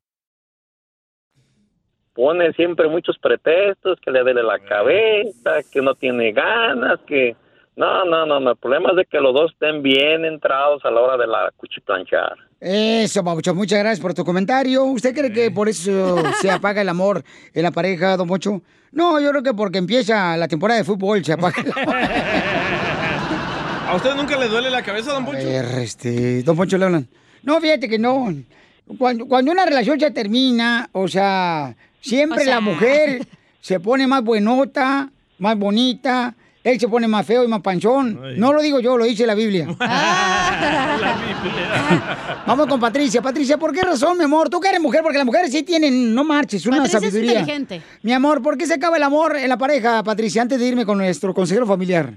Pone 2.21 2.53
siempre 2.53 2.87
muchos 2.87 3.17
pretextos, 3.17 3.97
que 3.99 4.11
le 4.11 4.19
duele 4.19 4.43
la 4.43 4.59
cabeza, 4.59 5.67
que 5.71 5.81
no 5.81 5.95
tiene 5.95 6.31
ganas, 6.31 6.99
que... 7.07 7.35
No, 7.75 8.05
no, 8.05 8.27
no, 8.27 8.39
no. 8.39 8.51
El 8.51 8.57
problema 8.57 8.91
es 8.91 8.97
de 8.97 9.05
que 9.05 9.19
los 9.19 9.33
dos 9.33 9.51
estén 9.53 9.81
bien 9.81 10.23
entrados 10.23 10.85
a 10.85 10.91
la 10.91 11.01
hora 11.01 11.17
de 11.17 11.25
la 11.25 11.51
cuchiplanchar. 11.57 12.35
Eso, 12.59 13.23
Pabucho, 13.23 13.55
muchas 13.55 13.79
gracias 13.79 13.99
por 13.99 14.13
tu 14.13 14.23
comentario. 14.23 14.83
¿Usted 14.83 15.15
cree 15.15 15.33
que 15.33 15.49
por 15.49 15.67
eso 15.67 16.17
se 16.41 16.51
apaga 16.51 16.83
el 16.83 16.89
amor 16.89 17.23
en 17.55 17.63
la 17.63 17.71
pareja, 17.71 18.15
don 18.17 18.27
Pocho? 18.27 18.61
No, 18.91 19.19
yo 19.19 19.31
creo 19.31 19.41
que 19.41 19.55
porque 19.55 19.79
empieza 19.79 20.37
la 20.37 20.47
temporada 20.47 20.77
de 20.77 20.83
fútbol 20.83 21.25
se 21.25 21.33
apaga 21.33 21.63
el 21.63 21.71
amor. 21.71 21.95
¿A 23.87 23.95
usted 23.95 24.13
nunca 24.13 24.37
le 24.37 24.47
duele 24.47 24.69
la 24.69 24.83
cabeza, 24.83 25.11
don 25.11 25.25
Poncho? 25.25 25.39
este, 25.39 26.43
don 26.43 26.55
Poncho 26.55 26.77
le 26.77 26.85
hablan. 26.85 27.07
No, 27.41 27.59
fíjate 27.59 27.89
que 27.89 27.97
no. 27.97 28.31
Cuando, 28.99 29.25
cuando 29.25 29.51
una 29.51 29.65
relación 29.65 29.99
se 29.99 30.11
termina, 30.11 30.87
o 30.91 31.07
sea, 31.07 31.75
siempre 32.01 32.41
O 32.41 32.43
sea. 32.43 32.55
la 32.55 32.61
mujer 32.61 33.25
se 33.61 33.79
pone 33.79 34.05
más 34.07 34.23
buenota, 34.23 35.09
más 35.39 35.57
bonita, 35.57 36.35
él 36.63 36.79
se 36.79 36.87
pone 36.87 37.07
más 37.07 37.25
feo 37.25 37.43
y 37.43 37.47
más 37.47 37.61
panchón. 37.61 38.19
No 38.37 38.53
lo 38.53 38.61
digo 38.61 38.79
yo, 38.81 38.97
lo 38.97 39.05
dice 39.05 39.25
la 39.25 39.33
Biblia. 39.35 39.67
Vamos 42.45 42.67
con 42.67 42.79
Patricia. 42.79 43.21
Patricia, 43.21 43.57
¿por 43.57 43.73
qué 43.73 43.81
razón, 43.81 44.17
mi 44.17 44.23
amor? 44.25 44.49
Tú 44.49 44.59
que 44.59 44.69
eres 44.69 44.81
mujer, 44.81 45.01
porque 45.01 45.17
las 45.17 45.25
mujeres 45.25 45.51
sí 45.51 45.63
tienen, 45.63 46.13
no 46.13 46.23
marches, 46.23 46.65
una 46.65 46.77
Patricia 46.77 46.97
es 46.97 47.03
sabiduría. 47.03 47.39
inteligente. 47.39 47.81
Mi 48.03 48.13
amor, 48.13 48.41
¿por 48.41 48.57
qué 48.57 48.67
se 48.67 48.75
acaba 48.75 48.97
el 48.97 49.03
amor 49.03 49.35
en 49.37 49.49
la 49.49 49.57
pareja, 49.57 50.03
Patricia? 50.03 50.41
Antes 50.41 50.59
de 50.59 50.67
irme 50.67 50.85
con 50.85 50.97
nuestro 50.97 51.33
consejero 51.33 51.65
familiar. 51.65 52.13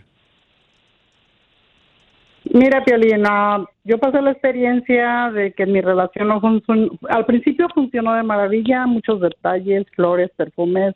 Mira, 2.55 2.85
Piolina, 2.85 3.67
yo 3.83 3.99
pasé 3.99 4.23
la 4.23 4.31
experiencia 4.31 5.29
de 5.33 5.53
que 5.55 5.67
mi 5.67 5.81
relación 5.81 6.29
no 6.29 6.41
funcionó. 6.41 6.93
Al 7.09 7.27
principio 7.27 7.67
funcionó 7.75 8.15
de 8.15 8.23
maravilla, 8.23 8.87
muchos 8.87 9.21
detalles, 9.21 9.85
flores, 9.97 10.31
perfumes. 10.37 10.95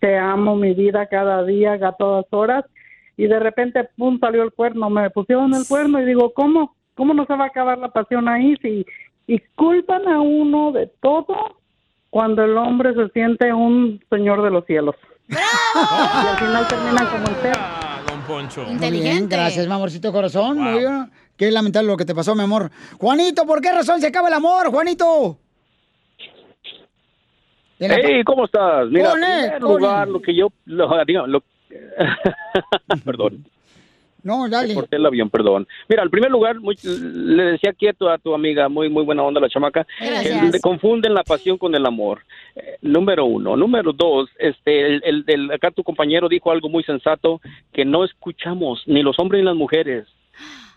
Te 0.00 0.16
amo, 0.16 0.56
mi 0.56 0.72
vida, 0.72 1.06
cada 1.06 1.44
día, 1.44 1.74
a 1.74 1.92
todas 1.92 2.24
horas. 2.30 2.64
Y 3.18 3.26
de 3.26 3.38
repente, 3.38 3.86
pum, 3.98 4.18
salió 4.18 4.42
el 4.44 4.52
cuerno. 4.52 4.88
Me 4.88 5.10
pusieron 5.10 5.52
el 5.52 5.66
cuerno 5.68 6.00
y 6.00 6.06
digo, 6.06 6.32
¿cómo? 6.32 6.74
¿Cómo 6.94 7.12
no 7.12 7.26
se 7.26 7.36
va 7.36 7.44
a 7.44 7.48
acabar 7.48 7.76
la 7.76 7.88
pasión 7.88 8.26
ahí? 8.26 8.56
Si, 8.62 8.86
y 9.26 9.38
culpan 9.56 10.08
a 10.08 10.22
uno 10.22 10.72
de 10.72 10.86
todo 11.02 11.58
cuando 12.08 12.44
el 12.44 12.56
hombre 12.56 12.94
se 12.94 13.10
siente 13.10 13.52
un 13.52 14.02
señor 14.08 14.42
de 14.42 14.50
los 14.50 14.64
cielos. 14.64 14.96
Y 15.28 15.34
al 15.34 16.38
final 16.38 16.66
terminan 16.66 17.06
como 17.08 17.26
el 17.26 17.34
perro. 17.42 18.13
Poncho. 18.26 18.64
Muy 18.64 18.90
bien, 18.90 19.28
gracias, 19.28 19.66
mi 19.66 19.72
amorcito 19.72 20.12
corazón. 20.12 20.58
Muy 20.58 20.78
bien. 20.80 21.10
Qué 21.36 21.50
lamentable 21.50 21.88
lo 21.88 21.96
que 21.96 22.04
te 22.04 22.14
pasó, 22.14 22.34
mi 22.34 22.42
amor. 22.42 22.70
Juanito, 22.98 23.44
¿por 23.44 23.60
qué 23.60 23.72
razón 23.72 24.00
se 24.00 24.06
acaba 24.06 24.28
el 24.28 24.34
amor, 24.34 24.70
Juanito? 24.70 25.38
Hey, 27.78 28.22
¿cómo 28.24 28.44
estás? 28.44 28.86
Mira, 28.88 29.12
en 29.12 29.20
primer 29.20 29.62
lugar, 29.62 30.08
lo 30.08 30.22
que 30.22 30.34
yo, 30.34 30.48
lo, 30.66 30.88
lo- 31.26 31.42
perdón, 33.04 33.44
No, 34.24 34.48
dale. 34.48 34.74
corté 34.74 34.96
el 34.96 35.06
avión, 35.06 35.30
perdón. 35.30 35.68
Mira, 35.88 36.02
en 36.02 36.10
primer 36.10 36.30
lugar, 36.30 36.58
muy- 36.58 36.76
le 36.82 37.42
decía 37.44 37.70
aquí 37.70 37.86
a 37.86 37.92
tu, 37.92 38.34
amiga, 38.34 38.68
muy 38.68 38.88
muy 38.88 39.04
buena 39.04 39.22
onda 39.22 39.40
la 39.40 39.48
chamaca, 39.48 39.86
Gracias. 40.00 40.50
que 40.50 40.60
confunden 40.60 41.14
la 41.14 41.22
pasión 41.22 41.58
con 41.58 41.74
el 41.74 41.84
amor. 41.86 42.22
Eh, 42.56 42.78
número 42.82 43.24
uno. 43.26 43.56
Número 43.56 43.92
dos, 43.92 44.28
este, 44.38 44.86
el, 44.86 45.02
el- 45.04 45.24
el- 45.28 45.50
acá 45.52 45.70
tu 45.70 45.84
compañero 45.84 46.28
dijo 46.28 46.50
algo 46.50 46.68
muy 46.68 46.82
sensato, 46.84 47.40
que 47.72 47.84
no 47.84 48.02
escuchamos 48.04 48.82
ni 48.86 49.02
los 49.02 49.18
hombres 49.18 49.40
ni 49.40 49.46
las 49.46 49.56
mujeres. 49.56 50.06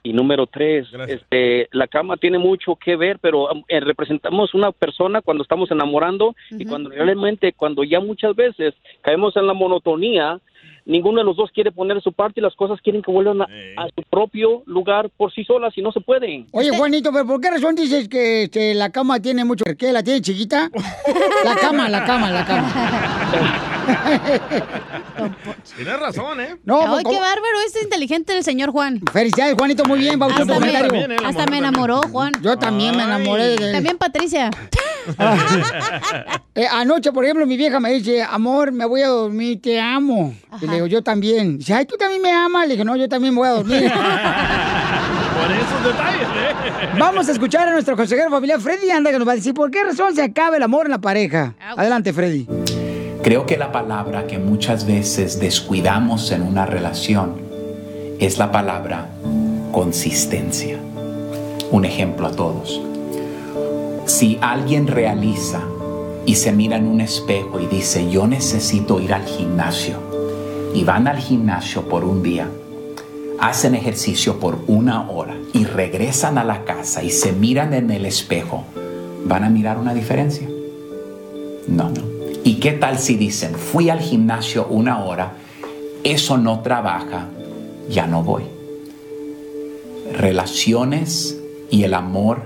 Y 0.03 0.13
número 0.13 0.47
tres, 0.47 0.87
este, 1.09 1.67
la 1.71 1.87
cama 1.87 2.15
tiene 2.15 2.37
mucho 2.37 2.75
que 2.75 2.95
ver, 2.95 3.17
pero 3.19 3.51
um, 3.51 3.63
eh, 3.67 3.79
representamos 3.81 4.53
una 4.53 4.71
persona 4.71 5.21
cuando 5.21 5.43
estamos 5.43 5.69
enamorando 5.71 6.33
y 6.51 6.63
cuando 6.65 6.91
realmente, 6.91 7.51
cuando 7.51 7.83
ya 7.83 7.99
muchas 7.99 8.33
veces 8.35 8.73
caemos 9.01 9.35
en 9.35 9.47
la 9.47 9.53
monotonía, 9.53 10.39
ninguno 10.87 11.19
de 11.19 11.25
los 11.25 11.35
dos 11.35 11.51
quiere 11.53 11.71
poner 11.71 12.01
su 12.01 12.13
parte 12.13 12.39
y 12.39 12.43
las 12.43 12.55
cosas 12.55 12.81
quieren 12.81 13.01
que 13.01 13.11
vuelvan 13.11 13.41
a, 13.41 13.45
a 13.45 13.87
su 13.95 14.01
propio 14.09 14.63
lugar 14.65 15.09
por 15.15 15.31
sí 15.33 15.43
solas 15.43 15.77
y 15.77 15.81
no 15.81 15.91
se 15.91 16.01
pueden. 16.01 16.47
Oye, 16.51 16.71
Juanito, 16.75 17.11
¿pero 17.11 17.27
por 17.27 17.39
qué 17.39 17.51
razón 17.51 17.75
dices 17.75 18.07
que 18.09 18.43
este, 18.43 18.73
la 18.73 18.91
cama 18.91 19.19
tiene 19.19 19.45
mucho... 19.45 19.63
¿Qué? 19.77 19.91
¿La 19.91 20.01
tiene 20.01 20.21
chiquita? 20.21 20.71
La 21.43 21.55
cama, 21.55 21.89
la 21.89 22.05
cama, 22.05 22.31
la 22.31 22.45
cama. 22.45 23.73
Tienes 25.75 25.99
razón, 25.99 26.41
¿eh? 26.41 26.57
No, 26.63 26.81
Ay, 26.81 27.03
pues, 27.03 27.15
qué 27.15 27.21
bárbaro 27.21 27.59
es 27.65 27.81
inteligente 27.81 28.35
el 28.37 28.43
señor 28.43 28.71
Juan. 28.71 29.01
Felicidades, 29.11 29.55
Juanito, 29.57 29.85
muy 29.85 29.99
bien, 29.99 30.19
bautizó 30.19 30.45
tu 30.45 30.53
Hasta 30.53 30.65
me, 30.65 30.87
comentario. 30.87 31.27
hasta 31.27 31.45
me 31.47 31.57
enamoró, 31.57 32.01
Juan. 32.11 32.31
Yo 32.41 32.57
también 32.57 32.95
me 32.95 33.03
enamoré 33.03 33.55
de 33.55 33.67
él. 33.67 33.71
También 33.73 33.97
Patricia. 33.97 34.49
Eh, 36.53 36.65
anoche, 36.69 37.11
por 37.11 37.23
ejemplo, 37.23 37.45
mi 37.45 37.55
vieja 37.55 37.79
me 37.79 37.91
dice, 37.91 38.23
amor, 38.23 38.71
me 38.71 38.83
voy 38.83 39.03
a 39.03 39.07
dormir, 39.09 39.61
te 39.61 39.79
amo. 39.79 40.33
Y 40.59 40.65
le 40.65 40.73
digo, 40.73 40.87
yo 40.87 41.03
también. 41.03 41.59
Dice, 41.59 41.71
ay, 41.75 41.85
¿tú 41.85 41.95
también 41.97 42.19
me 42.19 42.31
amas? 42.31 42.67
Le 42.67 42.73
dije, 42.73 42.83
no, 42.83 42.95
yo 42.95 43.07
también 43.07 43.31
me 43.31 43.39
voy 43.41 43.47
a 43.47 43.51
dormir. 43.51 43.83
Por 45.37 45.51
esos 45.51 45.83
detalles, 45.83 46.27
¿eh? 46.27 46.89
Vamos 46.97 47.29
a 47.29 47.31
escuchar 47.31 47.67
a 47.67 47.71
nuestro 47.73 47.95
consejero 47.95 48.31
familiar, 48.31 48.59
Freddy 48.59 48.89
Anda, 48.89 49.11
que 49.11 49.19
nos 49.19 49.27
va 49.27 49.33
a 49.33 49.35
decir 49.35 49.53
por 49.53 49.69
qué 49.69 49.83
razón 49.83 50.15
se 50.15 50.23
acaba 50.23 50.57
el 50.57 50.63
amor 50.63 50.87
en 50.87 50.91
la 50.93 50.99
pareja. 50.99 51.53
Adelante, 51.77 52.11
Freddy. 52.11 52.47
Creo 53.27 53.45
que 53.45 53.57
la 53.57 53.73
palabra 53.73 54.25
que 54.25 54.39
muchas 54.39 54.87
veces 54.87 55.37
descuidamos 55.37 56.31
en 56.31 56.43
una 56.43 56.65
relación 56.65 57.33
es 58.19 58.37
la 58.37 58.53
palabra 58.53 59.09
consistencia. 59.73 60.77
Un 61.69 61.83
ejemplo 61.83 62.27
a 62.27 62.31
todos. 62.31 62.81
Si 64.05 64.37
alguien 64.39 64.87
realiza 64.87 65.59
y 66.25 66.35
se 66.35 66.53
mira 66.53 66.77
en 66.77 66.87
un 66.87 67.01
espejo 67.01 67.59
y 67.59 67.65
dice, 67.65 68.09
yo 68.09 68.27
necesito 68.27 69.01
ir 69.01 69.13
al 69.13 69.25
gimnasio, 69.25 69.97
y 70.73 70.85
van 70.85 71.09
al 71.09 71.17
gimnasio 71.17 71.89
por 71.89 72.05
un 72.05 72.23
día, 72.23 72.47
hacen 73.41 73.75
ejercicio 73.75 74.39
por 74.39 74.59
una 74.67 75.11
hora 75.11 75.35
y 75.51 75.65
regresan 75.65 76.37
a 76.37 76.45
la 76.45 76.63
casa 76.63 77.03
y 77.03 77.09
se 77.09 77.33
miran 77.33 77.73
en 77.73 77.91
el 77.91 78.05
espejo, 78.05 78.63
¿Van 79.25 79.43
a 79.43 79.49
mirar 79.49 79.77
una 79.77 79.93
diferencia? 79.93 80.47
No. 81.67 82.16
¿Y 82.43 82.55
qué 82.55 82.71
tal 82.73 82.99
si 82.99 83.15
dicen, 83.15 83.55
fui 83.55 83.89
al 83.89 83.99
gimnasio 83.99 84.67
una 84.67 85.03
hora, 85.03 85.33
eso 86.03 86.37
no 86.37 86.61
trabaja, 86.61 87.27
ya 87.89 88.07
no 88.07 88.23
voy? 88.23 88.43
Relaciones 90.13 91.37
y 91.69 91.83
el 91.83 91.93
amor 91.93 92.43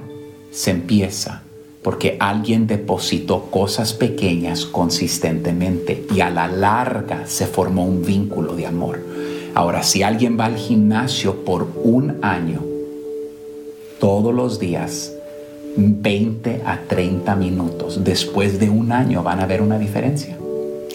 se 0.52 0.72
empieza 0.72 1.44
porque 1.84 2.18
alguien 2.20 2.68
depositó 2.68 3.46
cosas 3.46 3.94
pequeñas 3.94 4.66
consistentemente 4.66 6.06
y 6.14 6.20
a 6.20 6.30
la 6.30 6.48
larga 6.48 7.26
se 7.26 7.48
formó 7.48 7.86
un 7.86 8.04
vínculo 8.04 8.56
de 8.56 8.68
amor. 8.68 9.00
Ahora, 9.56 9.84
si 9.84 10.04
alguien 10.04 10.40
va 10.40 10.46
al 10.46 10.58
gimnasio 10.58 11.44
por 11.44 11.68
un 11.84 12.20
año, 12.22 12.62
todos 14.00 14.34
los 14.34 14.60
días, 14.60 15.14
20 15.76 16.62
a 16.66 16.80
30 16.88 17.36
minutos, 17.36 18.04
después 18.04 18.60
de 18.60 18.70
un 18.70 18.92
año 18.92 19.24
van 19.24 19.40
a 19.40 19.46
ver 19.46 19.62
una 19.62 19.78
diferencia. 19.78 20.38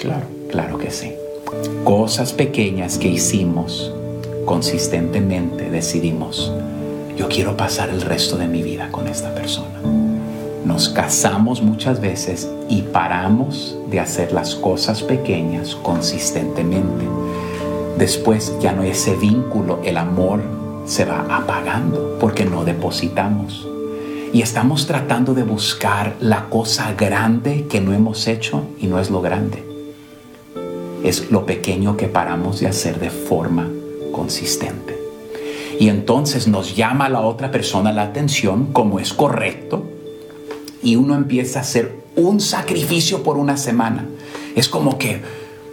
Claro, 0.01 0.27
claro 0.51 0.79
que 0.79 0.91
sí. 0.91 1.13
Cosas 1.85 2.33
pequeñas 2.33 2.99
que 2.99 3.09
hicimos 3.09 3.93
consistentemente 4.45 5.71
decidimos, 5.71 6.53
yo 7.17 7.29
quiero 7.29 7.57
pasar 7.57 7.91
el 7.91 8.03
resto 8.03 8.37
de 8.37 8.47
mi 8.47 8.63
vida 8.63 8.91
con 8.91 9.09
esta 9.09 9.35
persona 9.35 9.81
nos 10.67 10.89
casamos 10.89 11.63
muchas 11.63 12.01
veces 12.01 12.51
y 12.69 12.83
paramos 12.83 13.79
de 13.89 14.01
hacer 14.01 14.33
las 14.33 14.57
cosas 14.57 15.01
pequeñas 15.01 15.77
consistentemente. 15.77 17.07
Después 17.97 18.53
ya 18.61 18.73
no 18.73 18.83
hay 18.83 18.91
ese 18.91 19.15
vínculo, 19.15 19.79
el 19.85 19.97
amor 19.97 20.43
se 20.85 21.05
va 21.05 21.25
apagando 21.31 22.19
porque 22.19 22.45
no 22.45 22.65
depositamos. 22.65 23.67
Y 24.37 24.43
estamos 24.43 24.87
tratando 24.87 25.33
de 25.33 25.45
buscar 25.45 26.15
la 26.21 26.51
cosa 26.51 26.93
grande 26.93 27.65
que 27.71 27.81
no 27.81 27.95
hemos 27.95 28.29
hecho 28.29 28.65
y 28.79 28.87
no 28.87 29.01
es 29.01 29.09
lo 29.09 29.23
grande. 29.23 29.65
Es 31.03 31.31
lo 31.31 31.47
pequeño 31.47 31.97
que 31.97 32.07
paramos 32.07 32.61
de 32.61 32.67
hacer 32.67 33.01
de 33.01 33.09
forma 33.09 33.67
consistente. 34.13 34.95
Y 35.81 35.89
entonces 35.89 36.49
nos 36.49 36.77
llama 36.77 37.09
la 37.09 37.23
otra 37.23 37.51
persona 37.51 37.95
la 37.95 38.03
atención 38.03 38.75
como 38.75 39.01
es 39.01 39.15
correcto 39.15 39.85
y 40.83 40.97
uno 40.97 41.15
empieza 41.15 41.61
a 41.61 41.63
hacer 41.63 41.95
un 42.15 42.39
sacrificio 42.39 43.23
por 43.23 43.39
una 43.39 43.57
semana. 43.57 44.05
Es 44.55 44.69
como 44.69 44.99
que 44.99 45.23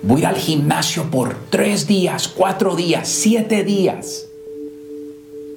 voy 0.04 0.24
al 0.24 0.38
gimnasio 0.38 1.12
por 1.12 1.36
tres 1.50 1.86
días, 1.86 2.30
cuatro 2.30 2.78
días, 2.78 3.10
siete 3.10 3.66
días, 3.66 4.28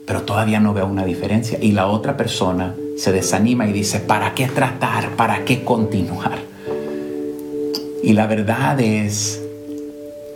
pero 0.06 0.22
todavía 0.22 0.58
no 0.58 0.74
veo 0.74 0.86
una 0.88 1.04
diferencia. 1.04 1.56
Y 1.62 1.70
la 1.70 1.86
otra 1.86 2.16
persona 2.16 2.74
se 2.96 3.12
desanima 3.12 3.68
y 3.68 3.72
dice, 3.72 4.00
¿para 4.00 4.34
qué 4.34 4.46
tratar? 4.46 5.16
¿Para 5.16 5.44
qué 5.44 5.62
continuar? 5.62 6.38
Y 8.02 8.12
la 8.14 8.26
verdad 8.26 8.80
es 8.80 9.42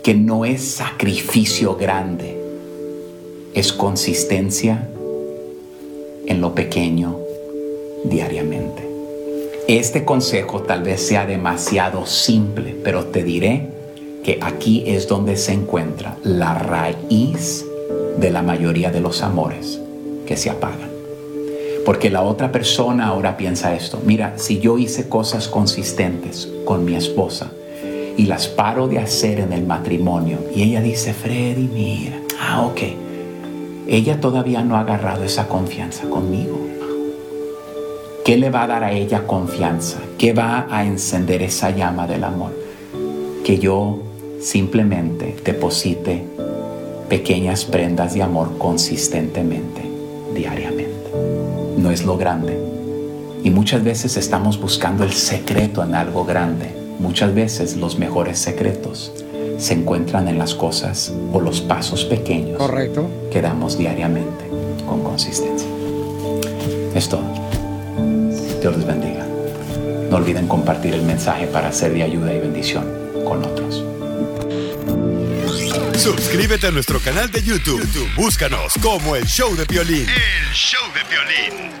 que 0.03 0.13
no 0.13 0.45
es 0.45 0.63
sacrificio 0.63 1.75
grande, 1.75 2.37
es 3.53 3.73
consistencia 3.73 4.87
en 6.25 6.41
lo 6.41 6.53
pequeño 6.53 7.17
diariamente. 8.03 8.87
Este 9.67 10.05
consejo 10.05 10.61
tal 10.61 10.83
vez 10.83 11.01
sea 11.01 11.25
demasiado 11.25 12.05
simple, 12.05 12.75
pero 12.83 13.05
te 13.05 13.23
diré 13.23 13.69
que 14.23 14.39
aquí 14.41 14.83
es 14.85 15.07
donde 15.07 15.37
se 15.37 15.53
encuentra 15.53 16.17
la 16.23 16.53
raíz 16.53 17.65
de 18.17 18.29
la 18.29 18.41
mayoría 18.41 18.91
de 18.91 18.99
los 18.99 19.21
amores 19.21 19.79
que 20.25 20.37
se 20.37 20.49
apagan. 20.49 20.90
Porque 21.85 22.09
la 22.09 22.21
otra 22.21 22.51
persona 22.51 23.07
ahora 23.07 23.37
piensa 23.37 23.75
esto, 23.75 24.01
mira, 24.05 24.33
si 24.37 24.59
yo 24.59 24.77
hice 24.77 25.09
cosas 25.09 25.47
consistentes 25.47 26.47
con 26.65 26.85
mi 26.85 26.95
esposa 26.95 27.51
y 28.17 28.25
las 28.25 28.47
paro 28.47 28.87
de 28.87 28.99
hacer 28.99 29.39
en 29.39 29.51
el 29.51 29.65
matrimonio 29.65 30.37
y 30.55 30.63
ella 30.63 30.81
dice, 30.81 31.13
Freddy, 31.13 31.67
mira, 31.73 32.19
ah, 32.39 32.61
ok, 32.65 32.81
ella 33.87 34.19
todavía 34.21 34.63
no 34.63 34.75
ha 34.75 34.81
agarrado 34.81 35.23
esa 35.23 35.47
confianza 35.47 36.07
conmigo. 36.09 36.59
¿Qué 38.23 38.37
le 38.37 38.51
va 38.51 38.63
a 38.63 38.67
dar 38.67 38.83
a 38.83 38.91
ella 38.91 39.25
confianza? 39.25 39.97
¿Qué 40.19 40.33
va 40.33 40.67
a 40.69 40.85
encender 40.85 41.41
esa 41.41 41.71
llama 41.71 42.05
del 42.05 42.23
amor? 42.23 42.51
Que 43.43 43.57
yo 43.57 44.03
simplemente 44.39 45.35
deposite 45.43 46.23
pequeñas 47.09 47.65
prendas 47.65 48.13
de 48.13 48.21
amor 48.21 48.57
consistentemente, 48.59 49.81
diariamente. 50.35 50.80
No 51.81 51.89
es 51.89 52.05
lo 52.05 52.15
grande. 52.15 52.59
Y 53.43 53.49
muchas 53.49 53.83
veces 53.83 54.15
estamos 54.15 54.61
buscando 54.61 55.03
el 55.03 55.13
secreto 55.13 55.83
en 55.83 55.95
algo 55.95 56.25
grande. 56.25 56.75
Muchas 56.99 57.33
veces 57.33 57.75
los 57.75 57.97
mejores 57.97 58.37
secretos 58.37 59.11
se 59.57 59.73
encuentran 59.73 60.27
en 60.27 60.37
las 60.37 60.53
cosas 60.53 61.11
o 61.33 61.39
los 61.39 61.59
pasos 61.61 62.05
pequeños 62.05 62.59
Correcto. 62.59 63.07
que 63.31 63.41
damos 63.41 63.79
diariamente 63.79 64.45
con 64.87 65.01
consistencia. 65.01 65.67
Es 66.93 67.09
todo. 67.09 67.23
Dios 68.61 68.77
les 68.77 68.85
bendiga. 68.85 69.25
No 70.11 70.17
olviden 70.17 70.47
compartir 70.47 70.93
el 70.93 71.01
mensaje 71.01 71.47
para 71.47 71.71
ser 71.71 71.93
de 71.93 72.03
ayuda 72.03 72.31
y 72.31 72.39
bendición 72.39 72.85
con 73.25 73.43
otros. 73.43 73.83
Suscríbete 76.01 76.65
a 76.65 76.71
nuestro 76.71 76.99
canal 76.99 77.29
de 77.29 77.43
YouTube. 77.43 77.79
YouTube, 77.79 78.09
Búscanos 78.15 78.73
como 78.81 79.15
el 79.15 79.23
show 79.27 79.55
de 79.55 79.65
violín. 79.65 80.07
El 80.09 80.51
show 80.51 80.81
de 80.95 81.03
violín. 81.03 81.80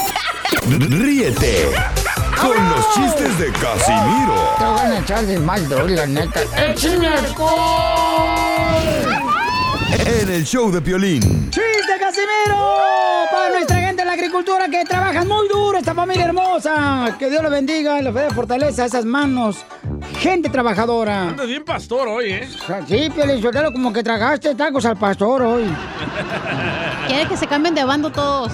Ríete 0.79 1.69
con 2.39 2.69
los 2.69 2.93
chistes 2.93 3.37
de 3.37 3.51
Casimiro 3.51 4.55
Te 4.57 4.63
van 4.63 4.91
a 4.91 4.99
echar 4.99 5.25
de 5.25 5.39
mal, 5.39 5.67
la 5.95 6.05
neta. 6.05 6.41
¡Échame 6.57 7.07
en 10.05 10.29
el 10.29 10.45
show 10.45 10.71
de 10.71 10.81
Piolín. 10.81 11.49
¡Chiste, 11.51 11.93
Casimiro! 11.99 12.57
Para 13.31 13.49
nuestra 13.49 13.77
gente 13.77 14.01
de 14.01 14.05
la 14.05 14.13
agricultura 14.13 14.67
que 14.69 14.83
trabajan 14.85 15.27
muy 15.27 15.47
duro, 15.47 15.77
esta 15.77 15.93
familia 15.93 16.25
hermosa. 16.25 17.15
Que 17.17 17.29
Dios 17.29 17.41
los 17.41 17.51
bendiga 17.51 17.99
y 17.99 18.03
les 18.03 18.13
dé 18.13 18.29
fortaleza 18.31 18.83
a 18.83 18.85
esas 18.85 19.05
manos. 19.05 19.65
Gente 20.19 20.49
trabajadora. 20.49 21.29
Andas 21.29 21.47
bien 21.47 21.63
pastor 21.63 22.07
hoy, 22.07 22.31
¿eh? 22.31 22.49
Sí, 22.87 23.09
Piolín, 23.13 23.41
Sotelo, 23.41 23.71
como 23.71 23.91
que 23.93 24.03
tragaste 24.03 24.55
tacos 24.55 24.85
al 24.85 24.97
pastor 24.97 25.41
hoy. 25.43 25.65
Quiere 27.07 27.27
que 27.27 27.37
se 27.37 27.47
cambien 27.47 27.75
de 27.75 27.83
bando 27.83 28.11
todos. 28.11 28.53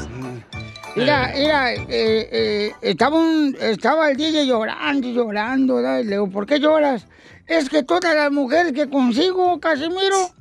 Mira, 0.97 1.31
mira, 1.35 1.73
eh, 1.73 1.87
eh, 1.89 2.73
estaba, 2.81 3.19
un, 3.19 3.55
estaba 3.59 4.09
el 4.09 4.17
DJ 4.17 4.47
llorando 4.47 5.07
y 5.07 5.13
llorando, 5.13 5.75
¿verdad? 5.75 5.99
Y 5.99 6.03
le 6.05 6.11
digo, 6.11 6.29
¿por 6.29 6.47
qué 6.47 6.59
lloras? 6.59 7.05
Es 7.45 7.69
que 7.69 7.83
todas 7.83 8.15
las 8.15 8.31
mujeres 8.31 8.73
que 8.73 8.89
consigo, 8.89 9.59
Casimiro, 9.59 10.31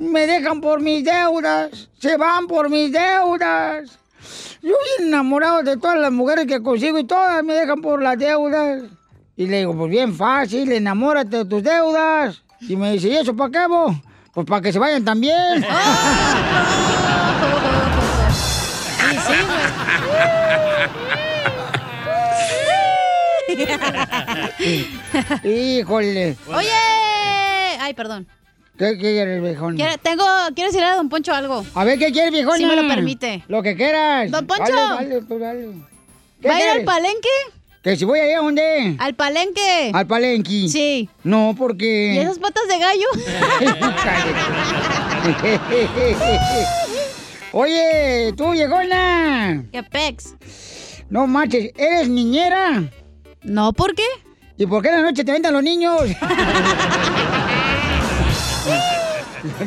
me 0.00 0.26
dejan 0.26 0.60
por 0.60 0.80
mis 0.80 1.04
deudas, 1.04 1.88
se 1.98 2.16
van 2.16 2.48
por 2.48 2.68
mis 2.68 2.90
deudas. 2.90 3.98
Yo 4.60 4.74
bien 4.98 5.08
enamorado 5.08 5.62
de 5.62 5.76
todas 5.76 5.98
las 5.98 6.10
mujeres 6.10 6.46
que 6.46 6.60
consigo 6.60 6.98
y 6.98 7.04
todas 7.04 7.44
me 7.44 7.54
dejan 7.54 7.80
por 7.80 8.02
las 8.02 8.18
deudas. 8.18 8.82
Y 9.36 9.46
le 9.46 9.60
digo, 9.60 9.76
pues 9.76 9.90
bien 9.90 10.14
fácil, 10.14 10.72
enamórate 10.72 11.38
de 11.38 11.44
tus 11.44 11.62
deudas. 11.62 12.42
Y 12.60 12.74
me 12.74 12.92
dice, 12.92 13.08
¿y 13.08 13.16
eso 13.16 13.36
para 13.36 13.50
qué, 13.52 13.68
vos? 13.68 13.94
Pues 14.34 14.46
para 14.46 14.62
que 14.62 14.72
se 14.72 14.80
vayan 14.80 15.04
también. 15.04 15.64
Híjole. 25.44 26.36
Oye. 26.48 26.68
Ay, 27.80 27.94
perdón. 27.94 28.26
¿Qué, 28.78 28.98
qué 28.98 29.12
quieres, 29.12 29.42
viejón? 29.42 29.76
Tengo, 30.02 30.24
quiero 30.54 30.68
decirle 30.68 30.86
a 30.86 30.96
Don 30.96 31.08
Poncho 31.08 31.32
algo. 31.32 31.64
A 31.74 31.84
ver, 31.84 31.98
¿qué 31.98 32.12
quieres, 32.12 32.30
viejón? 32.32 32.58
Si 32.58 32.66
me 32.66 32.76
lo 32.76 32.86
permite. 32.86 33.42
Lo 33.48 33.62
que 33.62 33.74
quieras. 33.74 34.30
Don 34.30 34.46
Poncho. 34.46 34.64
Dale, 34.74 35.08
dale, 35.08 35.22
pues, 35.22 35.40
dale. 35.40 35.68
¿Qué 36.42 36.48
¿Va 36.48 36.56
a 36.56 36.60
ir 36.60 36.68
al 36.68 36.84
palenque? 36.84 37.28
¿Que 37.82 37.96
si 37.96 38.04
voy 38.04 38.18
allá 38.20 38.38
a 38.38 38.42
dónde? 38.42 38.96
Al 38.98 39.14
palenque. 39.14 39.92
¿Al 39.94 40.06
palenque? 40.06 40.68
Sí. 40.68 41.08
No, 41.22 41.54
porque... 41.56 42.14
¿Y 42.14 42.18
esas 42.18 42.38
patas 42.38 42.64
de 42.68 42.78
gallo? 42.78 43.06
Oye, 47.58 48.34
tú, 48.36 48.50
viejona. 48.50 49.64
¿Qué 49.72 49.82
pex? 49.82 50.34
No 51.08 51.26
manches, 51.26 51.70
¿eres 51.74 52.06
niñera? 52.06 52.82
No, 53.44 53.72
¿por 53.72 53.94
qué? 53.94 54.02
¿Y 54.58 54.66
por 54.66 54.82
qué 54.82 54.90
en 54.90 54.96
la 54.96 55.00
noche 55.00 55.24
te 55.24 55.32
vendan 55.32 55.54
los 55.54 55.62
niños? 55.62 56.02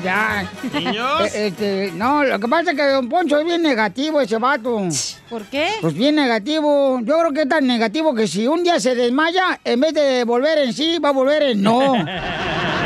ya. 0.03 0.47
¿Niños? 0.71 1.33
Eh, 1.33 1.47
este, 1.47 1.91
no, 1.95 2.23
lo 2.23 2.39
que 2.39 2.47
pasa 2.47 2.69
es 2.69 2.77
que 2.77 2.85
Don 2.85 3.09
Poncho 3.09 3.39
es 3.39 3.45
bien 3.45 3.63
negativo 3.63 4.21
ese 4.21 4.37
vato. 4.37 4.87
¿Por 5.27 5.45
qué? 5.45 5.69
Pues 5.81 5.95
bien 5.95 6.13
negativo. 6.13 6.99
Yo 7.01 7.17
creo 7.17 7.33
que 7.33 7.41
es 7.41 7.49
tan 7.49 7.65
negativo 7.65 8.13
que 8.13 8.27
si 8.27 8.45
un 8.45 8.63
día 8.63 8.79
se 8.79 8.93
desmaya, 8.93 9.59
en 9.63 9.81
vez 9.81 9.95
de 9.95 10.25
volver 10.25 10.59
en 10.59 10.73
sí, 10.73 10.99
va 10.99 11.09
a 11.09 11.13
volver 11.13 11.41
en 11.41 11.63
no. 11.63 11.79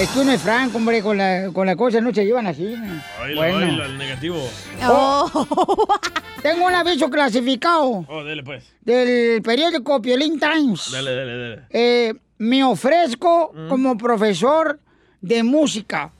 es 0.00 0.08
que 0.10 0.18
uno 0.20 0.32
es 0.32 0.40
franco, 0.42 0.78
hombre, 0.78 1.02
con 1.02 1.18
la, 1.18 1.50
con 1.52 1.66
la 1.66 1.74
cosa 1.76 2.00
no 2.00 2.12
se 2.14 2.24
llevan 2.24 2.46
así. 2.46 2.74
Oílo, 3.22 3.36
bueno. 3.40 3.56
oílo, 3.66 3.84
el 3.84 3.98
negativo. 3.98 4.48
Oh. 4.88 5.98
Tengo 6.42 6.66
un 6.66 6.74
aviso 6.74 7.10
clasificado 7.10 8.04
Oh, 8.08 8.22
dele 8.22 8.44
pues. 8.44 8.64
del 8.82 9.42
periódico 9.42 10.00
Piolín 10.00 10.38
Times. 10.38 10.90
Dale, 10.92 11.14
dale, 11.16 11.38
dale. 11.38 11.62
Eh, 11.70 12.14
me 12.38 12.62
ofrezco 12.62 13.52
Mm. 13.52 13.68
como 13.68 13.96
profesor 13.98 14.78
de 15.20 15.42
música. 15.42 16.12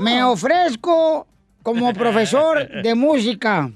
Me 0.00 0.22
ofrezco 0.22 1.26
como 1.62 1.92
profesor 1.94 2.68
de 2.82 2.94
música. 2.94 3.70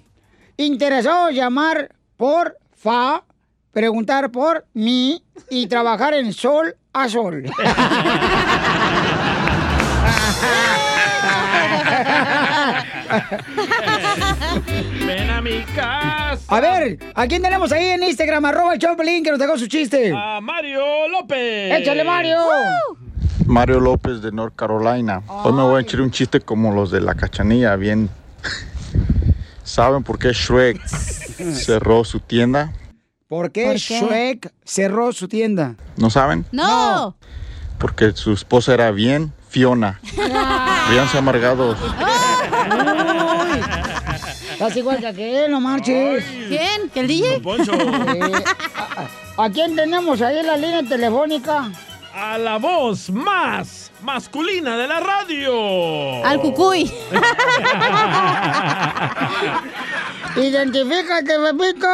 Interesado 0.59 1.30
en 1.30 1.37
llamar 1.37 1.91
por 2.18 2.57
fa, 2.76 3.24
preguntar 3.72 4.30
por 4.30 4.66
mí 4.74 5.22
y 5.49 5.66
trabajar 5.68 6.12
en 6.14 6.33
sol 6.35 6.76
a 6.93 7.09
sol. 7.09 7.45
Ven 15.07 15.31
a 15.31 15.41
mi 15.41 15.63
casa. 15.75 16.43
A 16.49 16.61
ver, 16.61 16.99
¿a 17.15 17.27
quién 17.27 17.43
tenemos 17.43 17.73
ahí 17.73 17.87
en 17.87 18.03
Instagram? 18.03 18.45
Arroba 18.45 18.75
el 18.75 18.79
Choplin 18.79 19.23
que 19.23 19.31
nos 19.31 19.39
dejó 19.39 19.59
su 19.59 19.67
chiste. 19.67 20.13
A 20.17 20.41
Mario 20.41 21.09
López. 21.09 21.81
¡Échale, 21.81 22.05
Mario! 22.05 22.39
Mario 23.47 23.81
López 23.81 24.23
de 24.23 24.33
North 24.33 24.55
Carolina. 24.57 25.23
Hoy 25.27 25.53
me 25.53 25.63
voy 25.63 25.79
a 25.79 25.81
echar 25.81 26.01
un 26.01 26.11
chiste 26.11 26.41
como 26.41 26.73
los 26.73 26.91
de 26.91 27.01
la 27.01 27.15
cachanilla, 27.15 27.77
bien. 27.77 28.09
¿Saben 29.65 30.03
por 30.03 30.19
qué 30.19 30.33
Shrek 30.33 30.85
cerró 30.87 32.05
su 32.05 32.21
tienda? 32.21 32.73
¿Por 33.29 33.51
qué, 33.51 33.65
¿Por 33.67 33.75
qué? 33.75 34.01
Shrek 34.01 34.53
cerró 34.65 35.13
su 35.13 35.29
tienda? 35.29 35.75
¿No 35.97 36.11
saben? 36.11 36.45
No. 36.53 37.17
Porque 37.79 38.13
su 38.13 38.33
esposa 38.33 38.75
era 38.75 38.91
bien 38.91 39.33
Fiona. 39.49 40.01
Ríanse 40.91 41.19
amargados. 41.19 41.77
Estás 44.63 44.77
igual 44.77 44.99
que 45.01 45.07
aquel, 45.09 45.51
no 45.51 45.61
marches. 45.61 46.25
¿Quién? 46.49 46.89
¿Que 46.95 47.01
el 47.01 47.09
DJ? 47.09 47.41
Poncho. 47.41 47.73
Eh, 47.73 48.45
a, 48.77 49.43
a- 49.43 49.47
¿a 49.47 49.51
quién 49.51 49.75
tenemos 49.75 50.23
ahí 50.23 50.39
en 50.39 50.47
la 50.47 50.57
línea 50.57 50.85
telefónica? 50.85 51.69
A 52.15 52.39
la 52.39 52.59
voz 52.59 53.11
más 53.11 53.91
masculina 54.03 54.77
de 54.77 54.87
la 54.87 55.01
radio. 55.01 56.25
Al 56.25 56.41
cucuy. 56.41 56.89
Identifícate, 60.37 61.33
Pepito. 61.41 61.89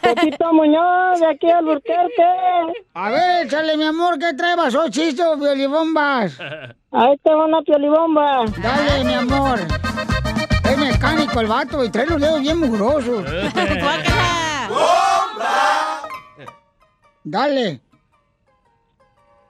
Pepito 0.00 0.52
Muñoz, 0.54 1.20
de 1.20 1.26
aquí 1.30 1.50
al 1.50 1.64
Burquerque. 1.66 2.24
A 2.94 3.10
ver, 3.10 3.44
échale, 3.46 3.76
mi 3.76 3.84
amor, 3.84 4.18
¿qué 4.18 4.32
trae 4.34 4.56
vaso 4.56 4.88
chiste 4.88 5.22
o 5.22 5.36
violibombas? 5.36 6.38
Ahí 6.92 7.14
te 7.22 7.30
va 7.34 7.44
una 7.44 7.60
piolibomba. 7.62 8.44
Dale, 8.62 9.04
mi 9.04 9.12
amor. 9.14 9.60
El 11.40 11.46
vato 11.48 11.84
y 11.84 11.90
trae 11.90 12.06
los 12.06 12.20
dedos 12.20 12.40
bien 12.40 12.60
mugrosos. 12.60 13.24
Dale. 17.24 17.80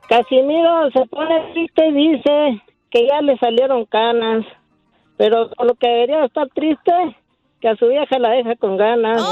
Casimiro 0.08 0.90
se 0.92 1.04
pone 1.06 1.52
triste 1.52 1.86
y 1.88 1.92
dice 1.92 2.62
que 2.90 3.06
ya 3.06 3.20
le 3.20 3.36
salieron 3.38 3.84
canas. 3.86 4.46
Pero 5.18 5.50
con 5.56 5.66
lo 5.68 5.74
que 5.74 5.86
debería 5.86 6.24
estar 6.24 6.48
triste, 6.54 6.92
que 7.60 7.68
a 7.68 7.76
su 7.76 7.86
vieja 7.86 8.18
la 8.18 8.30
deja 8.30 8.56
con 8.56 8.76
ganas. 8.78 9.22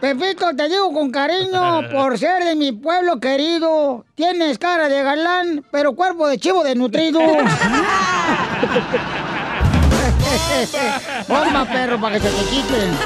Pepito, 0.00 0.54
te 0.54 0.68
digo 0.68 0.92
con 0.92 1.10
cariño, 1.10 1.88
por 1.90 2.18
ser 2.18 2.44
de 2.44 2.54
mi 2.54 2.70
pueblo 2.72 3.18
querido. 3.18 4.04
Tienes 4.14 4.58
cara 4.58 4.88
de 4.88 5.02
galán, 5.02 5.64
pero 5.72 5.94
cuerpo 5.94 6.28
de 6.28 6.38
chivo 6.38 6.62
desnutrido. 6.62 7.18
Bomba, 11.28 11.64
perro, 11.64 12.00
para 12.00 12.18
que 12.18 12.28
se 12.28 12.30
te 12.30 12.44
quiten. 12.50 12.96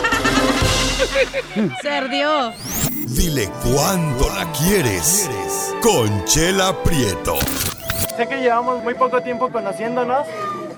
Se 1.82 1.90
ardió. 1.90 2.52
Dile 3.06 3.50
cuándo 3.64 4.28
la 4.30 4.50
quieres. 4.52 5.28
Conchela 5.82 6.74
Prieto. 6.82 7.36
Sé 8.16 8.26
que 8.28 8.40
llevamos 8.40 8.82
muy 8.82 8.94
poco 8.94 9.20
tiempo 9.22 9.50
conociéndonos. 9.50 10.26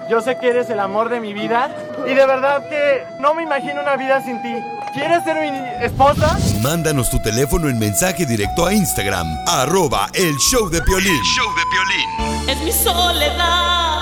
Yo 0.08 0.20
sé 0.20 0.36
que 0.38 0.48
eres 0.48 0.68
el 0.70 0.80
amor 0.80 1.08
de 1.08 1.20
mi 1.20 1.32
vida. 1.32 1.70
Y 2.06 2.14
de 2.14 2.26
verdad 2.26 2.68
que 2.68 3.04
no 3.20 3.34
me 3.34 3.42
imagino 3.42 3.80
una 3.82 3.96
vida 3.96 4.22
sin 4.24 4.40
ti. 4.42 4.54
¿Quieres 4.94 5.24
ser 5.24 5.36
mi 5.40 5.48
esposa? 5.84 6.36
Mándanos 6.60 7.10
tu 7.10 7.20
teléfono 7.22 7.68
en 7.68 7.78
mensaje 7.78 8.26
directo 8.26 8.66
a 8.66 8.74
Instagram, 8.74 9.26
arroba 9.46 10.06
el 10.12 10.36
show 10.36 10.68
de 10.68 10.82
Piolín. 10.82 11.18
show 11.34 11.48
de 11.54 11.62
Piolín. 11.70 12.50
Es 12.50 12.58
mi 12.62 12.72
soledad. 12.72 13.98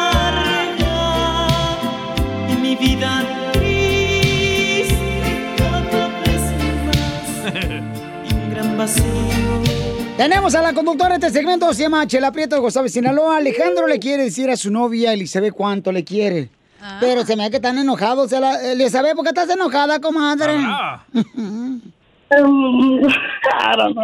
Amarga 0.00 1.76
y 2.48 2.54
mi 2.56 2.76
vida 2.76 3.22
triste 3.52 4.96
cada 5.56 6.08
vez 6.20 6.42
más 6.86 7.54
y 8.28 8.34
un 8.34 8.50
gran 8.50 8.76
vacío. 8.78 9.04
Tenemos 10.16 10.54
a 10.54 10.60
la 10.62 10.72
conductora 10.74 11.18
de 11.18 11.26
este 11.26 11.30
segmento, 11.40 11.72
se 11.72 11.82
llama 11.84 12.06
Chela 12.06 12.30
Prieto 12.30 12.54
de 12.56 12.60
Gustavo 12.60 12.88
Sinaloa. 12.88 13.38
Alejandro 13.38 13.86
le 13.86 13.98
quiere 13.98 14.24
decir 14.24 14.50
a 14.50 14.56
su 14.56 14.70
novia 14.70 15.12
Elizabeth 15.14 15.54
cuánto 15.54 15.92
le 15.92 16.04
quiere. 16.04 16.50
Pero 16.98 17.24
se 17.26 17.36
me 17.36 17.44
ve 17.44 17.50
que 17.50 17.56
están 17.56 17.78
enojados. 17.78 18.30
Se 18.30 18.40
la- 18.40 18.60
Elizabeth, 18.72 19.14
¿por 19.14 19.22
qué 19.24 19.28
estás 19.30 19.48
enojada, 19.50 20.00
comadre? 20.00 20.56
Claro, 23.42 23.90
no. 23.92 24.02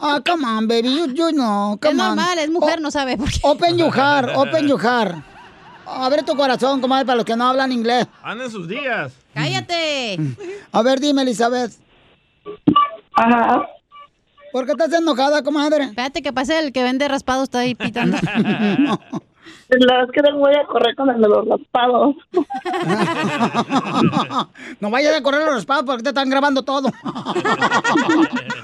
Ah, 0.00 0.20
come 0.24 0.44
on, 0.46 0.66
baby, 0.68 0.88
you, 0.94 1.06
you 1.12 1.30
know, 1.32 1.76
come 1.80 1.94
Es 1.94 2.00
on. 2.00 2.16
normal, 2.16 2.38
es 2.38 2.50
mujer, 2.50 2.80
no 2.80 2.90
sabe 2.90 3.16
por 3.16 3.30
qué. 3.30 3.40
Open 3.42 3.76
your 3.78 3.92
heart, 3.92 4.30
open 4.36 4.68
your 4.68 4.80
heart. 4.80 5.16
Abre 5.86 6.22
tu 6.22 6.36
corazón, 6.36 6.80
comadre, 6.80 7.06
para 7.06 7.16
los 7.16 7.24
que 7.24 7.34
no 7.34 7.46
hablan 7.48 7.72
inglés. 7.72 8.06
Anda 8.22 8.44
en 8.44 8.50
sus 8.50 8.68
días. 8.68 9.12
Cállate. 9.34 10.18
A 10.70 10.82
ver, 10.82 11.00
dime, 11.00 11.22
Elizabeth. 11.22 11.72
Ajá. 13.14 13.66
¿Por 14.52 14.66
qué 14.66 14.72
estás 14.72 14.92
enojada, 14.92 15.42
comadre? 15.42 15.84
Espérate 15.84 16.22
que 16.22 16.32
pase 16.32 16.58
el 16.58 16.72
que 16.72 16.82
vende 16.82 17.08
raspado, 17.08 17.42
está 17.42 17.60
ahí 17.60 17.74
pitando. 17.74 18.16
La 19.68 19.96
verdad 19.96 20.04
es 20.04 20.10
que 20.12 20.22
les 20.22 20.34
voy 20.34 20.54
a 20.54 20.64
correr 20.66 20.96
con 20.96 21.10
el 21.10 21.20
de 21.20 21.28
los 21.28 21.46
raspados. 21.46 22.16
no 24.80 24.90
vayas 24.90 25.14
a 25.14 25.22
correr 25.22 25.44
los 25.44 25.56
raspados 25.56 25.84
porque 25.84 26.02
te 26.02 26.08
están 26.08 26.30
grabando 26.30 26.62
todo. 26.62 26.90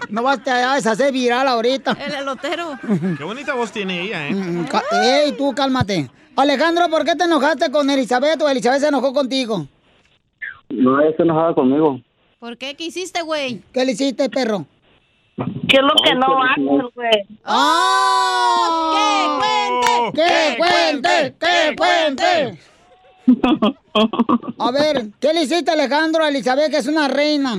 no 0.08 0.22
vas 0.22 0.46
a 0.48 0.76
hacer 0.76 1.12
viral 1.12 1.46
ahorita. 1.46 1.92
El 1.92 2.14
elotero. 2.14 2.78
Qué 3.18 3.24
bonita 3.24 3.52
voz 3.54 3.70
tiene 3.70 4.00
ella, 4.00 4.28
¿eh? 4.28 4.34
Mm, 4.34 4.64
Ey, 4.92 5.32
tú 5.32 5.54
cálmate. 5.54 6.10
Alejandro, 6.36 6.88
¿por 6.88 7.04
qué 7.04 7.14
te 7.14 7.24
enojaste 7.24 7.70
con 7.70 7.90
Elizabeth 7.90 8.40
o 8.40 8.48
Elizabeth 8.48 8.80
se 8.80 8.88
enojó 8.88 9.12
contigo? 9.12 9.66
No, 10.70 11.00
está 11.02 11.22
enojada 11.22 11.54
conmigo. 11.54 12.00
¿Por 12.38 12.56
qué? 12.56 12.74
¿Qué 12.74 12.86
hiciste, 12.86 13.20
güey? 13.22 13.62
¿Qué 13.72 13.84
le 13.84 13.92
hiciste, 13.92 14.30
perro? 14.30 14.64
¿Qué 15.36 15.76
es 15.76 15.82
lo 15.82 15.94
que 16.04 16.14
no 16.14 16.42
haces, 16.42 16.94
güey? 16.94 17.26
¡Oh! 17.44 18.92
¡Que 20.14 20.56
cuente! 20.56 21.34
¡Que 21.40 21.74
cuente! 21.76 22.58
A 24.58 24.70
ver, 24.70 25.08
¿qué 25.20 25.32
le 25.32 25.42
hiciste, 25.42 25.70
Alejandro, 25.70 26.24
a 26.24 26.28
Elizabeth, 26.28 26.70
que 26.70 26.76
es 26.78 26.86
una 26.86 27.08
reina? 27.08 27.56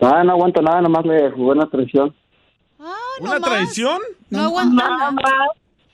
Nada, 0.00 0.24
no 0.24 0.32
aguanto 0.32 0.60
nada, 0.62 0.80
nomás 0.82 1.04
le 1.06 1.30
jugué 1.30 1.52
una 1.52 1.68
traición. 1.68 2.14
¿Una 3.20 3.40
traición? 3.40 4.00
No 4.30 4.42
aguanta 4.42 4.84
nada. 4.88 5.48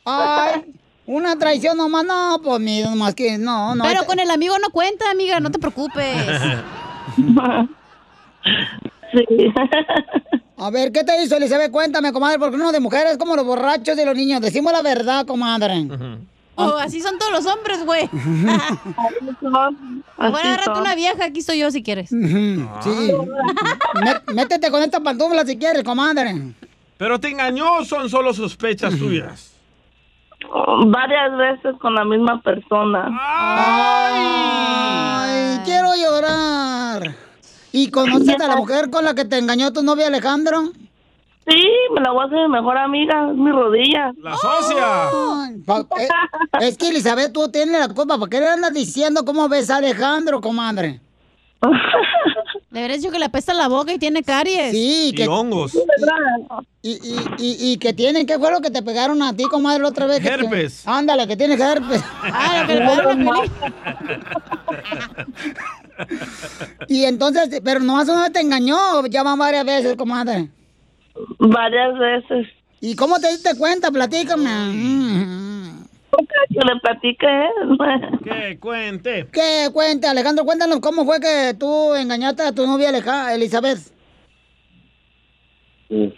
Ay, 0.05 0.75
Una 1.07 1.39
traición 1.39 1.77
nomás, 1.77 2.05
no, 2.05 2.41
pues 2.43 2.61
mira, 2.61 2.91
nomás 2.91 3.15
que 3.15 3.39
no, 3.39 3.75
no. 3.75 3.85
Pero 3.85 4.05
con 4.05 4.19
el 4.19 4.31
amigo 4.31 4.59
no 4.59 4.71
cuenta, 4.71 5.11
amiga, 5.11 5.41
no 5.41 5.51
te 5.51 5.59
preocupes. 5.59 6.17
A 10.57 10.71
ver, 10.71 10.93
¿qué 10.93 11.05
te 11.05 11.23
hizo, 11.23 11.37
Elizabeth? 11.37 11.71
Cuéntame, 11.71 12.13
comadre, 12.13 12.39
porque 12.39 12.57
uno 12.57 12.73
de 12.73 12.81
mujeres 12.81 13.17
como 13.19 13.37
los 13.37 13.45
borrachos 13.45 13.99
y 13.99 14.05
los 14.05 14.15
niños. 14.17 14.41
Decimos 14.41 14.73
la 14.73 14.83
verdad, 14.83 15.27
comadre. 15.27 15.87
Oh, 16.57 16.77
así 16.81 17.01
son 17.01 17.19
todos 17.19 17.33
los 17.33 17.47
hombres, 17.47 17.85
güey. 17.85 18.09
Bueno, 19.41 19.99
agárrate 20.19 20.79
una 20.81 20.95
vieja, 20.95 21.25
aquí 21.27 21.41
estoy 21.41 21.59
yo 21.59 21.71
si 21.71 21.83
quieres. 21.83 22.11
Sí. 22.11 22.17
Mé- 23.95 24.23
Métete 24.35 24.71
con 24.71 24.83
esta 24.83 25.01
pantufla 25.01 25.45
si 25.45 25.59
quieres, 25.59 25.83
comadre. 25.83 26.55
¿Pero 26.97 27.19
te 27.19 27.29
engañó 27.31 27.79
o 27.79 27.85
son 27.85 28.09
solo 28.09 28.33
sospechas 28.33 28.97
tuyas? 28.97 29.51
Varias 30.87 31.37
veces 31.37 31.75
con 31.81 31.95
la 31.95 32.05
misma 32.05 32.41
persona. 32.43 33.09
Ay, 34.37 35.59
quiero 35.65 35.89
llorar. 35.97 37.15
¿Y 37.77 37.91
conoces 37.91 38.41
a 38.41 38.47
la 38.47 38.55
mujer 38.57 38.89
con 38.89 39.05
la 39.05 39.17
que 39.17 39.25
te 39.25 39.37
engañó 39.37 39.73
tu 39.73 39.83
novio 39.83 40.07
Alejandro? 40.07 40.71
Sí, 41.45 41.61
me 41.93 42.01
la 42.03 42.13
voy 42.13 42.23
a 42.23 42.27
hacer 42.27 42.39
mi 42.47 42.53
mejor 42.53 42.79
amiga, 42.79 43.31
es 43.33 43.37
mi 43.37 43.51
rodilla. 43.51 44.13
¡La 44.23 44.37
socia! 44.37 45.09
Eh, 45.99 46.09
es 46.61 46.79
que 46.79 46.91
Elizabeth, 46.91 47.33
tú 47.33 47.49
tienes 47.51 47.81
la 47.81 47.89
culpa. 47.93 48.17
¿Por 48.17 48.29
qué 48.31 48.39
le 48.39 48.47
andas 48.47 48.73
diciendo 48.73 49.25
cómo 49.25 49.49
ves 49.49 49.71
a 49.71 49.79
Alejandro, 49.79 50.41
comadre? 50.41 51.01
Le 52.71 52.81
habrías 52.81 53.01
dicho 53.01 53.13
que 53.13 53.21
le 53.21 53.27
apesta 53.27 53.55
la 53.55 53.69
boca 53.69 53.93
y 53.93 53.99
tiene 54.01 54.25
caries. 54.25 54.73
Sí, 54.73 55.13
que... 55.17 55.29
hongos. 55.29 55.75
Y, 56.83 56.91
y, 56.91 57.17
y, 57.39 57.57
y 57.73 57.77
que 57.79 57.93
tienen, 57.93 58.27
¿qué 58.27 58.37
fue 58.37 58.51
lo 58.51 58.61
que 58.61 58.69
te 58.71 58.83
pegaron 58.83 59.23
a 59.23 59.33
ti, 59.33 59.45
comadre, 59.45 59.81
la 59.81 59.89
otra 59.91 60.07
vez? 60.07 60.19
Que- 60.21 60.27
Herpes. 60.29 60.83
ándale, 60.85 61.29
que 61.29 61.37
tienes 61.37 61.61
herpes. 61.61 62.03
Ah, 62.23 62.63
lo 62.63 62.67
que 62.67 62.75
le 62.75 62.81
pegaron 62.81 63.29
a. 63.29 63.35
Y 66.89 67.05
entonces, 67.05 67.61
pero 67.65 67.81
nomás 67.81 68.09
una 68.09 68.23
vez 68.23 68.33
te 68.33 68.41
engañó, 68.41 69.07
ya 69.07 69.23
van 69.23 69.39
varias 69.39 69.65
veces, 69.65 69.97
comadre. 69.97 70.49
Varias 71.39 71.99
veces. 71.99 72.47
¿Y 72.81 72.97
cómo 72.97 73.19
te 73.19 73.29
diste 73.31 73.57
cuenta? 73.57 73.91
Platícame. 73.91 74.49
Que 76.49 76.61
le 76.61 76.81
platique 76.81 77.27
Que 78.23 78.59
cuente. 78.59 79.27
¿Qué 79.33 79.69
cuenta, 79.73 80.11
Alejandro? 80.11 80.45
Cuéntanos 80.45 80.81
cómo 80.81 81.05
fue 81.05 81.19
que 81.21 81.55
tú 81.59 81.95
engañaste 81.95 82.43
a 82.43 82.53
tu 82.53 82.67
novia 82.67 82.91
Elizabeth. 83.35 83.79
Pues, 85.89 86.13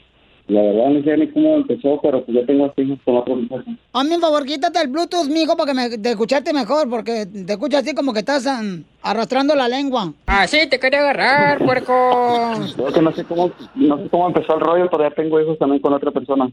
la 0.49 0.63
verdad 0.63 0.91
no 0.91 1.03
sé 1.03 1.17
ni 1.17 1.29
cómo 1.29 1.57
empezó, 1.57 2.01
pero 2.01 2.25
pues 2.25 2.37
yo 2.37 2.47
tengo 2.47 2.73
hijos 2.77 2.99
con 3.05 3.17
otro 3.17 3.35
muchacho. 3.35 3.71
Hazme 3.93 4.15
un 4.15 4.21
favor, 4.21 4.45
quítate 4.45 4.81
el 4.81 4.89
Bluetooth, 4.89 5.29
mijo, 5.29 5.57
para 5.57 5.73
que 5.73 5.75
me, 5.75 5.99
te 5.99 6.11
escucharte 6.11 6.53
mejor, 6.53 6.89
porque 6.89 7.27
te 7.27 7.53
escucho 7.53 7.79
así 7.79 7.95
como 7.95 8.13
que 8.13 8.21
estás 8.21 8.45
mm, 8.45 8.83
arrastrando 9.03 9.57
la 9.57 9.69
lengua. 9.69 10.13
Así 10.27 10.69
te 10.69 10.79
quería 10.79 11.01
agarrar, 11.01 11.59
puerco. 11.59 12.53
Yo 12.79 12.87
que 12.93 13.03
no 13.03 13.13
sé 13.13 13.25
cómo, 13.25 13.51
no 13.75 13.99
sé 13.99 14.09
cómo 14.09 14.29
empezó 14.29 14.55
el 14.55 14.61
rollo, 14.61 14.89
pero 14.89 15.09
ya 15.09 15.15
tengo 15.15 15.41
hijos 15.41 15.59
también 15.59 15.83
con 15.83 15.93
otra 15.93 16.13
persona. 16.13 16.49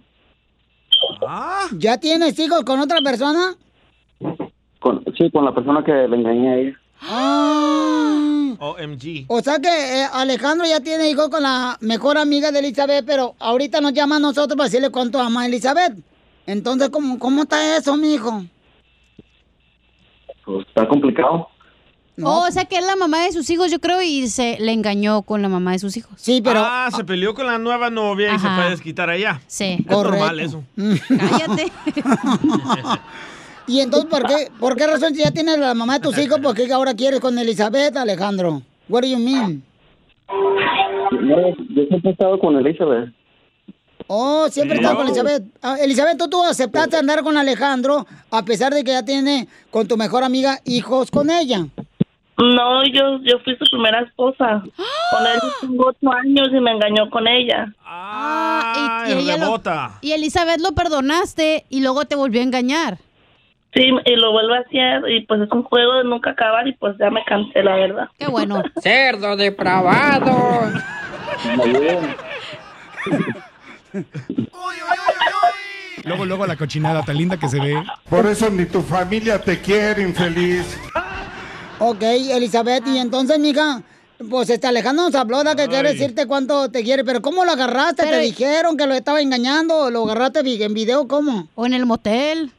¿Ya 1.78 1.98
tienes 2.00 2.38
hijos 2.39 2.64
con 2.64 2.80
otra 2.80 3.00
persona? 3.02 3.56
Con, 4.80 5.04
sí, 5.18 5.30
con 5.30 5.46
la 5.46 5.54
persona 5.54 5.84
que 5.84 5.91
le 5.91 6.16
engañé 6.16 6.50
a 6.50 6.58
ella. 6.58 6.80
Ah. 7.06 8.56
OMG. 8.60 9.26
O 9.28 9.41
sea 9.41 9.60
que 9.60 9.68
eh, 9.68 10.08
Alejandro 10.14 10.66
ya 10.66 10.80
tiene 10.80 11.10
hijos 11.10 11.30
con 11.30 11.43
la 11.43 11.78
mejor 11.82 12.18
amiga 12.18 12.51
de 12.51 12.60
Elizabeth, 12.60 13.06
pero 13.06 13.36
ahorita 13.39 13.82
nos 13.82 13.93
llama 13.93 14.18
a 14.18 14.20
nosotros 14.20 14.56
para 14.56 14.66
decirle 14.70 14.89
cuánto 14.89 15.20
ama 15.20 15.41
a 15.41 15.45
Elizabeth. 15.47 15.93
Entonces, 16.45 16.89
¿cómo, 16.89 17.20
cómo 17.20 17.43
está 17.43 17.78
eso, 17.78 17.95
mijo? 17.97 18.43
Pues 20.45 20.68
está 20.68 20.88
complicado. 20.88 21.47
Oh, 22.22 22.45
o 22.47 22.51
sea 22.51 22.66
que 22.66 22.78
es 22.78 22.86
la 22.86 22.95
mamá 22.95 23.24
de 23.24 23.32
sus 23.32 23.49
hijos, 23.49 23.72
yo 23.72 23.80
creo, 23.80 23.99
y 24.01 24.28
se 24.28 24.58
le 24.60 24.72
engañó 24.72 25.24
con 25.24 25.41
la 25.41 25.49
mamá 25.49 25.72
de 25.72 25.80
sus 25.80 25.97
hijos. 25.97 26.12
Sí, 26.18 26.43
Ah, 26.45 26.89
se 26.95 27.04
peleó 27.04 27.34
con 27.34 27.47
la 27.47 27.58
nueva 27.58 27.89
novia 27.89 28.36
y 28.36 28.39
se 28.39 28.45
Ajá. 28.45 28.56
fue 28.56 28.66
a 28.66 28.70
desquitar 28.70 29.10
allá. 29.10 29.41
Sí. 29.47 29.78
Es 29.80 29.86
normal 29.88 30.39
eso. 30.39 30.64
Cállate. 31.10 31.72
¿Y 33.68 33.80
entonces 33.80 34.09
por 34.09 34.26
qué, 34.28 34.49
por 34.59 34.76
qué 34.76 34.88
razón 34.88 35.14
si 35.16 35.22
ya 35.24 35.32
tienes 35.32 35.57
la 35.57 35.74
mamá 35.74 35.95
de 35.95 35.99
tus 36.01 36.18
hijos, 36.18 36.39
por 36.39 36.55
qué 36.55 36.72
ahora 36.72 36.93
quieres 36.93 37.20
con 37.20 37.38
Elizabeth, 37.38 37.95
Alejandro? 37.97 38.61
What 38.89 39.01
do 39.01 39.07
you 39.07 39.18
mean? 39.18 39.64
No, 40.30 41.49
yo 41.70 41.84
siempre 41.88 42.09
he 42.09 42.14
estado 42.14 42.39
con 42.39 42.55
Elizabeth. 42.57 43.09
Oh, 44.07 44.47
siempre 44.49 44.78
Sí. 44.78 44.84
estás 44.84 44.97
con 44.97 45.07
Elizabeth. 45.07 45.43
Ah, 45.61 45.78
Elizabeth, 45.80 46.18
¿tú, 46.18 46.28
tú 46.30 46.43
aceptaste 46.43 46.97
andar 46.97 47.24
con 47.24 47.38
Alejandro 47.38 48.05
a 48.32 48.43
pesar 48.43 48.74
de 48.74 48.84
que 48.84 48.91
ya 48.91 49.03
tiene 49.05 49.47
con 49.72 49.88
tu 49.88 49.95
mejor 49.95 50.24
amiga 50.24 50.59
hijos 50.66 51.09
con 51.09 51.30
ella. 51.30 51.66
No, 52.38 52.84
yo, 52.86 53.20
yo 53.24 53.38
fui 53.45 53.55
su 53.55 53.66
primera 53.72 54.01
esposa. 54.01 54.61
Con 55.11 55.26
él 55.28 55.39
tengo 55.61 55.86
ocho 55.88 56.11
años 56.11 56.47
y 56.51 56.59
me 56.59 56.72
engañó 56.72 57.09
con 57.09 57.28
ella. 57.28 57.74
Ah, 57.86 59.05
y, 59.05 59.09
y 59.09 59.14
el 59.14 59.20
ella 59.20 59.38
lo- 59.38 59.61
y 60.01 60.11
Elizabeth 60.11 60.59
lo 60.59 60.74
perdonaste 60.74 61.66
y 61.70 61.80
luego 61.82 62.03
te 62.05 62.16
volvió 62.16 62.41
a 62.41 62.43
engañar. 62.43 62.97
Sí, 63.74 63.89
y 64.05 64.15
lo 64.15 64.32
vuelvo 64.32 64.53
a 64.53 64.59
hacer 64.59 65.09
y 65.09 65.26
pues 65.26 65.41
es 65.41 65.51
un 65.51 65.63
juego 65.63 65.95
de 65.95 66.03
nunca 66.03 66.32
acabar 66.32 66.67
y 66.67 66.74
pues 66.74 66.95
ya 66.99 67.09
me 67.09 67.24
cansé, 67.26 67.63
la 67.63 67.76
verdad. 67.76 68.09
Qué 68.19 68.28
bueno. 68.28 68.61
Cerdo 68.82 69.36
depravado. 69.36 70.71
Luego, 76.03 76.26
luego 76.26 76.45
la 76.45 76.55
cochinada 76.55 77.01
tan 77.03 77.17
linda 77.17 77.38
que 77.38 77.47
se 77.47 77.59
ve. 77.59 77.84
Por 78.09 78.28
eso 78.28 78.49
ni 78.49 78.65
tu 78.65 78.82
familia 78.82 79.39
te 79.39 79.59
quiere, 79.59 80.03
infeliz. 80.03 80.78
Ok, 81.80 82.01
Elizabeth, 82.01 82.86
y 82.88 82.97
entonces, 82.99 83.39
mija, 83.39 83.82
pues 84.30 84.49
este 84.49 84.67
Alejandro 84.67 85.05
nos 85.05 85.15
habló 85.15 85.43
de 85.43 85.55
que 85.55 85.67
quiere 85.67 85.93
decirte 85.93 86.28
cuánto 86.28 86.69
te 86.69 86.84
quiere, 86.84 87.03
pero 87.03 87.21
¿cómo 87.21 87.43
lo 87.43 87.51
agarraste? 87.51 88.03
¿Te 88.05 88.19
dijeron 88.19 88.78
que 88.78 88.86
lo 88.86 88.93
estaba 88.93 89.21
engañando? 89.21 89.89
¿Lo 89.89 90.03
agarraste 90.03 90.41
en 90.41 90.74
video 90.74 91.07
cómo? 91.07 91.47
¿O 91.55 91.65
en 91.65 91.74
el 91.74 91.86
motel? 91.86 92.51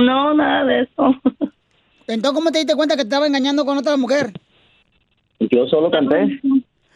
No, 0.00 0.34
nada 0.34 0.64
de 0.64 0.82
eso. 0.82 1.14
Entonces, 2.06 2.32
¿cómo 2.38 2.50
te 2.50 2.58
diste 2.58 2.74
cuenta 2.74 2.94
que 2.96 3.02
te 3.02 3.08
estaba 3.08 3.26
engañando 3.26 3.64
con 3.64 3.78
otra 3.78 3.96
mujer? 3.96 4.32
Yo 5.40 5.66
solo 5.68 5.90
canté. 5.90 6.40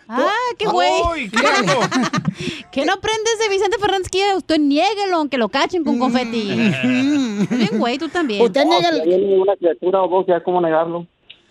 Ah, 0.08 0.30
qué 0.58 0.66
güey. 0.66 1.28
que 2.70 2.84
no 2.86 2.92
aprendes 2.92 3.38
de 3.40 3.48
Vicente 3.48 3.76
Fernández 3.80 4.08
que 4.08 4.22
usted 4.36 4.58
niéguelo 4.58 5.16
aunque 5.16 5.36
lo 5.36 5.48
cachen 5.48 5.82
con 5.82 5.98
confeti. 5.98 6.50
Es 6.52 7.50
bien 7.50 7.78
güey, 7.78 7.98
tú 7.98 8.08
también. 8.08 8.40
Usted 8.42 8.64
niega 8.66 8.88
el- 8.90 9.02
Si 9.02 9.12
hay 9.12 9.34
una 9.34 9.56
criatura 9.56 10.02
o 10.02 10.08
vos, 10.08 10.24
ya 10.28 10.40
cómo 10.42 10.60
negarlo. 10.60 11.06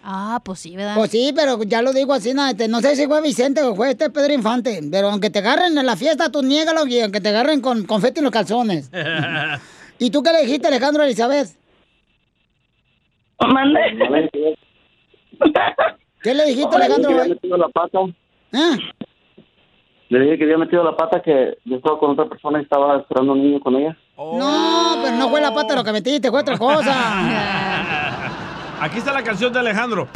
Ah, 0.08 0.40
pues 0.46 0.60
sí, 0.60 0.76
¿verdad? 0.76 0.96
Pues 0.96 1.10
sí, 1.12 1.34
pero 1.36 1.62
ya 1.64 1.82
lo 1.82 1.92
digo 1.92 2.14
así, 2.14 2.34
no, 2.34 2.46
este, 2.48 2.68
no 2.68 2.80
sé 2.80 2.96
si 2.96 3.08
fue 3.08 3.22
Vicente 3.24 3.64
o 3.64 3.76
fue 3.76 3.90
este 3.90 4.12
Pedro 4.12 4.34
Infante, 4.34 4.80
pero 4.92 5.10
aunque 5.10 5.32
te 5.32 5.40
agarren 5.40 5.76
en 5.78 5.86
la 5.86 5.96
fiesta, 5.98 6.32
tú 6.32 6.44
niégalo 6.44 6.86
y 6.86 7.00
aunque 7.00 7.20
te 7.22 7.30
agarren 7.30 7.60
con 7.60 7.86
confeti 7.86 8.20
en 8.20 8.26
los 8.26 8.32
calzones. 8.34 8.92
¿Y 10.00 10.10
tú 10.12 10.22
qué 10.22 10.32
le 10.32 10.42
dijiste, 10.42 10.68
Alejandro 10.68 11.04
a 11.04 11.06
Elizabeth? 11.06 11.48
Mande. 13.40 13.80
¿Qué 16.22 16.34
le 16.34 16.46
dijiste, 16.46 16.78
Le 16.78 16.86
dije 16.86 16.86
Alejandro? 16.86 17.10
que 17.10 17.20
había 17.20 17.34
metido 17.34 17.58
la 17.58 17.68
pata. 17.70 18.00
¿Eh? 18.52 18.78
Le 20.10 20.20
dije 20.20 20.38
que 20.38 20.44
había 20.44 20.58
metido 20.58 20.84
la 20.84 20.96
pata, 20.96 21.22
que 21.22 21.58
yo 21.66 21.78
estaba 21.78 22.00
con 22.00 22.12
otra 22.12 22.26
persona 22.26 22.60
y 22.60 22.64
estaba 22.64 22.98
esperando 22.98 23.34
un 23.34 23.42
niño 23.42 23.60
con 23.60 23.76
ella. 23.76 23.98
No, 24.18 25.00
pero 25.04 25.18
no 25.18 25.30
fue 25.30 25.42
la 25.42 25.54
pata 25.54 25.76
lo 25.76 25.84
que 25.84 25.92
metiste, 25.92 26.30
fue 26.30 26.42
otra 26.42 26.58
cosa. 26.58 26.94
Aquí 28.82 28.98
está 28.98 29.14
la 29.14 29.24
canción 29.24 29.52
de 29.54 29.60
Alejandro. 29.60 30.08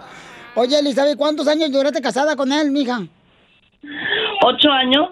Oye, 0.54 0.78
Elizabeth, 0.78 1.16
¿cuántos 1.16 1.46
años 1.48 1.70
duraste 1.70 2.00
casada 2.00 2.36
con 2.36 2.52
él, 2.52 2.70
mija? 2.70 3.00
Ocho 4.44 4.70
años. 4.70 5.08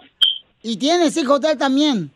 ¿Y 0.63 0.77
tienes 0.77 1.17
hijos 1.17 1.41
de 1.41 1.53
él 1.53 1.59
también? 1.59 2.11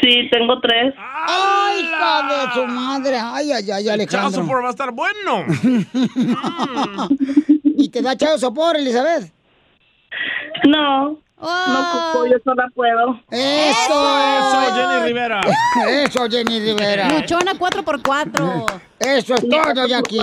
Sí, 0.00 0.28
tengo 0.30 0.60
tres. 0.60 0.94
¡Ay, 0.98 1.80
hija 1.80 2.22
de 2.28 2.52
su 2.54 2.66
madre! 2.66 3.16
¡Ay, 3.22 3.52
ay, 3.52 3.70
ay, 3.70 3.84
Chao, 3.84 3.92
Alejandro! 3.94 4.42
sopor 4.42 4.64
va 4.64 4.68
a 4.68 4.70
estar 4.70 4.90
bueno. 4.92 5.44
¿Y 7.64 7.88
te 7.90 8.00
da 8.02 8.16
chao 8.16 8.38
sopor, 8.38 8.76
Elizabeth? 8.76 9.30
No. 10.66 11.18
No 11.40 11.80
ocupo, 11.80 12.26
yo 12.26 12.36
sola 12.44 12.68
puedo. 12.74 13.18
¡Eso! 13.30 14.18
Eso, 14.30 14.74
Jenny 14.74 15.06
Rivera. 15.06 15.40
¡Eso, 15.88 16.28
Jenny 16.28 16.60
Rivera! 16.60 17.08
Luchona 17.08 17.54
4x4. 17.54 18.80
Eso 18.98 19.34
es 19.34 19.48
todo, 19.48 19.86
Jackie. 19.86 20.18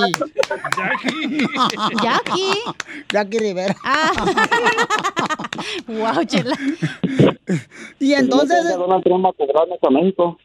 Jackie. 0.77 1.47
Jackie. 2.03 2.61
Jackie 3.11 3.39
Rivera. 3.39 3.75
Ah. 3.83 4.11
wow, 5.87 6.23
chela. 6.23 6.55
Y 7.99 8.13
entonces... 8.13 8.77
Donald 8.77 9.03
Trump 9.03 9.25
a 9.25 9.33
cobrarme 9.33 9.79
con 9.79 9.93
México. 9.95 10.37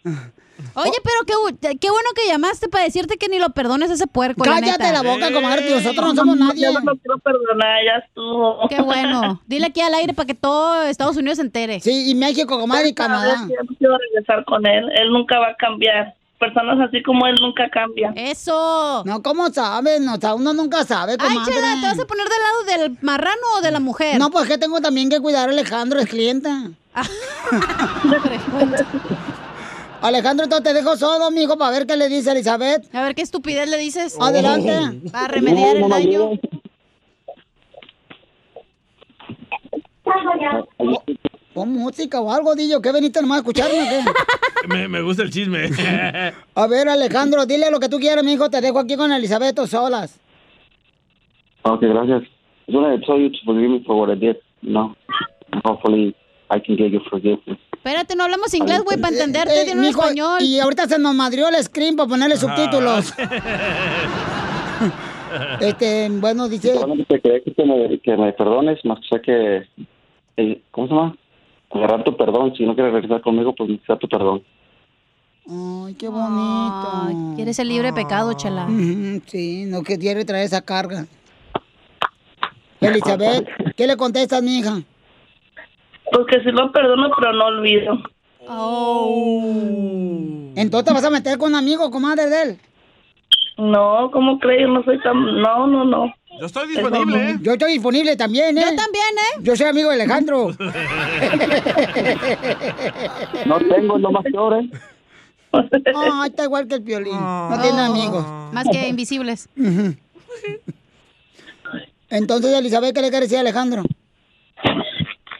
Oye, 0.75 0.93
pero 1.03 1.53
qué, 1.61 1.79
qué 1.79 1.91
bueno 1.91 2.09
que 2.15 2.27
llamaste 2.27 2.69
para 2.69 2.85
decirte 2.85 3.17
que 3.17 3.29
ni 3.29 3.39
lo 3.39 3.51
perdones 3.51 3.91
a 3.91 3.95
ese 3.95 4.07
puerco. 4.07 4.43
Cállate 4.43 4.85
neta. 4.85 4.93
la 4.93 5.03
boca, 5.03 5.33
comadre, 5.33 5.67
que 5.67 5.75
nosotros 5.75 6.07
no 6.07 6.15
somos 6.15 6.37
nadie. 6.37 6.63
Yo 6.63 6.73
no 6.73 6.81
lo 6.93 6.97
quiero 6.97 7.19
perdonar, 7.19 7.79
ya 7.85 8.05
estuvo. 8.07 8.69
Qué 8.69 8.81
bueno. 8.81 9.41
Dile 9.47 9.67
aquí 9.67 9.81
al 9.81 9.95
aire 9.95 10.15
para 10.15 10.27
que 10.27 10.35
todo 10.35 10.83
Estados 10.85 11.17
Unidos 11.17 11.37
se 11.37 11.43
entere. 11.43 11.81
Sí, 11.81 12.11
y 12.11 12.15
México, 12.15 12.59
comadre, 12.59 12.89
y 12.89 12.95
Canadá. 12.95 13.47
Yo 13.49 13.57
no 13.69 13.77
quiero 13.77 13.99
regresar 13.99 14.45
con 14.45 14.67
él. 14.67 14.89
Él 14.95 15.11
nunca 15.11 15.39
va 15.39 15.49
a 15.49 15.57
cambiar. 15.57 16.15
Personas 16.39 16.89
así 16.89 17.03
como 17.05 17.25
él 17.29 17.37
nunca 17.41 17.69
cambian. 17.71 18.19
Eso. 18.19 19.05
No, 19.07 19.23
¿cómo 19.23 19.49
sabes? 19.51 20.01
No, 20.01 20.15
o 20.15 20.19
sea, 20.19 20.35
uno 20.35 20.53
nunca 20.53 20.85
sabe, 20.85 21.13
Ay, 21.13 21.19
comadre. 21.29 21.55
Chela, 21.55 21.77
¿te 21.81 21.87
vas 21.87 22.01
a 22.01 22.05
poner 22.05 22.27
del 22.27 22.43
lado 22.43 22.65
del 22.65 22.99
marrano 23.01 23.43
o 23.59 23.61
de 23.61 23.71
la 23.71 23.79
mujer? 23.79 24.19
No, 24.19 24.29
pues 24.31 24.49
que 24.49 24.59
tengo 24.59 24.81
también 24.81 25.09
que 25.09 25.21
cuidar 25.21 25.49
a 25.49 25.53
Alejandro, 25.53 26.01
es 26.01 26.09
cliente. 26.09 26.51
Alejandro, 30.03 30.45
entonces 30.45 30.65
te 30.65 30.75
dejo 30.75 30.97
solo, 30.97 31.31
mijo, 31.31 31.57
para 31.57 31.71
ver 31.71 31.87
qué 31.87 31.97
le 31.97 32.09
dice 32.09 32.33
Elizabeth. 32.33 32.93
A 32.95 33.03
ver 33.05 33.15
qué 33.15 33.23
estupidez 33.23 33.69
le 33.71 33.79
dices. 33.79 34.17
Adelante. 34.21 35.09
Para 35.11 35.29
remediar 35.29 35.77
el 35.77 35.89
daño. 35.89 36.31
Pon 41.55 41.71
música 41.71 42.21
o 42.21 42.33
algo, 42.33 42.55
Dillo. 42.55 42.81
¿Qué 42.81 42.91
veniste 42.93 43.21
nomás 43.21 43.37
a 43.37 43.41
escucharme 43.41 43.79
qué? 43.79 44.01
Me, 44.69 44.89
me 44.89 45.03
gusta 45.03 45.23
el 45.25 45.31
chisme. 45.31 45.71
A 46.55 46.67
ver, 46.69 46.89
Alejandro, 46.89 47.47
dile 47.47 47.69
lo 47.71 47.81
que 47.81 47.89
tú 47.89 47.99
quieras, 47.99 48.25
mijo. 48.25 48.49
Te 48.49 48.61
dejo 48.61 48.79
aquí 48.79 48.97
con 48.97 49.13
Elizabeth 49.13 49.59
o 49.59 49.67
solas. 49.67 50.21
Ok, 51.63 51.81
gracias. 51.83 52.23
I 52.69 52.73
just 52.73 52.79
want 52.79 53.01
to 53.01 53.07
tell 53.07 53.21
you 53.21 53.29
to 53.29 53.39
forgive 53.45 53.71
me 53.71 53.83
for 53.85 53.97
what 53.97 54.09
I 54.09 54.15
did. 54.15 54.37
You 54.63 54.71
know, 54.73 54.95
hopefully 55.65 56.15
I 56.55 56.61
can 56.61 56.77
get 56.77 56.91
your 56.93 57.03
forgiveness. 57.09 57.59
Espérate, 57.73 58.15
no 58.15 58.25
hablamos 58.25 58.53
inglés, 58.55 58.83
güey, 58.85 59.01
para 59.01 59.13
entenderte. 59.15 59.61
Eh, 59.61 59.65
Tiene 59.65 59.81
un 59.81 59.87
español. 59.87 60.41
Y 60.43 60.61
ahorita 60.61 60.87
se 60.87 60.99
nos 60.99 61.15
madrió 61.15 61.49
el 61.49 61.63
screen 61.63 61.97
para 61.97 62.09
ponerle 62.09 62.37
subtítulos. 62.37 63.13
Este, 65.61 66.09
bueno, 66.11 66.47
dice... 66.49 66.75
Solamente 66.75 67.19
quería 67.21 67.41
que 67.43 67.65
me, 67.65 67.99
que 68.01 68.17
me 68.19 68.33
perdones, 68.35 68.85
más 68.85 68.99
que 69.01 69.07
sé 69.17 69.23
que... 69.23 69.67
eh, 70.37 70.61
¿Cómo 70.71 70.89
se 70.89 70.93
llama? 70.95 71.17
Agarrar 71.71 72.05
tu 72.05 72.15
perdón. 72.17 72.53
Si 72.55 72.65
no 72.67 72.75
quieres 72.75 72.93
regresar 72.93 73.23
conmigo, 73.23 73.55
pues 73.55 73.71
necesitas 73.71 73.99
tu 73.99 74.09
perdón. 74.09 74.43
Ay, 75.49 75.95
qué 75.95 76.09
bonito. 76.09 77.35
Quieres 77.35 77.57
ser 77.57 77.67
libre 77.67 77.95
pecado, 77.95 78.35
chela. 78.35 78.67
Ujú, 78.67 79.23
Sí, 79.27 79.65
no 79.65 79.83
que 79.83 79.99
quiere 79.99 80.25
traer 80.27 80.45
esa 80.45 80.61
carga. 80.61 81.07
Elizabeth, 82.81 83.49
¿qué 83.75 83.87
le 83.87 83.97
contestas, 83.97 84.43
mija? 84.43 84.73
Pues 84.73 84.85
que 86.27 86.41
sí 86.41 86.51
lo 86.51 86.71
perdono, 86.73 87.11
pero 87.17 87.33
no 87.33 87.47
olvido. 87.47 87.99
Entonces 90.57 90.87
te 90.87 90.93
vas 90.95 91.05
a 91.05 91.11
meter 91.11 91.39
con 91.39 91.51
un 91.51 91.57
amigo, 91.57 91.91
comadre 91.91 92.29
de 92.29 92.43
él. 92.43 92.59
No, 93.59 94.11
¿cómo 94.13 94.39
crees? 94.39 94.69
No 94.69 94.83
soy 94.85 95.01
tan... 95.03 95.25
No, 95.41 95.67
no, 95.67 95.85
no. 95.85 96.13
Yo 96.41 96.47
estoy 96.47 96.69
disponible, 96.69 97.31
¿eh? 97.31 97.37
Yo 97.43 97.53
estoy 97.53 97.73
disponible 97.73 98.17
también, 98.17 98.57
¿eh? 98.57 98.63
Yo 98.63 98.77
también, 98.77 99.05
¿eh? 99.19 99.41
Yo 99.43 99.55
soy 99.55 99.67
amigo 99.67 99.91
de 99.91 99.95
Alejandro. 99.97 100.49
No 103.47 103.59
tengo, 103.59 103.99
no 103.99 104.11
más 104.11 104.25
peor, 104.25 104.55
¿eh? 104.55 104.71
Ah, 105.53 106.25
está 106.27 106.45
igual 106.45 106.67
que 106.67 106.77
el 106.77 106.83
piolín. 106.83 107.15
No 107.15 107.59
tiene 107.61 107.81
amigos. 107.81 108.25
Más 108.53 108.67
que 108.71 108.89
invisibles. 108.89 109.49
Entonces, 112.09 112.55
Elizabeth, 112.55 112.95
¿qué 112.95 113.03
le 113.03 113.11
quiere 113.11 113.27
decir 113.27 113.39
a 113.39 113.41
Alejandro? 113.41 113.83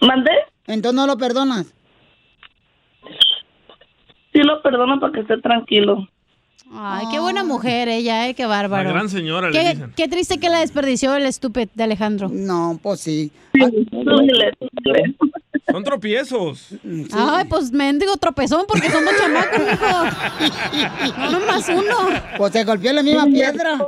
¿Mandé? 0.01 0.31
Entonces 0.67 0.95
no 0.97 1.07
lo 1.07 1.17
perdonas. 1.19 1.67
Sí 4.33 4.39
lo 4.39 4.63
perdono 4.63 4.99
para 5.01 5.13
que 5.13 5.21
esté 5.21 5.39
tranquilo. 5.39 6.09
Ay, 6.75 7.05
qué 7.11 7.19
buena 7.21 7.45
mujer 7.45 7.89
ella, 7.89 8.29
¿eh? 8.29 8.35
Qué 8.35 8.47
bárbaro. 8.47 8.85
La 8.85 8.93
gran 8.95 9.09
señora, 9.11 9.51
le 9.51 9.59
Qué, 9.61 9.71
dicen. 9.75 9.93
qué 9.95 10.09
triste 10.09 10.39
que 10.39 10.49
la 10.49 10.61
desperdició 10.61 11.15
el 11.17 11.27
estúpido 11.27 11.71
de 11.75 11.83
Alejandro. 11.85 12.31
No, 12.33 12.81
pues 12.83 13.01
sí. 13.01 13.31
Son 15.71 15.85
tropiezos. 15.85 16.69
Ay, 17.13 17.45
pues 17.49 17.73
mendigo 17.73 18.17
tropezón 18.17 18.65
porque 18.67 18.91
son 18.91 19.05
dos 19.05 19.15
chamacos, 19.19 19.61
hijo. 19.73 21.19
No, 21.19 21.31
nomás 21.31 21.69
uno. 21.69 22.21
Pues 22.39 22.53
se 22.53 22.65
golpeó 22.65 22.93
la 22.93 23.03
misma 23.03 23.27
piedra. 23.27 23.79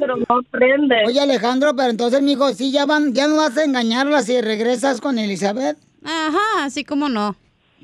Pero 0.00 0.16
no 0.16 0.42
prende. 0.50 0.96
Oye, 1.06 1.20
Alejandro, 1.20 1.74
pero 1.76 1.90
entonces, 1.90 2.22
mijo, 2.22 2.52
sí, 2.54 2.72
ya 2.72 2.86
van, 2.86 3.12
ya 3.12 3.28
no 3.28 3.36
vas 3.36 3.56
a 3.58 3.64
engañarla 3.64 4.22
si 4.22 4.40
regresas 4.40 5.00
con 5.00 5.18
Elizabeth. 5.18 5.76
Ajá, 6.04 6.64
así 6.64 6.84
como 6.84 7.08
no. 7.08 7.34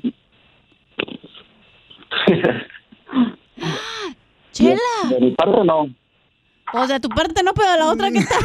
Chela. 4.51 4.79
De 5.09 5.19
mi 5.19 5.31
parte, 5.31 5.63
no. 5.65 5.89
O 6.73 6.87
sea, 6.87 6.99
tu 6.99 7.09
parte 7.09 7.43
no, 7.43 7.53
pero 7.53 7.75
la 7.77 7.87
otra 7.87 8.09
que 8.13 8.19
está. 8.19 8.35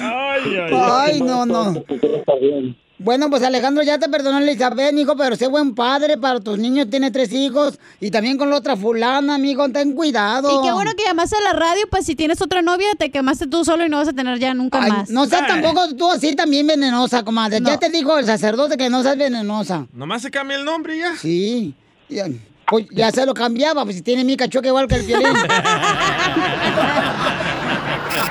Ay, 0.00 1.20
no, 1.20 1.44
no. 1.44 1.74
Bueno, 3.02 3.30
pues 3.30 3.42
Alejandro, 3.42 3.82
ya 3.82 3.98
te 3.98 4.10
perdonó 4.10 4.40
Elizabeth, 4.40 4.94
hijo, 4.94 5.16
pero 5.16 5.34
sé 5.34 5.46
buen 5.46 5.74
padre 5.74 6.18
para 6.18 6.38
tus 6.38 6.58
niños, 6.58 6.90
tiene 6.90 7.10
tres 7.10 7.32
hijos, 7.32 7.78
y 7.98 8.10
también 8.10 8.36
con 8.36 8.50
la 8.50 8.56
otra 8.56 8.76
fulana, 8.76 9.36
amigo, 9.36 9.66
ten 9.70 9.94
cuidado. 9.94 10.60
Y 10.60 10.66
qué 10.66 10.70
bueno 10.70 10.90
que 10.94 11.04
llamaste 11.04 11.34
a 11.36 11.40
la 11.40 11.54
radio, 11.54 11.80
pues 11.90 12.04
si 12.04 12.14
tienes 12.14 12.42
otra 12.42 12.60
novia, 12.60 12.88
te 12.98 13.10
quemaste 13.10 13.46
tú 13.46 13.64
solo 13.64 13.86
y 13.86 13.88
no 13.88 13.96
vas 13.96 14.08
a 14.08 14.12
tener 14.12 14.38
ya 14.38 14.52
nunca 14.52 14.82
Ay, 14.82 14.92
más. 14.92 15.08
no 15.08 15.24
seas 15.24 15.46
tampoco 15.46 15.94
tú 15.94 16.10
así 16.10 16.36
también 16.36 16.66
venenosa, 16.66 17.24
comadre. 17.24 17.60
Ya 17.62 17.78
te 17.78 17.88
dijo 17.88 18.18
el 18.18 18.26
sacerdote 18.26 18.76
que 18.76 18.90
no 18.90 19.02
seas 19.02 19.16
venenosa. 19.16 19.86
Nomás 19.94 20.20
se 20.20 20.30
cambia 20.30 20.58
el 20.58 20.66
nombre 20.66 20.98
ya. 20.98 21.16
Sí. 21.16 21.74
Ya, 22.10 22.26
pues, 22.66 22.86
ya 22.90 23.10
se 23.12 23.24
lo 23.24 23.32
cambiaba, 23.32 23.82
pues 23.84 23.96
si 23.96 24.02
tiene 24.02 24.24
mi 24.24 24.36
cachuca 24.36 24.68
igual 24.68 24.86
que 24.86 24.96
el 24.96 25.06
violín. 25.06 25.26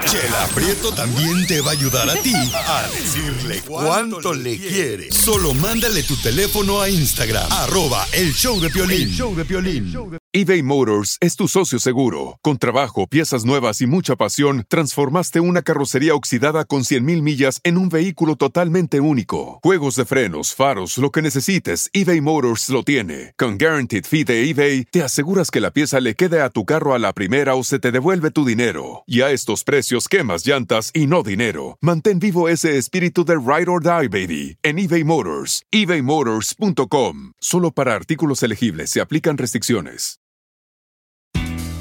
Chela 0.06 0.48
Prieto 0.54 0.92
también 0.92 1.48
te 1.48 1.62
va 1.62 1.70
a 1.70 1.74
ayudar 1.74 2.10
a 2.10 2.16
ti 2.16 2.34
a 2.34 2.88
decirle 2.92 3.62
cuánto 3.66 4.34
le 4.34 4.58
quiere. 4.58 5.12
Solo 5.12 5.54
mándale 5.54 6.04
tu 6.04 6.16
teléfono 6.18 6.82
a 6.82 6.90
Instagram, 6.90 7.50
arroba 7.52 8.06
el 8.12 8.34
show 8.34 8.60
de 8.60 8.70
Piolín. 8.70 9.10
Show 9.10 9.36
de 9.36 9.46
Piolín. 9.46 10.20
eBay 10.34 10.64
Motors 10.64 11.18
es 11.22 11.36
tu 11.36 11.48
socio 11.48 11.80
seguro. 11.80 12.40
Con 12.42 12.58
trabajo, 12.58 13.08
piezas 13.08 13.46
nuevas 13.46 13.82
y 13.82 13.88
mucha 13.88 14.16
pasión, 14.16 14.66
transformaste 14.68 15.40
una 15.40 15.62
carrocería 15.62 16.14
oxidada 16.14 16.66
con 16.66 16.82
100.000 16.82 17.22
millas 17.22 17.62
en 17.64 17.78
un 17.78 17.90
vehículo 17.90 18.36
totalmente 18.36 19.00
único. 19.00 19.60
Juegos 19.64 19.96
de 19.96 20.06
frenos, 20.06 20.54
faros, 20.54 20.98
lo 20.98 21.12
que 21.12 21.22
necesites, 21.22 21.90
eBay 21.94 22.22
Motors 22.22 22.70
lo 22.70 22.84
tiene. 22.84 23.34
Con 23.38 23.58
Guaranteed 23.58 24.06
Fee 24.06 24.24
de 24.24 24.50
eBay, 24.50 24.86
te 24.86 25.04
aseguras 25.04 25.52
que 25.52 25.62
la 25.62 25.72
pieza 25.72 26.00
le 26.00 26.16
quede 26.16 26.42
a 26.42 26.50
tu 26.50 26.66
carro 26.66 26.94
a 26.94 27.00
la 27.00 27.14
primera 27.14 27.56
o 27.56 27.64
se 27.64 27.80
te 27.80 27.92
devuelve 27.92 28.32
tu 28.32 28.46
dinero. 28.46 29.04
Y 29.08 29.22
a 29.22 29.32
estos 29.32 29.64
precios, 29.70 30.08
quemas 30.08 30.48
llantas 30.48 30.90
y 30.96 31.06
no 31.06 31.22
dinero. 31.22 31.78
Mantén 31.80 32.18
vivo 32.18 32.50
ese 32.50 32.80
espíritu 32.80 33.24
de 33.24 33.36
Ride 33.36 33.70
or 33.70 33.80
Die, 33.80 34.08
baby, 34.08 34.58
en 34.64 34.80
eBay 34.80 35.04
Motors. 35.04 35.62
ebaymotors.com. 35.72 37.34
Solo 37.40 37.70
para 37.70 37.94
artículos 37.94 38.42
elegibles 38.42 38.90
se 38.90 39.00
aplican 39.00 39.38
restricciones. 39.38 40.18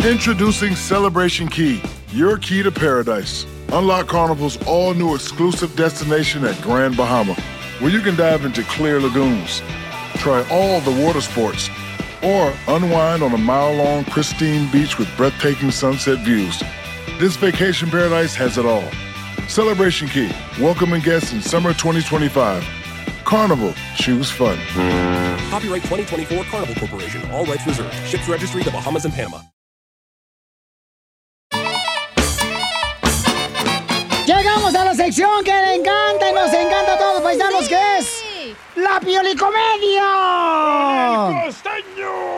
Introducing 0.05 0.77
Celebration 0.77 1.49
Key, 1.49 1.81
your 2.13 2.39
key 2.39 2.63
to 2.63 2.71
paradise. 2.71 3.47
Unlock 3.73 4.07
Carnival's 4.07 4.59
all 4.67 4.93
new 4.93 5.15
exclusive 5.15 5.75
destination 5.75 6.45
at 6.45 6.61
Grand 6.61 6.95
Bahama, 6.95 7.35
where 7.81 7.91
you 7.91 8.01
can 8.01 8.17
dive 8.17 8.45
into 8.45 8.63
clear 8.65 9.01
lagoons, 9.01 9.63
try 10.19 10.45
all 10.51 10.81
the 10.83 11.05
water 11.05 11.23
sports, 11.23 11.71
or 12.23 12.53
unwind 12.69 13.23
on 13.23 13.33
a 13.33 13.39
mile 13.39 13.75
long, 13.75 14.05
pristine 14.05 14.71
beach 14.71 14.99
with 14.99 15.09
breathtaking 15.17 15.71
sunset 15.71 16.19
views. 16.19 16.63
This 17.19 17.35
vacation 17.35 17.91
paradise 17.91 18.37
has 18.37 18.59
it 18.59 18.65
all. 18.65 18.89
Celebration 19.49 20.07
Key, 20.07 20.31
welcoming 20.61 21.01
guests 21.03 21.33
in 21.33 21.43
summer 21.43 21.73
2025. 21.75 22.65
Carnival, 23.25 23.75
choose 23.97 24.31
fun. 24.31 24.57
Copyright 25.51 25.83
2024 25.83 26.45
Carnival 26.45 26.77
Corporation. 26.77 27.29
All 27.33 27.45
rights 27.45 27.67
reserved. 27.67 27.93
Ships 28.07 28.29
registry 28.29 28.63
the 28.63 28.71
Bahamas 28.71 29.05
and 29.05 29.13
Panama. 29.13 29.41
Llegamos 34.25 34.77
a 34.77 34.85
la 34.85 34.95
sección 34.95 35.43
que 35.43 35.51
le 35.51 35.75
encanta 35.75 36.31
y 36.31 36.33
nos 36.33 36.53
encanta 36.53 36.95
a 36.95 36.99
todos, 36.99 37.23
paisanos, 37.23 37.67
que 37.69 37.99
es 37.99 38.23
la 38.77 39.01
piolicomedia. 39.01 40.05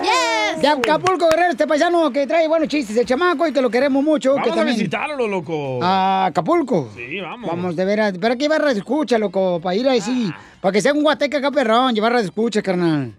Yes. 0.02 0.39
De 0.60 0.68
Acapulco, 0.68 1.26
Guerrero, 1.30 1.50
este 1.52 1.66
paisano 1.66 2.10
que 2.12 2.26
trae 2.26 2.46
buenos 2.46 2.68
chistes, 2.68 2.96
el 2.96 3.06
chamaco, 3.06 3.46
y 3.46 3.52
te 3.52 3.62
lo 3.62 3.70
queremos 3.70 4.04
mucho. 4.04 4.30
Vamos 4.34 4.44
que 4.46 4.52
a 4.52 4.54
también... 4.56 4.76
visitarlo, 4.76 5.26
loco. 5.26 5.78
A 5.82 6.26
Acapulco. 6.26 6.90
Sí, 6.94 7.18
vamos. 7.20 7.48
Vamos, 7.50 7.76
de 7.76 7.84
veras. 7.84 8.14
Pero 8.20 8.34
aquí 8.34 8.46
barra 8.46 8.72
de 8.74 8.78
escucha, 8.80 9.16
loco, 9.18 9.60
para 9.62 9.74
ir 9.74 9.88
ahí 9.88 10.00
sí. 10.02 10.30
Para 10.60 10.72
que 10.72 10.82
sea 10.82 10.92
un 10.92 11.02
guateca 11.02 11.38
acá, 11.38 11.50
perrón, 11.50 11.94
llevar 11.94 12.14
de 12.16 12.22
escucha, 12.24 12.60
carnal. 12.60 13.14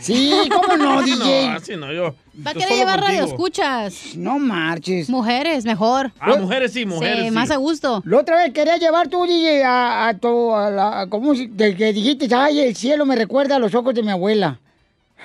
Sí, 0.00 0.32
¿cómo 0.52 0.76
no, 0.76 1.02
DJ? 1.02 1.46
No, 1.48 1.56
así 1.56 1.76
no, 1.76 1.92
yo. 1.92 2.14
¿Para 2.44 2.54
qué 2.54 2.60
le 2.60 2.66
solo 2.66 2.76
lleva 2.78 2.96
radio 2.96 3.24
escuchas? 3.24 4.14
No 4.16 4.38
marches. 4.38 5.10
Mujeres, 5.10 5.64
mejor. 5.64 6.12
Ah, 6.20 6.36
mujeres 6.38 6.72
sí, 6.72 6.86
mujeres 6.86 7.24
sí. 7.24 7.30
más 7.32 7.50
a 7.50 7.56
gusto. 7.56 8.00
La 8.06 8.18
otra 8.18 8.36
vez 8.36 8.52
quería 8.52 8.76
llevar 8.76 9.08
tú, 9.08 9.24
DJ, 9.26 9.64
a, 9.64 10.06
a 10.08 10.14
tu, 10.14 10.54
a 10.54 10.70
la, 10.70 11.00
a- 11.00 11.06
¿cómo 11.08 11.34
se- 11.34 11.48
de 11.48 11.74
que 11.74 11.92
dijiste, 11.92 12.28
ay, 12.32 12.60
el 12.60 12.76
cielo 12.76 13.04
me 13.04 13.16
recuerda 13.16 13.56
a 13.56 13.58
los 13.58 13.74
ojos 13.74 13.92
de 13.94 14.04
mi 14.04 14.10
abuela. 14.12 14.60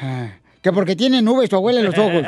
Ah, 0.01 0.30
Que 0.64 0.72
porque 0.72 0.95
tiene 0.95 1.22
nubes 1.22 1.49
tu 1.49 1.57
abuela 1.57 1.82
en 1.82 1.86
los 1.86 1.97
ojos. 1.97 2.24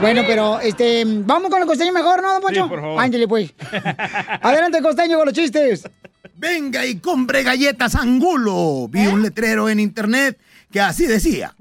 Bueno, 0.00 0.22
pero, 0.26 0.58
este, 0.60 1.04
vamos 1.06 1.50
con 1.50 1.62
el 1.62 1.68
costeño 1.68 1.92
mejor, 1.92 2.20
¿no, 2.20 2.32
don 2.32 2.42
Poncho? 2.42 2.64
Sí, 2.64 2.68
por 2.68 2.80
favor. 2.80 3.00
Ándale, 3.00 3.28
pues. 3.28 3.54
Adelante, 4.42 4.82
costeño, 4.82 5.16
con 5.16 5.26
los 5.26 5.34
chistes. 5.34 5.88
Venga 6.34 6.84
y 6.84 6.96
compre 6.96 7.44
galletas 7.44 7.94
Angulo. 7.94 8.88
Vi 8.90 9.06
un 9.06 9.22
letrero 9.22 9.68
en 9.68 9.78
internet 9.78 10.36
que 10.70 10.80
así 10.80 11.06
decía. 11.06 11.54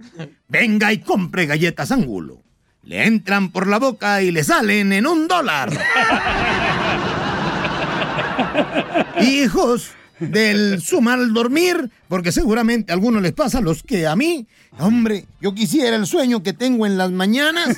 Venga 0.48 0.92
y 0.92 0.98
compre 0.98 1.46
galletas 1.46 1.92
Angulo. 1.92 2.42
Le 2.82 3.06
entran 3.06 3.52
por 3.52 3.68
la 3.68 3.78
boca 3.78 4.24
y 4.24 4.32
le 4.32 4.44
salen 4.44 4.92
en 4.92 5.06
un 5.06 5.28
dólar. 5.28 5.70
Hijos 9.22 9.92
del 10.20 10.82
su 10.82 11.02
mal 11.02 11.34
dormir, 11.34 11.90
porque 12.08 12.32
seguramente 12.32 12.92
a 12.92 12.96
algunos 12.96 13.22
les 13.22 13.34
pasa 13.34 13.62
los 13.62 13.84
que 13.84 14.08
a 14.08 14.16
mí, 14.16 14.48
hombre, 14.80 15.26
yo 15.42 15.54
quisiera 15.54 15.96
el 15.96 16.06
sueño 16.06 16.44
que 16.44 16.54
tengo 16.54 16.86
en 16.86 16.98
las 16.98 17.12
mañanas, 17.12 17.78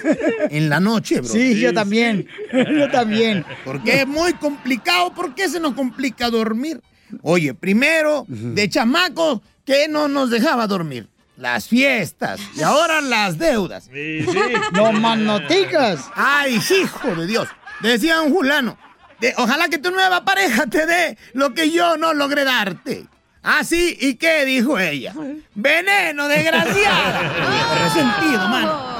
en 0.49 0.69
la 0.69 0.79
noche, 0.79 1.21
bro. 1.21 1.29
Sí, 1.29 1.59
yo 1.59 1.73
también. 1.73 2.27
Yo 2.51 2.89
también. 2.91 3.45
Porque 3.63 4.01
es 4.01 4.07
muy 4.07 4.33
complicado. 4.33 5.13
¿Por 5.13 5.35
qué 5.35 5.49
se 5.49 5.59
nos 5.59 5.73
complica 5.73 6.29
dormir? 6.29 6.81
Oye, 7.21 7.53
primero, 7.53 8.25
de 8.27 8.69
chamaco, 8.69 9.41
¿qué 9.65 9.87
no 9.87 10.07
nos 10.07 10.29
dejaba 10.29 10.67
dormir? 10.67 11.07
Las 11.37 11.67
fiestas. 11.67 12.39
Y 12.57 12.61
ahora 12.61 13.01
las 13.01 13.37
deudas. 13.37 13.89
Sí, 13.91 14.25
No 14.73 14.91
más 14.93 15.17
noticas. 15.19 16.05
Ay, 16.15 16.55
hijo 16.55 17.15
de 17.15 17.27
Dios. 17.27 17.47
Decía 17.81 18.21
un 18.21 18.33
fulano. 18.33 18.77
De- 19.21 19.33
ojalá 19.37 19.69
que 19.69 19.77
tu 19.77 19.91
nueva 19.91 20.23
pareja 20.25 20.65
te 20.67 20.85
dé 20.85 21.17
lo 21.33 21.53
que 21.53 21.71
yo 21.71 21.97
no 21.97 22.13
logré 22.13 22.43
darte. 22.43 23.05
Ah, 23.47 23.63
sí, 23.63 23.95
¿y 24.01 24.15
qué 24.15 24.43
dijo 24.43 24.79
ella? 24.79 25.13
Veneno, 25.53 26.27
desgraciada. 26.27 27.21
Resentido, 27.83 28.47
mano. 28.49 28.95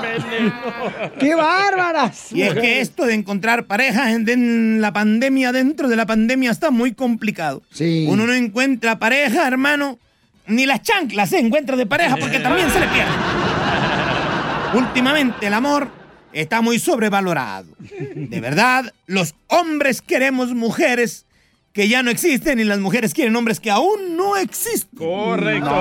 ¡Qué 1.19 1.33
bárbaras! 1.33 2.31
Y 2.31 2.43
es 2.43 2.53
que 2.53 2.79
esto 2.79 3.05
de 3.05 3.15
encontrar 3.15 3.65
pareja 3.65 4.11
en, 4.11 4.29
en 4.29 4.81
la 4.81 4.93
pandemia, 4.93 5.51
dentro 5.51 5.87
de 5.87 5.95
la 5.95 6.05
pandemia, 6.05 6.51
está 6.51 6.69
muy 6.69 6.93
complicado. 6.93 7.63
Sí. 7.73 8.05
Uno 8.07 8.27
no 8.27 8.33
encuentra 8.33 8.99
pareja, 8.99 9.47
hermano, 9.47 9.97
ni 10.45 10.67
las 10.67 10.83
chanclas 10.83 11.29
se 11.31 11.39
encuentra 11.39 11.75
de 11.75 11.87
pareja 11.87 12.15
porque 12.15 12.37
también 12.39 12.69
se 12.69 12.79
le 12.79 12.87
pierde. 12.87 13.11
Últimamente 14.75 15.47
el 15.47 15.53
amor 15.55 15.89
está 16.35 16.61
muy 16.61 16.79
sobrevalorado. 16.79 17.67
De 18.15 18.39
verdad, 18.41 18.93
los 19.07 19.35
hombres 19.47 20.01
queremos 20.01 20.53
mujeres 20.53 21.25
que 21.73 21.87
ya 21.87 22.03
no 22.03 22.11
existen 22.11 22.59
y 22.59 22.63
las 22.63 22.79
mujeres 22.79 23.13
quieren 23.13 23.35
hombres 23.35 23.59
que 23.59 23.71
aún 23.71 24.15
no 24.15 24.35
existen. 24.37 24.97
Correcto. 24.97 25.71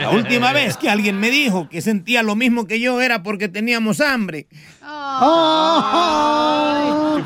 La 0.00 0.10
última 0.10 0.52
vez 0.54 0.76
que 0.76 0.88
alguien 0.88 1.18
me 1.20 1.30
dijo 1.30 1.68
que 1.68 1.80
sentía 1.80 2.22
lo 2.22 2.34
mismo 2.36 2.66
que 2.66 2.80
yo 2.80 3.00
era 3.00 3.22
porque 3.22 3.48
teníamos 3.48 4.00
hambre. 4.00 4.46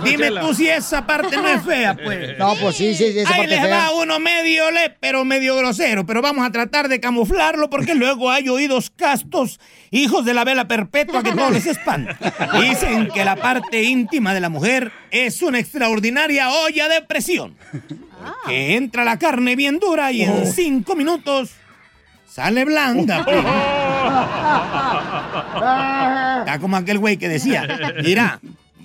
Dime 0.05 0.31
tú 0.41 0.55
si 0.55 0.69
esa 0.69 1.07
parte 1.07 1.37
no 1.37 1.49
es 1.49 1.63
fea, 1.63 1.95
pues. 2.05 2.39
No, 2.39 2.55
pues 2.61 2.77
sí, 2.77 2.95
sí, 2.95 3.13
sí, 3.13 3.19
esa 3.21 3.31
Ahí 3.31 3.39
parte 3.41 3.51
les 3.57 3.61
fea. 3.61 3.77
va 3.79 3.91
uno 3.93 4.19
medio 4.19 4.71
le, 4.71 4.91
pero 4.91 5.25
medio 5.25 5.57
grosero, 5.57 6.05
pero 6.05 6.21
vamos 6.21 6.47
a 6.47 6.51
tratar 6.51 6.89
de 6.89 7.01
camuflarlo 7.01 7.71
porque 7.71 7.95
luego 7.95 8.31
hay 8.31 8.49
oídos 8.49 8.91
castos, 8.91 9.61
hijos 9.91 10.25
de 10.25 10.35
la 10.35 10.45
vela 10.45 10.67
perpetua 10.69 11.23
que 11.23 11.33
todos 11.33 11.53
les 11.53 11.67
espanta. 11.67 12.19
Dicen 12.61 13.09
que 13.09 13.25
la 13.25 13.37
parte 13.37 13.83
íntima 13.83 14.35
de 14.35 14.41
la 14.41 14.49
mujer 14.49 14.93
es 15.11 15.41
una 15.43 15.59
extraordinaria 15.59 16.51
olla 16.51 16.89
de 16.89 17.03
presión. 17.03 17.57
Que 18.47 18.77
entra 18.77 19.05
la 19.05 19.19
carne 19.19 19.55
bien 19.55 19.79
dura 19.79 20.11
y 20.11 20.23
en 20.23 20.47
cinco 20.47 20.97
minutos 20.97 21.51
sale 22.35 22.65
blanda. 22.65 23.19
Está 26.41 26.59
como 26.61 26.77
aquel 26.77 26.99
güey 26.99 27.17
que 27.17 27.29
decía, 27.29 27.95
mira, 28.03 28.41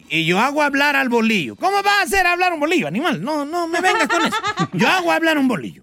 y 0.07 0.25
yo 0.25 0.39
hago 0.39 0.61
hablar 0.61 0.95
al 0.95 1.09
bolillo. 1.09 1.55
¿Cómo 1.55 1.81
va 1.81 1.99
a 1.99 2.03
hacer 2.03 2.27
hablar 2.27 2.53
un 2.53 2.59
bolillo, 2.59 2.87
animal? 2.87 3.23
No, 3.23 3.45
no 3.45 3.67
me 3.67 3.81
vengas 3.81 4.07
con 4.07 4.23
eso. 4.23 4.37
Yo 4.73 4.87
hago 4.87 5.11
hablar 5.11 5.39
un 5.39 5.47
bolillo. 5.47 5.81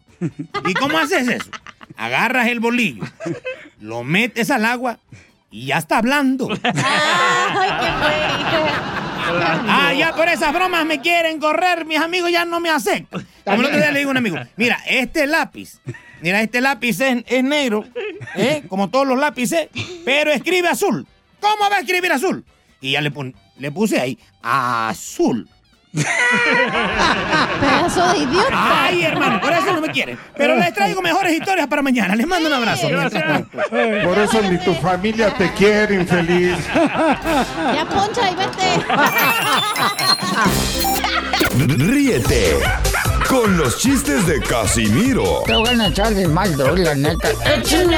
¿Y 0.64 0.74
cómo 0.74 0.96
haces 0.96 1.26
eso? 1.26 1.50
Agarras 1.96 2.46
el 2.48 2.60
bolillo, 2.60 3.02
lo 3.80 4.04
metes 4.04 4.52
al 4.52 4.64
agua 4.64 5.00
y 5.50 5.66
ya 5.66 5.78
está 5.78 5.98
hablando. 5.98 6.48
Ah, 9.28 9.92
ya 9.94 10.14
por 10.14 10.28
esas 10.28 10.52
bromas 10.52 10.84
me 10.84 11.00
quieren 11.00 11.38
correr, 11.38 11.84
mis 11.84 11.98
amigos 11.98 12.30
ya 12.30 12.44
no 12.44 12.60
me 12.60 12.70
aceptan. 12.70 13.26
Como 13.44 13.60
el 13.60 13.66
otro 13.66 13.78
día 13.78 13.90
le 13.90 13.98
digo 14.00 14.10
a 14.10 14.12
un 14.12 14.16
amigo, 14.16 14.38
mira, 14.56 14.78
este 14.86 15.26
lápiz, 15.26 15.80
mira, 16.20 16.42
este 16.42 16.60
lápiz 16.60 17.00
es, 17.00 17.44
negro, 17.44 17.84
¿eh? 18.34 18.62
como 18.68 18.90
todos 18.90 19.06
los 19.06 19.18
lápices, 19.18 19.68
pero 20.04 20.32
escribe 20.32 20.68
azul. 20.68 21.06
¿Cómo 21.40 21.70
va 21.70 21.76
a 21.76 21.80
escribir 21.80 22.12
azul? 22.12 22.44
Y 22.80 22.92
ya 22.92 23.00
le 23.00 23.70
puse 23.72 24.00
ahí, 24.00 24.18
azul. 24.42 25.48
Pedazo 27.60 28.12
de 28.12 28.18
idiota. 28.18 28.84
Ay, 28.84 29.02
hermano, 29.04 29.40
por 29.40 29.52
eso 29.52 29.72
no 29.72 29.80
me 29.80 29.88
quieren. 29.88 30.18
Pero 30.36 30.56
les 30.56 30.72
traigo 30.74 31.00
mejores 31.02 31.32
historias 31.32 31.66
para 31.66 31.82
mañana. 31.82 32.14
Les 32.14 32.26
mando 32.26 32.48
un 32.48 32.54
abrazo. 32.54 32.88
Por 34.04 34.18
eso 34.18 34.42
ni 34.42 34.58
tu 34.58 34.74
familia 34.74 35.32
te 35.34 35.52
quiere, 35.52 35.94
infeliz. 35.94 36.56
Ya 36.74 37.86
poncha 37.88 38.30
y 38.30 38.34
vete. 38.34 38.84
Ríete 41.84 42.58
con 43.28 43.56
los 43.56 43.78
chistes 43.78 44.26
de 44.26 44.40
Casimiro 44.40 45.42
Te 45.46 45.54
voy 45.54 45.68
a 45.68 45.86
echar 45.88 46.14
de 46.14 46.28
mal, 46.28 46.56
la 46.56 46.94
neta. 46.94 47.28
¡Échame 47.44 47.96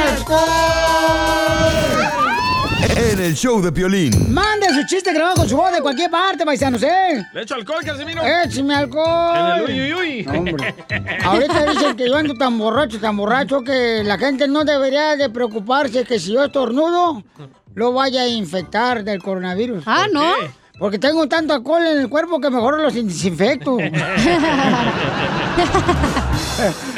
en 2.97 3.21
el 3.21 3.35
show 3.35 3.61
de 3.61 3.73
Piolín. 3.73 4.33
Mande 4.33 4.69
su 4.73 4.85
chiste 4.87 5.13
grabado 5.13 5.37
con 5.37 5.49
su 5.49 5.57
voz 5.57 5.73
de 5.73 5.81
cualquier 5.81 6.11
parte, 6.11 6.45
paisanos, 6.45 6.83
¿eh? 6.83 7.25
¿Le 7.33 7.43
echo 7.43 7.55
alcohol, 7.55 7.83
Casimiro? 7.85 8.23
¡Échame 8.25 8.75
alcohol! 8.75 9.37
En 9.37 9.47
el 9.47 9.63
uy, 9.65 9.93
uy, 9.93 9.95
uy. 9.95 10.27
Hombre. 10.37 10.75
Ahorita 11.25 11.67
dicen 11.67 11.97
que 11.97 12.09
yo 12.09 12.17
ando 12.17 12.35
tan 12.35 12.59
borracho, 12.59 13.01
tan 13.01 13.17
borracho, 13.17 13.63
que 13.63 14.03
la 14.05 14.19
gente 14.19 14.47
no 14.47 14.65
debería 14.65 15.17
de 15.17 15.29
preocuparse 15.31 16.05
que 16.05 16.19
si 16.19 16.33
yo 16.33 16.45
estornudo, 16.45 17.23
lo 17.75 17.93
vaya 17.93 18.23
a 18.23 18.29
infectar 18.29 19.05
del 19.05 19.23
coronavirus. 19.23 19.85
Ah, 19.87 20.05
¿Por 20.05 20.15
¿no? 20.15 20.35
qué? 20.41 20.51
Porque 20.79 20.99
tengo 21.01 21.27
tanto 21.27 21.55
alcohol 21.55 21.85
en 21.85 21.99
el 21.99 22.09
cuerpo 22.09 22.41
que 22.41 22.51
mejor 22.51 22.81
los 22.81 22.95
desinfecto. 22.95 23.79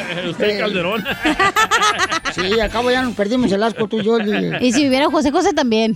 Usted, 0.29 0.59
Calderón. 0.59 1.03
Sí, 2.33 2.57
al 2.61 2.69
cabo 2.71 2.89
ya 2.89 3.01
nos 3.01 3.13
perdimos 3.13 3.51
el 3.51 3.61
asco 3.61 3.87
tú 3.87 3.99
y 3.99 4.03
yo. 4.05 4.17
Y 4.61 4.71
si 4.71 4.83
viviera 4.83 5.07
José 5.11 5.31
José 5.31 5.51
también. 5.53 5.95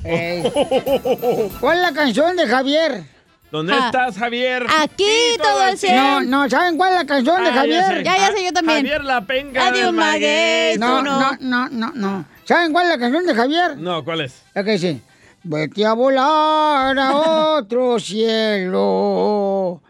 ¿Cuál 1.61 1.77
es 1.77 1.81
la 1.81 1.93
canción 1.93 2.35
de 2.35 2.45
Javier? 2.45 3.03
¿Dónde 3.51 3.71
Ah. 3.73 3.85
estás, 3.85 4.17
Javier? 4.17 4.65
Aquí 4.81 5.05
todo 5.41 5.65
el 5.69 5.77
cielo. 5.77 5.95
No, 5.95 6.21
no, 6.21 6.49
¿saben 6.49 6.75
cuál 6.75 6.91
es 6.91 6.99
la 6.99 7.05
canción 7.05 7.41
de 7.41 7.49
Ah, 7.49 7.53
ya 7.53 7.59
Javier? 7.61 7.83
sé. 7.99 8.03
Ya, 8.03 8.17
ya 8.17 8.31
sé, 8.35 8.43
yo 8.43 8.51
también. 8.51 8.79
Javier 8.79 9.03
la 9.05 9.21
penga 9.21 9.67
Adiós, 9.67 9.93
maguey. 9.93 10.77
No, 10.77 11.01
no, 11.01 11.19
no. 11.21 11.37
no, 11.39 11.69
no, 11.69 11.91
no. 11.95 12.25
¿Saben 12.43 12.73
cuál 12.73 12.85
es 12.85 12.89
la 12.91 12.97
canción 12.99 13.25
de 13.25 13.33
Javier? 13.33 13.77
No, 13.77 14.03
¿cuál 14.03 14.21
es? 14.21 14.43
La 14.53 14.63
que 14.65 14.71
dice, 14.71 14.99
vete 15.43 15.85
a 15.85 15.93
volar 15.93 16.99
a 16.99 17.15
otro 17.15 17.97
cielo. 17.97 19.81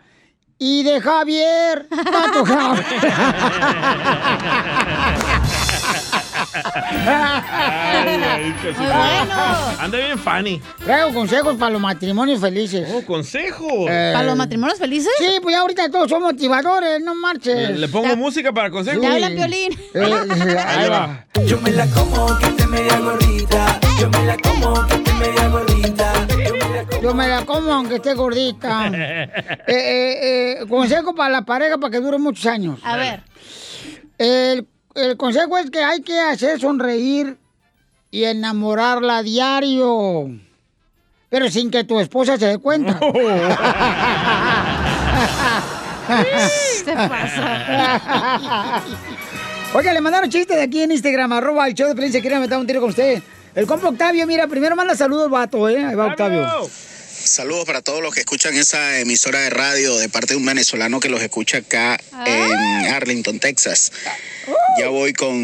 Y 0.57 0.83
de 0.83 1.01
Javier, 1.01 1.85
Tato 1.89 2.45
Ay, 7.51 8.55
bueno. 8.77 9.45
Anda 9.79 9.97
bien, 9.97 10.17
Fanny. 10.17 10.61
Traigo 10.83 11.13
consejos 11.13 11.57
para 11.57 11.71
los 11.71 11.81
matrimonios 11.81 12.39
felices. 12.39 12.87
Oh, 12.93 13.01
consejos. 13.05 13.89
Eh, 13.89 14.11
¿Para 14.13 14.25
los 14.25 14.37
matrimonios 14.37 14.79
felices? 14.79 15.11
Sí, 15.17 15.39
pues 15.41 15.53
ya 15.53 15.61
ahorita 15.61 15.89
todos 15.89 16.09
son 16.09 16.21
motivadores, 16.21 17.01
no 17.01 17.15
marches. 17.15 17.77
Le 17.77 17.87
pongo 17.89 18.15
música 18.15 18.53
para 18.53 18.69
consejos. 18.69 19.01
Ya 19.01 19.13
hablan 19.13 19.35
violín. 19.35 19.77
Eh, 19.93 20.03
ahí 20.67 20.89
va. 20.89 21.25
Yo 21.45 21.59
me 21.61 21.71
la 21.71 21.85
como 21.87 22.37
que 22.39 22.45
esté 22.45 22.67
media 22.67 22.97
gordita. 22.99 23.79
Yo 23.99 24.09
me 24.09 24.25
la 24.25 24.37
como 24.37 24.87
que 24.87 24.95
esté 24.95 25.13
media 25.13 25.47
gordita. 25.49 26.24
Yo 27.01 27.13
me 27.13 27.27
la 27.27 27.45
como 27.45 27.71
aunque 27.71 27.95
esté 27.95 28.13
gordita. 28.13 28.91
Eh, 29.67 29.67
eh, 29.67 30.57
eh, 30.61 30.65
consejo 30.67 31.15
para 31.15 31.29
la 31.29 31.41
pareja 31.43 31.77
para 31.77 31.91
que 31.91 31.99
dure 31.99 32.17
muchos 32.17 32.45
años. 32.45 32.79
A 32.83 32.97
ver. 32.97 33.23
El, 34.17 34.67
el 34.93 35.17
consejo 35.17 35.57
es 35.57 35.71
que 35.71 35.83
hay 35.83 36.01
que 36.01 36.19
hacer 36.19 36.59
sonreír 36.59 37.37
y 38.11 38.23
enamorarla 38.25 39.17
a 39.17 39.23
diario. 39.23 40.29
Pero 41.29 41.49
sin 41.49 41.71
que 41.71 41.83
tu 41.83 41.99
esposa 41.99 42.37
se 42.37 42.45
dé 42.47 42.57
cuenta. 42.59 42.99
Se 46.85 46.93
pasa. 46.93 48.83
Oiga, 49.73 49.93
le 49.93 50.01
mandaron 50.01 50.29
chistes 50.29 50.55
de 50.55 50.63
aquí 50.63 50.81
en 50.83 50.91
Instagram, 50.91 51.33
arroba 51.33 51.67
el 51.67 51.73
show 51.73 51.87
de 51.87 51.95
prensa, 51.95 52.21
quieren 52.21 52.41
meter 52.41 52.57
un 52.57 52.67
tiro 52.67 52.79
con 52.79 52.89
usted. 52.91 53.21
El 53.55 53.67
compa 53.67 53.87
Octavio, 53.89 54.27
mira, 54.27 54.47
primero 54.47 54.75
manda 54.75 54.95
saludos, 54.95 55.29
vato, 55.29 55.69
¿eh? 55.69 55.83
Ahí 55.85 55.95
va 55.95 56.07
Octavio. 56.07 56.45
Saludos 57.09 57.65
para 57.65 57.81
todos 57.81 58.01
los 58.01 58.13
que 58.13 58.19
escuchan 58.19 58.53
esa 58.55 58.99
emisora 58.99 59.39
de 59.39 59.49
radio 59.49 59.97
de 59.97 60.09
parte 60.09 60.33
de 60.33 60.37
un 60.37 60.45
venezolano 60.45 60.99
que 60.99 61.09
los 61.09 61.21
escucha 61.21 61.59
acá 61.59 61.97
en 62.25 62.53
Arlington, 62.93 63.39
Texas. 63.39 63.91
Ya 64.77 64.89
voy 64.89 65.13
con 65.13 65.35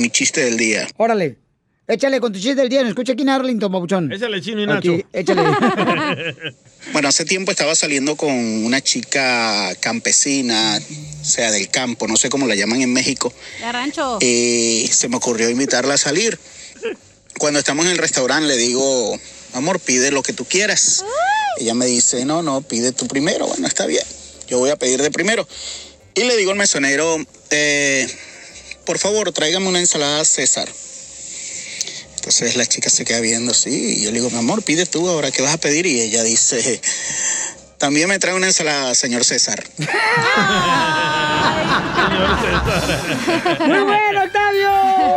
mi 0.00 0.08
chiste 0.10 0.44
del 0.44 0.56
día. 0.56 0.86
Órale. 0.96 1.36
Échale 1.88 2.18
con 2.20 2.32
tu 2.32 2.38
chiste 2.40 2.56
del 2.56 2.68
día, 2.68 2.80
nos 2.80 2.88
escucha 2.90 3.12
aquí 3.12 3.22
en 3.22 3.28
Arlington, 3.28 3.70
papuchón. 3.70 4.12
Échale 4.12 4.40
chino 4.40 4.60
y 4.60 4.64
Aquí, 4.70 4.88
Nacho. 4.88 5.08
échale. 5.12 5.42
Bueno, 6.92 7.08
hace 7.08 7.24
tiempo 7.24 7.50
estaba 7.50 7.74
saliendo 7.74 8.14
con 8.14 8.30
una 8.30 8.80
chica 8.80 9.74
campesina, 9.80 10.78
o 11.20 11.24
sea, 11.24 11.50
del 11.50 11.68
campo, 11.68 12.06
no 12.06 12.16
sé 12.16 12.28
cómo 12.28 12.46
la 12.46 12.54
llaman 12.54 12.80
en 12.80 12.92
México. 12.92 13.32
De 13.60 13.72
rancho. 13.72 14.18
y 14.20 14.88
se 14.92 15.08
me 15.08 15.16
ocurrió 15.16 15.50
invitarla 15.50 15.94
a 15.94 15.98
salir. 15.98 16.38
Cuando 17.38 17.58
estamos 17.58 17.86
en 17.86 17.92
el 17.92 17.98
restaurante 17.98 18.48
le 18.48 18.56
digo, 18.56 19.18
amor, 19.52 19.80
pide 19.80 20.10
lo 20.10 20.22
que 20.22 20.32
tú 20.32 20.44
quieras. 20.44 21.04
Ella 21.58 21.74
me 21.74 21.86
dice, 21.86 22.24
no, 22.24 22.42
no, 22.42 22.62
pide 22.62 22.92
tú 22.92 23.06
primero. 23.06 23.46
Bueno, 23.46 23.66
está 23.66 23.86
bien. 23.86 24.04
Yo 24.48 24.58
voy 24.58 24.70
a 24.70 24.76
pedir 24.76 25.02
de 25.02 25.10
primero. 25.10 25.46
Y 26.14 26.24
le 26.24 26.36
digo 26.36 26.50
al 26.50 26.56
mesonero, 26.56 27.18
eh, 27.50 28.08
por 28.84 28.98
favor, 28.98 29.32
tráigame 29.32 29.68
una 29.68 29.80
ensalada 29.80 30.24
César. 30.24 30.68
Entonces 32.16 32.56
la 32.56 32.66
chica 32.66 32.90
se 32.90 33.04
queda 33.04 33.20
viendo 33.20 33.52
así 33.52 33.98
y 33.98 34.02
yo 34.02 34.10
le 34.10 34.18
digo, 34.18 34.30
mi 34.30 34.38
amor, 34.38 34.62
pide 34.62 34.86
tú 34.86 35.08
ahora, 35.08 35.30
¿qué 35.30 35.42
vas 35.42 35.54
a 35.54 35.58
pedir? 35.58 35.86
Y 35.86 36.00
ella 36.00 36.24
dice, 36.24 36.80
también 37.78 38.08
me 38.08 38.18
trae 38.18 38.34
una 38.34 38.46
ensalada, 38.46 38.94
señor 38.94 39.24
César. 39.24 39.62
Muy 43.66 43.78
bueno, 43.80 44.22
Octavio. 44.24 44.68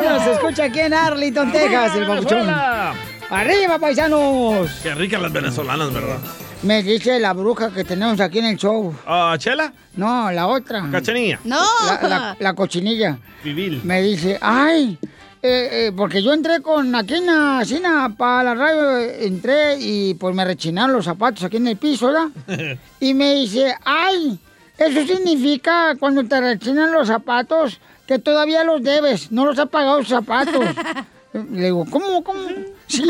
Nos 0.09 0.27
escucha 0.27 0.63
aquí 0.65 0.79
en 0.79 0.93
Arlington, 0.93 1.51
Texas, 1.51 1.95
el 1.95 2.05
papuchón. 2.07 2.39
Venezuela! 2.39 2.93
¡Arriba, 3.29 3.79
paisanos! 3.79 4.69
Qué 4.81 4.95
ricas 4.95 5.21
las 5.21 5.31
venezolanas, 5.31 5.93
¿verdad? 5.93 6.17
Me 6.63 6.83
dice 6.83 7.19
la 7.19 7.33
bruja 7.33 7.71
que 7.71 7.83
tenemos 7.83 8.19
aquí 8.19 8.39
en 8.39 8.45
el 8.45 8.57
show. 8.57 8.93
Ah, 9.05 9.35
¿Chela? 9.37 9.71
No, 9.95 10.31
la 10.31 10.47
otra. 10.47 10.83
¿Cachanilla? 10.91 11.39
No. 11.43 11.61
La, 12.01 12.07
la- 12.09 12.37
la 12.39 12.53
cochinilla. 12.53 13.17
Vivil. 13.43 13.81
Me 13.83 14.01
dice, 14.01 14.37
ay, 14.41 14.97
eh, 15.41 15.69
eh, 15.87 15.91
porque 15.95 16.21
yo 16.21 16.33
entré 16.33 16.61
con 16.61 16.93
aquí 16.95 17.13
en 17.15 17.27
la 17.27 17.63
cina 17.63 18.13
para 18.17 18.43
la 18.43 18.55
radio, 18.55 18.97
eh, 18.97 19.25
entré 19.25 19.77
y 19.79 20.15
pues 20.15 20.35
me 20.35 20.43
rechinaron 20.43 20.91
los 20.93 21.05
zapatos 21.05 21.43
aquí 21.45 21.57
en 21.57 21.67
el 21.67 21.77
piso, 21.77 22.07
¿verdad? 22.07 22.27
Y 22.99 23.13
me 23.13 23.35
dice, 23.35 23.73
ay, 23.85 24.37
eso 24.79 25.05
significa 25.05 25.95
cuando 25.99 26.23
te 26.23 26.39
rechinan 26.39 26.93
los 26.93 27.07
zapatos 27.07 27.79
que 28.07 28.17
todavía 28.17 28.63
los 28.63 28.81
debes, 28.81 29.31
no 29.31 29.45
los 29.45 29.59
has 29.59 29.67
pagado 29.67 29.99
los 29.99 30.07
zapatos. 30.07 30.65
Le 31.33 31.65
digo, 31.65 31.85
¿cómo, 31.91 32.23
cómo? 32.23 32.39
Sí, 32.87 33.03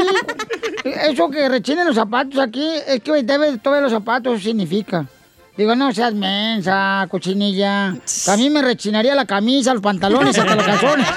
eso 0.84 1.30
que 1.30 1.48
rechinen 1.48 1.88
los 1.88 1.96
zapatos 1.96 2.38
aquí 2.38 2.68
es 2.86 3.02
que 3.02 3.24
debes 3.24 3.62
todavía 3.62 3.84
los 3.84 3.94
zapatos, 3.94 4.34
eso 4.34 4.44
significa. 4.44 5.06
Digo, 5.56 5.76
no 5.76 5.94
seas 5.94 6.14
mensa, 6.14 7.08
cochinilla. 7.10 7.96
También 8.26 8.52
me 8.52 8.62
rechinaría 8.62 9.16
la 9.16 9.26
camisa, 9.26 9.74
los 9.74 9.82
pantalones, 9.82 10.38
hasta 10.38 10.56
los 10.56 10.66
calzones. 10.66 11.08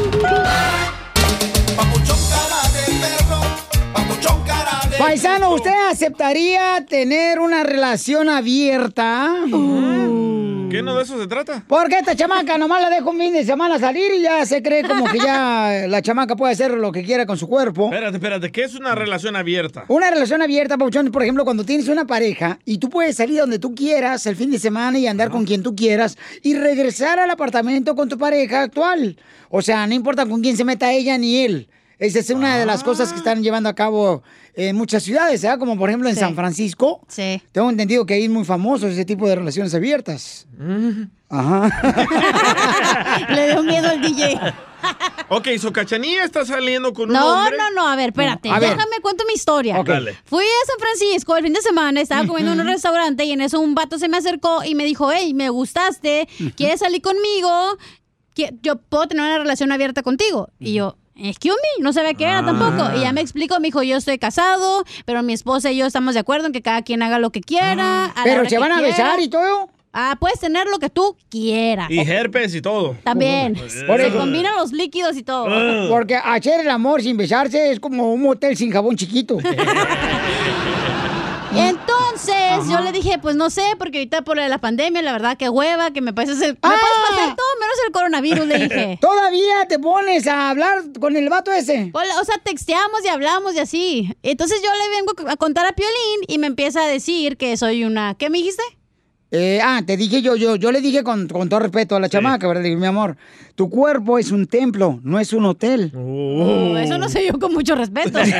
Paisano, 5.04 5.52
¿usted 5.52 5.90
aceptaría 5.90 6.82
tener 6.88 7.38
una 7.38 7.62
relación 7.62 8.30
abierta? 8.30 9.34
¿Qué 9.44 10.82
no 10.82 10.96
de 10.96 11.02
eso 11.02 11.20
se 11.20 11.26
trata? 11.26 11.62
Porque 11.68 11.98
esta 11.98 12.16
chamaca 12.16 12.56
nomás 12.56 12.80
la 12.80 12.88
dejo 12.88 13.10
un 13.10 13.18
fin 13.18 13.34
de 13.34 13.44
semana 13.44 13.78
salir 13.78 14.14
y 14.14 14.22
ya 14.22 14.46
se 14.46 14.62
cree 14.62 14.82
como 14.82 15.04
que 15.04 15.18
ya 15.18 15.84
la 15.88 16.00
chamaca 16.00 16.36
puede 16.36 16.54
hacer 16.54 16.70
lo 16.70 16.90
que 16.90 17.04
quiera 17.04 17.26
con 17.26 17.36
su 17.36 17.46
cuerpo. 17.48 17.84
Espérate, 17.92 18.16
espérate, 18.16 18.50
¿qué 18.50 18.62
es 18.62 18.74
una 18.76 18.94
relación 18.94 19.36
abierta? 19.36 19.84
Una 19.88 20.10
relación 20.10 20.40
abierta, 20.40 20.78
Pauchón, 20.78 21.12
por 21.12 21.22
ejemplo, 21.22 21.44
cuando 21.44 21.64
tienes 21.64 21.88
una 21.88 22.06
pareja 22.06 22.58
y 22.64 22.78
tú 22.78 22.88
puedes 22.88 23.14
salir 23.16 23.40
donde 23.40 23.58
tú 23.58 23.74
quieras 23.74 24.24
el 24.24 24.36
fin 24.36 24.50
de 24.50 24.58
semana 24.58 24.98
y 24.98 25.06
andar 25.06 25.28
con 25.28 25.44
quien 25.44 25.62
tú 25.62 25.76
quieras 25.76 26.16
y 26.42 26.54
regresar 26.54 27.18
al 27.18 27.30
apartamento 27.30 27.94
con 27.94 28.08
tu 28.08 28.16
pareja 28.16 28.62
actual. 28.62 29.18
O 29.50 29.60
sea, 29.60 29.86
no 29.86 29.92
importa 29.92 30.24
con 30.24 30.40
quién 30.40 30.56
se 30.56 30.64
meta 30.64 30.90
ella 30.92 31.18
ni 31.18 31.44
él. 31.44 31.68
Esa 31.98 32.18
es 32.18 32.30
una 32.30 32.58
de 32.58 32.66
las 32.66 32.82
cosas 32.82 33.12
que 33.12 33.18
están 33.18 33.42
llevando 33.42 33.68
a 33.68 33.74
cabo 33.74 34.24
en 34.56 34.76
muchas 34.76 35.02
ciudades, 35.02 35.42
¿verdad? 35.42 35.58
Como 35.58 35.76
por 35.76 35.88
ejemplo 35.90 36.08
en 36.08 36.14
Sí. 36.14 36.20
San 36.20 36.34
Francisco. 36.34 37.00
Sí. 37.08 37.42
Tengo 37.52 37.70
entendido 37.70 38.06
que 38.06 38.14
ahí 38.14 38.24
es 38.24 38.30
muy 38.30 38.44
famoso 38.44 38.86
ese 38.88 39.04
tipo 39.04 39.28
de 39.28 39.36
relaciones 39.36 39.74
abiertas. 39.74 40.46
Ajá. 41.28 43.26
Le 43.34 43.48
dio 43.48 43.62
miedo 43.62 43.88
al 43.88 44.00
DJ. 44.00 44.38
Ok, 45.30 45.48
so 45.58 45.72
Cachanilla 45.72 46.24
está 46.24 46.44
saliendo 46.44 46.92
con 46.92 47.08
un 47.08 47.14
No, 47.14 47.40
hombre. 47.42 47.56
no, 47.56 47.70
no, 47.70 47.88
a 47.88 47.96
ver, 47.96 48.10
espérate. 48.10 48.50
A 48.50 48.58
ver. 48.58 48.70
Déjame 48.76 49.00
cuento 49.00 49.24
mi 49.26 49.32
historia. 49.32 49.80
Ok. 49.80 49.88
Dale. 49.88 50.16
Fui 50.24 50.44
a 50.44 50.66
San 50.66 50.78
Francisco 50.78 51.36
el 51.36 51.44
fin 51.44 51.52
de 51.54 51.62
semana, 51.62 52.00
estaba 52.00 52.26
comiendo 52.26 52.52
en 52.52 52.60
un 52.60 52.66
restaurante 52.66 53.24
y 53.24 53.32
en 53.32 53.40
eso 53.40 53.60
un 53.60 53.74
vato 53.74 53.98
se 53.98 54.08
me 54.08 54.18
acercó 54.18 54.62
y 54.64 54.74
me 54.74 54.84
dijo, 54.84 55.10
hey, 55.10 55.32
me 55.34 55.48
gustaste, 55.48 56.28
¿quieres 56.56 56.80
salir 56.80 57.00
conmigo? 57.00 57.78
Yo 58.62 58.76
puedo 58.76 59.06
tener 59.08 59.24
una 59.24 59.38
relación 59.38 59.72
abierta 59.72 60.02
contigo. 60.02 60.50
Y 60.58 60.74
yo, 60.74 60.96
excuse 61.16 61.56
me, 61.78 61.82
no 61.84 61.92
sabía 61.92 62.14
qué 62.14 62.24
era 62.24 62.44
tampoco. 62.44 62.96
Y 62.96 63.00
ya 63.00 63.12
me 63.12 63.20
explicó, 63.20 63.58
me 63.60 63.68
dijo, 63.68 63.82
yo 63.82 63.96
estoy 63.96 64.18
casado, 64.18 64.84
pero 65.04 65.22
mi 65.22 65.32
esposa 65.32 65.70
y 65.70 65.76
yo 65.76 65.86
estamos 65.86 66.14
de 66.14 66.20
acuerdo 66.20 66.46
en 66.46 66.52
que 66.52 66.62
cada 66.62 66.82
quien 66.82 67.02
haga 67.02 67.18
lo 67.18 67.30
que 67.30 67.40
quiera. 67.40 68.06
a 68.06 68.08
la 68.18 68.24
Pero 68.24 68.42
se 68.44 68.50
que 68.50 68.58
van 68.58 68.72
a 68.72 68.76
quiera. 68.78 68.88
besar 68.90 69.20
y 69.20 69.28
todo. 69.28 69.70
Ah, 69.96 70.16
puedes 70.18 70.40
tener 70.40 70.66
lo 70.66 70.80
que 70.80 70.90
tú 70.90 71.16
quieras. 71.30 71.88
Y 71.88 72.00
herpes 72.00 72.52
y 72.56 72.60
todo. 72.60 72.96
También. 73.04 73.54
Por 73.86 74.00
Se 74.00 74.10
combinan 74.10 74.56
los 74.56 74.72
líquidos 74.72 75.16
y 75.16 75.22
todo. 75.22 75.88
Porque 75.88 76.16
hacer 76.16 76.60
el 76.62 76.70
amor 76.70 77.00
sin 77.00 77.16
besarse 77.16 77.70
es 77.70 77.78
como 77.78 78.12
un 78.12 78.22
motel 78.22 78.56
sin 78.56 78.72
jabón 78.72 78.96
chiquito. 78.96 79.38
Entonces, 81.56 82.68
yo 82.70 82.80
le 82.80 82.92
dije, 82.92 83.18
pues 83.18 83.36
no 83.36 83.50
sé, 83.50 83.62
porque 83.78 83.98
ahorita 83.98 84.22
por 84.22 84.36
la 84.36 84.58
pandemia, 84.58 85.02
la 85.02 85.12
verdad, 85.12 85.36
que 85.36 85.48
hueva, 85.48 85.92
que 85.92 86.00
me 86.00 86.12
parece 86.12 86.36
ser. 86.36 86.54
Me 86.54 86.60
puedes 86.60 86.80
pasar 87.08 87.36
todo 87.36 87.46
menos 87.60 87.76
el 87.86 87.92
coronavirus, 87.92 88.46
le 88.46 88.58
dije. 88.58 88.98
Todavía 89.00 89.66
te 89.68 89.78
pones 89.78 90.26
a 90.26 90.50
hablar 90.50 90.82
con 91.00 91.16
el 91.16 91.28
vato 91.28 91.52
ese. 91.52 91.90
Hola, 91.92 92.20
O 92.20 92.24
sea, 92.24 92.38
texteamos 92.38 93.04
y 93.04 93.08
hablamos 93.08 93.54
y 93.54 93.58
así. 93.58 94.16
Entonces 94.22 94.60
yo 94.62 94.70
le 94.72 94.88
vengo 94.96 95.30
a 95.30 95.36
contar 95.36 95.66
a 95.66 95.72
Piolín 95.72 96.24
y 96.28 96.38
me 96.38 96.46
empieza 96.46 96.82
a 96.82 96.86
decir 96.86 97.36
que 97.36 97.56
soy 97.56 97.84
una. 97.84 98.14
¿Qué 98.14 98.30
me 98.30 98.38
dijiste? 98.38 98.62
Eh, 99.36 99.60
ah, 99.60 99.82
te 99.84 99.96
dije 99.96 100.22
yo, 100.22 100.36
yo, 100.36 100.54
yo 100.54 100.70
le 100.70 100.80
dije 100.80 101.02
con, 101.02 101.26
con 101.26 101.48
todo 101.48 101.58
respeto 101.58 101.96
a 101.96 102.00
la 102.00 102.08
chamaca, 102.08 102.46
¿verdad? 102.46 102.62
Le 102.62 102.68
dije, 102.68 102.80
mi 102.80 102.86
amor, 102.86 103.16
tu 103.56 103.68
cuerpo 103.68 104.16
es 104.16 104.30
un 104.30 104.46
templo, 104.46 105.00
no 105.02 105.18
es 105.18 105.32
un 105.32 105.44
hotel. 105.44 105.90
Uh, 105.92 106.76
eso 106.76 106.98
no 106.98 107.08
sé 107.08 107.26
yo 107.26 107.36
con 107.40 107.52
mucho 107.52 107.74
respeto. 107.74 108.20
y 108.20 108.24
le 108.24 108.30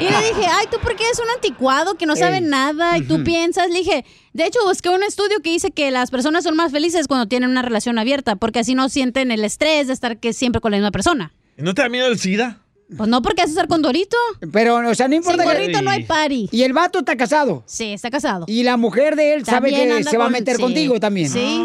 dije, 0.00 0.46
ay, 0.50 0.66
¿tú 0.70 0.78
por 0.82 0.96
qué 0.96 1.04
eres 1.04 1.18
un 1.18 1.28
anticuado 1.34 1.96
que 1.96 2.06
no 2.06 2.16
sabe 2.16 2.38
Ey. 2.38 2.44
nada 2.44 2.96
y 2.96 3.02
tú 3.02 3.22
piensas? 3.22 3.68
Le 3.68 3.80
dije, 3.80 4.06
de 4.32 4.46
hecho, 4.46 4.60
busqué 4.66 4.88
un 4.88 5.02
estudio 5.02 5.40
que 5.42 5.50
dice 5.50 5.72
que 5.72 5.90
las 5.90 6.10
personas 6.10 6.44
son 6.44 6.56
más 6.56 6.72
felices 6.72 7.06
cuando 7.06 7.26
tienen 7.26 7.50
una 7.50 7.60
relación 7.60 7.98
abierta, 7.98 8.36
porque 8.36 8.60
así 8.60 8.74
no 8.74 8.88
sienten 8.88 9.30
el 9.30 9.44
estrés 9.44 9.88
de 9.88 9.92
estar 9.92 10.16
que 10.16 10.32
siempre 10.32 10.62
con 10.62 10.70
la 10.70 10.78
misma 10.78 10.90
persona. 10.90 11.34
¿Y 11.58 11.62
¿No 11.62 11.74
te 11.74 11.82
da 11.82 11.90
miedo 11.90 12.06
el 12.06 12.18
SIDA? 12.18 12.63
Pues 12.96 13.08
no, 13.08 13.22
porque 13.22 13.42
haces 13.42 13.52
estar 13.52 13.68
con 13.68 13.82
Dorito. 13.82 14.16
Pero, 14.52 14.76
o 14.88 14.94
sea, 14.94 15.08
no 15.08 15.14
importa 15.14 15.42
Sin 15.42 15.52
que- 15.52 15.58
gorrito 15.58 15.82
no 15.82 15.90
hay 15.90 16.04
party. 16.04 16.48
Y 16.52 16.62
el 16.62 16.72
vato 16.72 17.00
está 17.00 17.16
casado. 17.16 17.62
Sí, 17.66 17.92
está 17.92 18.10
casado. 18.10 18.44
Y 18.48 18.62
la 18.62 18.76
mujer 18.76 19.16
de 19.16 19.34
él 19.34 19.44
sabe 19.44 19.70
que 19.70 20.04
se 20.04 20.18
va 20.18 20.26
a 20.26 20.30
meter 20.30 20.56
sí. 20.56 20.62
contigo 20.62 21.00
también. 21.00 21.28
Sí. 21.28 21.64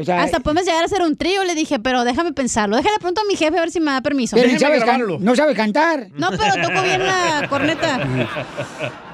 O 0.00 0.04
sea, 0.04 0.22
Hasta 0.22 0.38
podemos 0.38 0.64
llegar 0.64 0.82
a 0.82 0.86
hacer 0.86 1.02
un 1.02 1.16
trío, 1.16 1.42
le 1.42 1.56
dije, 1.56 1.80
pero 1.80 2.04
déjame 2.04 2.32
pensarlo. 2.32 2.76
Déjale 2.76 2.98
pronto 3.00 3.20
a 3.20 3.24
mi 3.24 3.34
jefe 3.34 3.58
a 3.58 3.60
ver 3.60 3.72
si 3.72 3.80
me 3.80 3.90
da 3.90 4.00
permiso. 4.00 4.36
pero 4.36 4.48
ni 4.48 4.56
sabes 4.56 4.84
no 5.20 5.34
sabe 5.34 5.54
cantar. 5.56 6.06
No, 6.14 6.30
pero 6.30 6.54
toco 6.68 6.82
bien 6.84 7.04
la 7.04 7.44
corneta. 7.48 7.98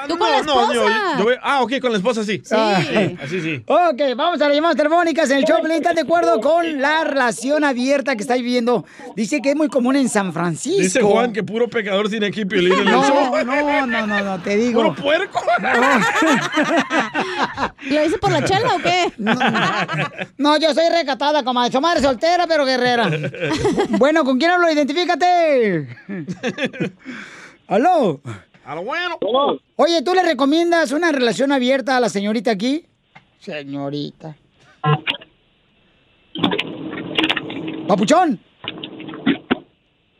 Tú 0.08 0.18
con 0.18 0.30
la 0.32 0.42
No, 0.44 0.74
yo- 0.74 0.88
esposa. 0.88 1.18
yo 1.18 1.24
voy- 1.24 1.36
ah, 1.42 1.62
ok, 1.64 1.80
con 1.82 1.92
la 1.92 1.98
esposa 1.98 2.24
sí. 2.24 2.42
Ah. 2.52 2.80
Así 3.24 3.42
sí. 3.42 3.64
Ok, 3.66 4.02
vamos 4.16 4.40
a 4.42 4.48
las 4.48 4.56
llamadas 4.56 4.78
telefónicas 4.78 5.30
en 5.32 5.38
el 5.40 5.46
show. 5.46 5.58
¿Estás 5.66 5.96
de 5.96 6.02
acuerdo 6.02 6.40
con 6.42 6.80
la 6.82 7.04
relación 7.04 7.64
abierta 7.64 8.16
que 8.16 8.22
estáis 8.22 8.42
viviendo? 8.44 8.86
Dice 9.16 9.42
que 9.42 9.50
es 9.52 9.56
muy 9.56 9.68
común 9.68 9.96
en 9.96 10.10
San 10.10 10.32
Francisco. 10.34 10.82
Dice 10.82 11.02
Juan 11.02 11.34
que 11.34 11.44
puro 11.44 11.68
pecador 11.70 12.10
tiene 12.10 12.28
aquí 12.28 12.46
Piolín 12.46 12.74
en 12.74 12.80
el 12.80 12.86
No, 12.86 13.04
show. 13.08 13.44
no, 13.46 13.86
no, 13.88 14.08
no, 14.08 14.22
no, 14.24 14.40
te 14.42 14.56
digo. 14.58 14.82
¿Puro 14.84 14.96
puerco? 14.96 15.42
¿Lo 17.90 18.02
dice 18.02 18.18
por 18.18 18.32
la 18.32 18.44
chela 18.44 18.76
o 18.76 18.80
qué? 18.80 19.12
No, 20.38 20.58
yo 20.58 20.74
soy 20.74 20.90
recatada, 20.90 21.44
comadre. 21.44 21.72
Soy 21.72 21.82
madre 21.82 22.02
soltera, 22.02 22.46
pero 22.48 22.66
guerrera. 22.66 23.10
bueno, 23.90 24.24
¿con 24.24 24.38
quién 24.38 24.52
hablo? 24.52 24.72
Identifícate. 24.72 25.88
¿Aló? 27.68 28.22
A 28.66 28.74
lo 28.74 28.84
bueno. 28.84 29.20
Oye, 29.76 30.02
¿tú 30.02 30.16
le 30.16 30.24
recomiendas 30.24 30.92
una 30.92 31.12
relación 31.12 31.52
abierta 31.52 31.98
a 31.98 32.00
la 32.00 32.10
señorita 32.10 32.50
aquí? 32.50 32.86
Señorita. 33.40 34.36
Papuchón. 37.88 38.40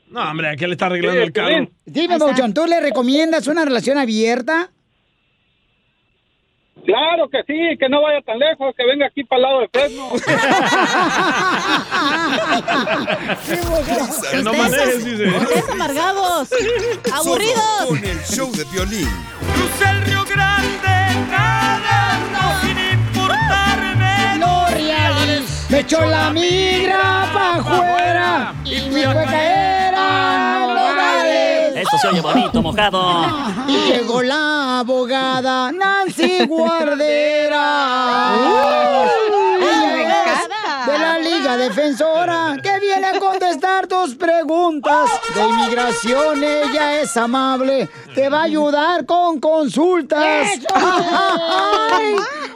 No, 0.10 0.30
hombre, 0.30 0.50
¿a 0.50 0.56
qué 0.56 0.68
le 0.68 0.74
está 0.74 0.86
arreglando 0.86 1.22
el 1.22 1.34
carro? 1.34 1.68
Dime, 1.86 2.20
Papuchón, 2.20 2.54
¿tú 2.54 2.68
le 2.68 2.80
recomiendas 2.80 3.48
una 3.48 3.66
relación 3.66 3.98
abierta? 3.98 4.72
Claro 6.86 7.28
que 7.30 7.42
sí, 7.48 7.78
que 7.80 7.90
no 7.90 8.02
vaya 8.02 8.22
tan 8.22 8.38
lejos, 8.38 8.76
que 8.78 8.86
venga 8.86 9.08
aquí 9.08 9.24
para 9.24 9.38
el 9.38 9.44
lado 9.44 9.60
de 9.62 9.70
Fresno. 9.70 10.10
Que 14.32 14.42
no 14.44 14.54
manejes, 14.54 15.06
dice. 15.06 15.28
Ustedes 15.28 15.70
amargados, 15.70 16.50
aburridos. 17.14 17.60
Solo 17.80 17.90
con 17.90 18.06
el 18.06 18.20
show 18.24 18.52
de 18.52 18.64
violín. 18.66 19.10
Crucé 19.54 19.90
el 19.90 20.02
Río 20.04 20.24
Grande 20.26 21.28
nadando 21.30 22.40
sin 22.62 22.78
importarme 23.00 24.38
los 24.40 24.72
reales. 24.72 25.66
Me 25.70 25.80
echó 25.80 26.06
la 26.06 26.30
migra 26.32 27.30
pa' 27.34 27.56
afuera 27.56 28.54
y 28.64 28.82
me 28.90 29.04
fue 29.04 29.06
a 29.06 29.26
caer 29.26 29.96
Esto 31.86 31.98
se 32.00 32.08
oye 32.08 32.22
bonito, 32.22 32.62
mojado. 32.62 33.28
Y 33.68 33.78
llegó 33.92 34.22
la 34.24 34.80
abogada 34.80 35.72
Nancy 35.72 36.46
Guardera. 36.48 38.34
De 40.88 40.98
la 41.00 41.20
Liga 41.20 41.58
Defensora 41.58 42.58
viene 42.96 43.18
a 43.18 43.20
contestar 43.20 43.88
tus 43.88 44.16
preguntas 44.16 45.10
de 45.34 45.48
inmigración. 45.48 46.44
Ella 46.44 47.02
es 47.02 47.16
amable, 47.18 47.90
te 48.14 48.30
va 48.30 48.42
a 48.42 48.44
ayudar 48.44 49.06
con 49.06 49.40
consultas. 49.40 50.48
¡Ay! 50.74 52.16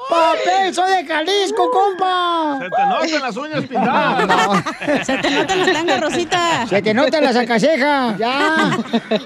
¡Papel! 0.09 0.73
¡Soy 0.73 0.89
de 0.89 1.05
Jalisco, 1.05 1.69
compa! 1.69 2.59
Se 2.59 2.69
te 2.69 2.85
notan 2.85 3.21
las 3.21 3.37
uñas 3.37 3.63
pintadas. 3.67 4.63
Se 5.05 5.17
te 5.17 5.29
nota 5.29 5.55
la 5.55 5.71
tanga, 5.71 5.97
Rosita. 5.97 6.67
Se 6.67 6.81
te 6.81 6.93
nota 6.93 7.21
la 7.21 7.33
sacaseja. 7.33 8.17
Ya. 8.17 8.77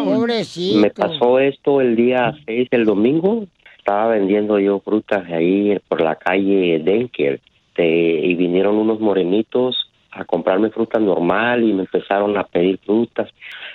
Pobrecito. 0.05 0.79
Me 0.79 0.91
pasó 0.91 1.39
esto 1.39 1.81
el 1.81 1.95
día 1.97 2.35
6 2.47 2.69
del 2.71 2.85
domingo. 2.85 3.47
Estaba 3.79 4.09
vendiendo 4.09 4.59
yo 4.59 4.81
frutas 4.81 5.25
ahí 5.31 5.79
por 5.89 6.01
la 6.01 6.17
calle 6.17 6.79
Denker 6.79 7.41
y 7.77 8.35
vinieron 8.35 8.77
unos 8.77 9.01
morenitos 9.01 9.77
a 10.13 10.25
comprarme 10.25 10.71
fruta 10.71 10.99
normal 10.99 11.65
y 11.65 11.73
me 11.73 11.83
empezaron 11.83 12.37
a 12.37 12.45
pedir 12.45 12.79
frutas. 12.79 13.31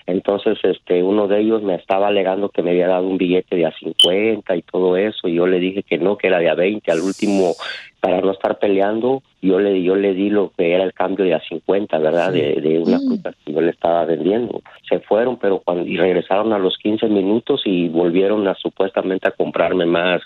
Entonces, 0.05 0.57
este, 0.64 1.03
uno 1.03 1.27
de 1.27 1.41
ellos 1.41 1.64
me 1.64 1.76
estaba 1.76 2.07
alegando 2.07 2.49
que 2.49 2.61
me 2.61 2.72
había 2.72 2.88
dado 2.88 3.07
un 3.07 3.18
billete 3.18 3.55
de 3.55 3.65
a 3.65 3.72
50 3.72 4.55
y 4.55 4.61
todo 4.61 4.95
eso. 4.95 5.27
Y 5.27 5.34
yo 5.34 5.47
le 5.47 5.59
dije 5.59 5.84
que 5.84 5.97
no, 5.97 6.18
que 6.18 6.27
era 6.27 6.39
de 6.39 6.49
a 6.49 6.53
20. 6.53 6.91
Al 6.91 7.01
último, 7.01 7.53
para 7.99 8.22
no 8.22 8.31
estar 8.31 8.59
peleando, 8.59 9.23
yo 9.41 9.59
le, 9.59 9.81
yo 9.81 9.95
le 9.95 10.14
di 10.14 10.30
lo 10.30 10.51
que 10.55 10.73
era 10.73 10.84
el 10.84 10.93
cambio 10.93 11.26
de 11.26 11.34
a 11.34 11.41
50, 11.41 11.97
¿verdad? 11.97 12.31
De, 12.31 12.61
de 12.61 12.80
una 12.80 12.99
fruta 12.99 13.34
que 13.43 13.53
yo 13.53 13.59
le 13.59 13.72
estaba 13.72 14.05
vendiendo. 14.05 14.61
Se 14.88 14.99
fueron, 14.99 15.38
pero 15.38 15.59
cuando 15.59 15.85
y 15.88 15.97
regresaron 15.97 16.53
a 16.53 16.59
los 16.59 16.77
15 16.77 17.07
minutos 17.07 17.64
y 17.65 17.89
volvieron 17.89 18.47
a 18.47 18.53
supuestamente 18.55 19.27
a 19.27 19.31
comprarme 19.31 19.88
más. 19.88 20.22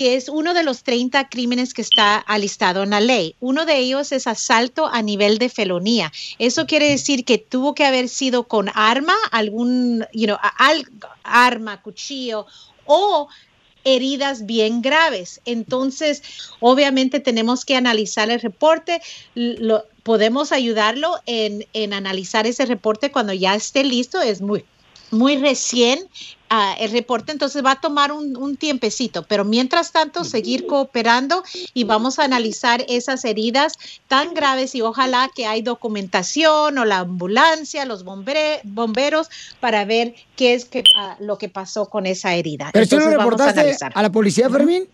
que 0.00 0.14
es 0.16 0.30
uno 0.30 0.54
de 0.54 0.62
los 0.62 0.82
30 0.82 1.28
crímenes 1.28 1.74
que 1.74 1.82
está 1.82 2.16
alistado 2.16 2.82
en 2.84 2.88
la 2.88 3.00
ley. 3.00 3.36
Uno 3.38 3.66
de 3.66 3.76
ellos 3.76 4.12
es 4.12 4.26
asalto 4.26 4.86
a 4.86 5.02
nivel 5.02 5.36
de 5.36 5.50
felonía. 5.50 6.10
Eso 6.38 6.64
quiere 6.66 6.88
decir 6.88 7.26
que 7.26 7.36
tuvo 7.36 7.74
que 7.74 7.84
haber 7.84 8.08
sido 8.08 8.44
con 8.48 8.70
arma, 8.72 9.12
algún, 9.30 10.06
you 10.14 10.24
know, 10.24 10.38
arma, 11.22 11.82
cuchillo 11.82 12.46
o 12.86 13.28
heridas 13.84 14.46
bien 14.46 14.80
graves. 14.80 15.42
Entonces, 15.44 16.22
obviamente 16.60 17.20
tenemos 17.20 17.66
que 17.66 17.76
analizar 17.76 18.30
el 18.30 18.40
reporte. 18.40 19.02
Lo- 19.34 19.84
podemos 20.02 20.50
ayudarlo 20.50 21.16
en, 21.26 21.66
en 21.74 21.92
analizar 21.92 22.46
ese 22.46 22.64
reporte 22.64 23.12
cuando 23.12 23.34
ya 23.34 23.54
esté 23.54 23.84
listo. 23.84 24.22
Es 24.22 24.40
muy, 24.40 24.64
muy 25.10 25.36
recién 25.36 25.98
ah, 26.48 26.74
el 26.78 26.90
reporte, 26.90 27.32
entonces 27.32 27.64
va 27.64 27.72
a 27.72 27.80
tomar 27.80 28.12
un, 28.12 28.36
un 28.36 28.56
tiempecito, 28.56 29.24
pero 29.24 29.44
mientras 29.44 29.92
tanto 29.92 30.24
seguir 30.24 30.66
cooperando 30.66 31.42
y 31.74 31.84
vamos 31.84 32.18
a 32.18 32.24
analizar 32.24 32.84
esas 32.88 33.24
heridas 33.24 33.74
tan 34.08 34.34
graves 34.34 34.74
y 34.74 34.82
ojalá 34.82 35.30
que 35.34 35.46
hay 35.46 35.62
documentación 35.62 36.78
o 36.78 36.84
la 36.84 36.98
ambulancia, 36.98 37.84
los 37.84 38.04
bomberos 38.04 39.28
para 39.60 39.84
ver 39.84 40.14
qué 40.36 40.54
es 40.54 40.64
que, 40.64 40.84
ah, 40.96 41.16
lo 41.20 41.38
que 41.38 41.48
pasó 41.48 41.86
con 41.88 42.06
esa 42.06 42.34
herida. 42.34 42.70
¿Pero 42.72 42.84
Entonces 42.84 43.16
vamos 43.16 43.20
a 43.20 43.24
reportaste 43.24 43.60
analizar. 43.60 43.92
a 43.94 44.02
la 44.02 44.10
policía, 44.10 44.48
Fermín? 44.50 44.88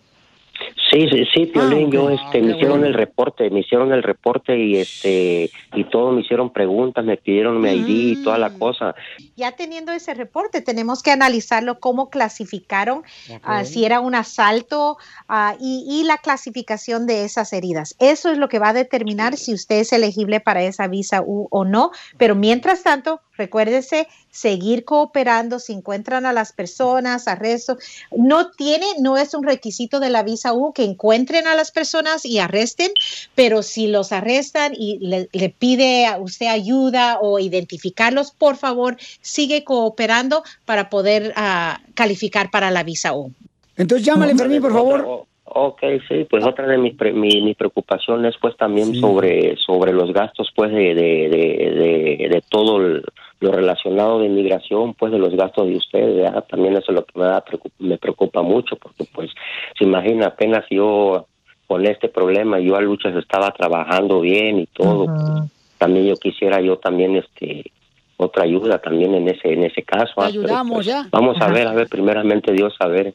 Sí, 0.96 1.06
sí, 1.10 1.24
sí, 1.34 1.46
Piolín, 1.46 1.88
Ah, 1.88 1.90
yo, 1.92 2.08
este, 2.10 2.40
me 2.40 2.52
hicieron 2.52 2.82
el 2.86 2.94
reporte, 2.94 3.50
me 3.50 3.60
hicieron 3.60 3.92
el 3.92 4.02
reporte 4.02 4.56
y, 4.58 4.76
este, 4.78 5.50
y 5.74 5.84
todo, 5.90 6.10
me 6.12 6.22
hicieron 6.22 6.50
preguntas, 6.50 7.04
me 7.04 7.18
pidieron 7.18 7.60
mi 7.60 7.68
ID 7.70 7.88
y 7.88 8.22
toda 8.22 8.38
la 8.38 8.48
Mm. 8.48 8.58
cosa. 8.58 8.94
ya 9.38 9.52
teniendo 9.52 9.92
ese 9.92 10.14
reporte, 10.14 10.62
tenemos 10.62 11.02
que 11.02 11.10
analizarlo, 11.10 11.78
cómo 11.78 12.08
clasificaron, 12.08 13.02
ah, 13.42 13.64
si 13.66 13.84
era 13.84 14.00
un 14.00 14.14
asalto 14.14 14.96
ah, 15.28 15.54
y, 15.60 15.84
y 15.86 16.04
la 16.04 16.16
clasificación 16.16 17.06
de 17.06 17.24
esas 17.24 17.52
heridas. 17.52 17.94
Eso 17.98 18.30
es 18.30 18.38
lo 18.38 18.48
que 18.48 18.58
va 18.58 18.70
a 18.70 18.72
determinar 18.72 19.36
si 19.36 19.52
usted 19.52 19.80
es 19.80 19.92
elegible 19.92 20.40
para 20.40 20.62
esa 20.62 20.88
visa 20.88 21.20
U 21.20 21.48
o 21.50 21.66
no. 21.66 21.90
Pero 22.16 22.34
mientras 22.34 22.82
tanto, 22.82 23.20
recuérdese 23.36 24.08
seguir 24.30 24.84
cooperando 24.84 25.58
si 25.58 25.72
encuentran 25.72 26.26
a 26.26 26.32
las 26.32 26.52
personas, 26.52 27.28
arresto. 27.28 27.78
No 28.10 28.50
tiene, 28.50 28.86
no 29.00 29.16
es 29.16 29.34
un 29.34 29.44
requisito 29.44 30.00
de 30.00 30.10
la 30.10 30.22
visa 30.22 30.52
U 30.52 30.72
que 30.72 30.84
encuentren 30.84 31.46
a 31.46 31.54
las 31.54 31.70
personas 31.70 32.24
y 32.24 32.38
arresten, 32.38 32.90
pero 33.34 33.62
si 33.62 33.86
los 33.86 34.12
arrestan 34.12 34.72
y 34.76 34.98
le, 35.00 35.28
le 35.32 35.48
pide 35.50 36.06
a 36.06 36.18
usted 36.18 36.46
ayuda 36.46 37.18
o 37.20 37.38
identificarlos, 37.38 38.30
por 38.32 38.56
favor, 38.56 38.96
sigue 39.20 39.64
cooperando 39.64 40.42
para 40.64 40.90
poder 40.90 41.32
ah, 41.36 41.80
calificar 41.94 42.50
para 42.50 42.70
la 42.70 42.82
visa 42.82 43.14
U. 43.14 43.32
Entonces 43.76 44.06
llámale, 44.06 44.34
Fermín, 44.34 44.60
por 44.62 44.72
favor. 44.72 45.26
Ok, 45.48 45.80
sí, 46.08 46.26
pues 46.28 46.44
otra 46.44 46.66
de 46.66 46.76
mis, 46.76 46.94
pre- 46.96 47.12
mi, 47.12 47.40
mis 47.40 47.56
preocupaciones 47.56 48.34
pues 48.40 48.56
también 48.56 48.94
sobre, 48.96 49.56
sobre 49.64 49.92
los 49.92 50.12
gastos 50.12 50.50
pues 50.54 50.72
de, 50.72 50.94
de, 50.94 51.28
de, 51.28 52.18
de, 52.18 52.28
de 52.28 52.42
todo 52.50 52.78
el- 52.78 53.04
lo 53.46 53.52
relacionado 53.52 54.18
de 54.18 54.26
inmigración, 54.26 54.94
pues 54.94 55.12
de 55.12 55.18
los 55.18 55.34
gastos 55.34 55.68
de 55.68 55.76
ustedes, 55.76 56.16
¿verdad? 56.16 56.44
también 56.48 56.76
eso 56.76 56.92
es 56.92 56.96
lo 56.96 57.04
que 57.04 57.18
me, 57.18 57.24
da, 57.24 57.44
me 57.78 57.98
preocupa 57.98 58.42
mucho 58.42 58.76
porque 58.76 59.04
pues 59.12 59.30
se 59.78 59.84
imagina 59.84 60.26
apenas 60.26 60.64
yo 60.70 61.26
con 61.66 61.86
este 61.86 62.08
problema, 62.08 62.58
yo 62.60 62.76
a 62.76 62.80
luchas 62.80 63.14
estaba 63.16 63.50
trabajando 63.50 64.20
bien 64.20 64.60
y 64.60 64.66
todo, 64.66 65.06
pues, 65.06 65.50
también 65.78 66.06
yo 66.06 66.16
quisiera 66.16 66.60
yo 66.60 66.78
también 66.78 67.16
este 67.16 67.70
otra 68.18 68.44
ayuda 68.44 68.78
también 68.78 69.14
en 69.14 69.28
ese 69.28 69.52
en 69.52 69.64
ese 69.64 69.82
caso. 69.82 70.12
Ah, 70.16 70.28
pero, 70.30 70.40
ayudamos 70.40 70.76
pues, 70.76 70.86
ya. 70.86 71.06
Vamos 71.10 71.36
a 71.40 71.48
ver, 71.48 71.66
a 71.66 71.72
ver, 71.72 71.88
primeramente 71.88 72.52
Dios, 72.52 72.74
a 72.80 72.86
ver. 72.86 73.14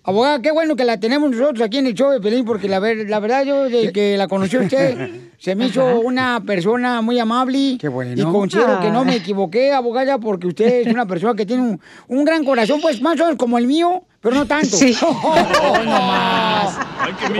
Abogada, 0.05 0.43
qué 0.43 0.51
bueno 0.51 0.74
que 0.74 0.85
la 0.85 0.99
tenemos 0.99 1.31
nosotros 1.31 1.61
aquí 1.61 1.79
en 1.79 1.87
el 1.87 1.95
show 1.95 2.11
de 2.11 2.20
Pelín, 2.20 2.45
porque 2.45 2.69
la, 2.69 2.81
ver- 2.81 3.09
la 3.09 3.20
verdad 3.20 3.45
yo 3.45 3.69
de 3.69 3.93
que 3.93 4.16
la 4.16 4.27
conocí 4.27 4.57
a 4.57 4.61
usted, 4.61 5.11
se 5.39 5.55
me 5.55 5.66
hizo 5.66 6.01
una 6.01 6.43
persona 6.45 7.01
muy 7.03 7.20
amable. 7.20 7.79
Qué 7.81 7.87
bueno. 7.87 8.20
Y 8.20 8.24
considero 8.33 8.81
que 8.81 8.91
no 8.91 9.05
me 9.05 9.15
equivoqué, 9.15 9.73
abogada, 9.73 10.19
porque 10.19 10.49
usted 10.49 10.81
es 10.81 10.87
una 10.89 11.07
persona 11.07 11.35
que 11.35 11.47
tiene 11.47 11.62
un, 11.62 11.81
un 12.09 12.24
gran 12.24 12.45
corazón, 12.45 12.81
pues 12.81 13.01
más 13.01 13.15
o 13.20 13.24
menos 13.24 13.39
como 13.39 13.59
el 13.59 13.69
mío, 13.69 14.03
pero 14.20 14.35
no 14.35 14.45
tanto. 14.45 14.77
Sí. 14.77 14.97
¡Hoy 15.03 15.87
no 15.87 16.01
más! 16.01 16.79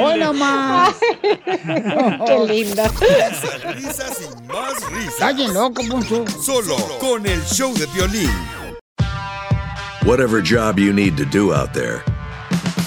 ¡Hoy 0.01 0.21
no 0.21 0.33
más! 0.33 0.95
Qué 1.23 2.47
lindo. 2.49 2.83
Risas, 3.01 3.75
risas 3.75 4.21
y 4.23 4.47
más 4.47 4.93
risas. 4.93 5.35
Bien 5.37 5.53
loco, 5.53 5.83
Poncho. 5.91 6.25
Solo 6.41 6.77
con 7.01 7.27
el 7.27 7.43
show 7.43 7.75
de 7.75 7.87
violín. 7.87 8.31
Whatever 10.05 10.41
job 10.43 10.79
you 10.79 10.93
need 10.93 11.17
to 11.17 11.25
do 11.25 11.53
out 11.53 11.73
there, 11.73 12.03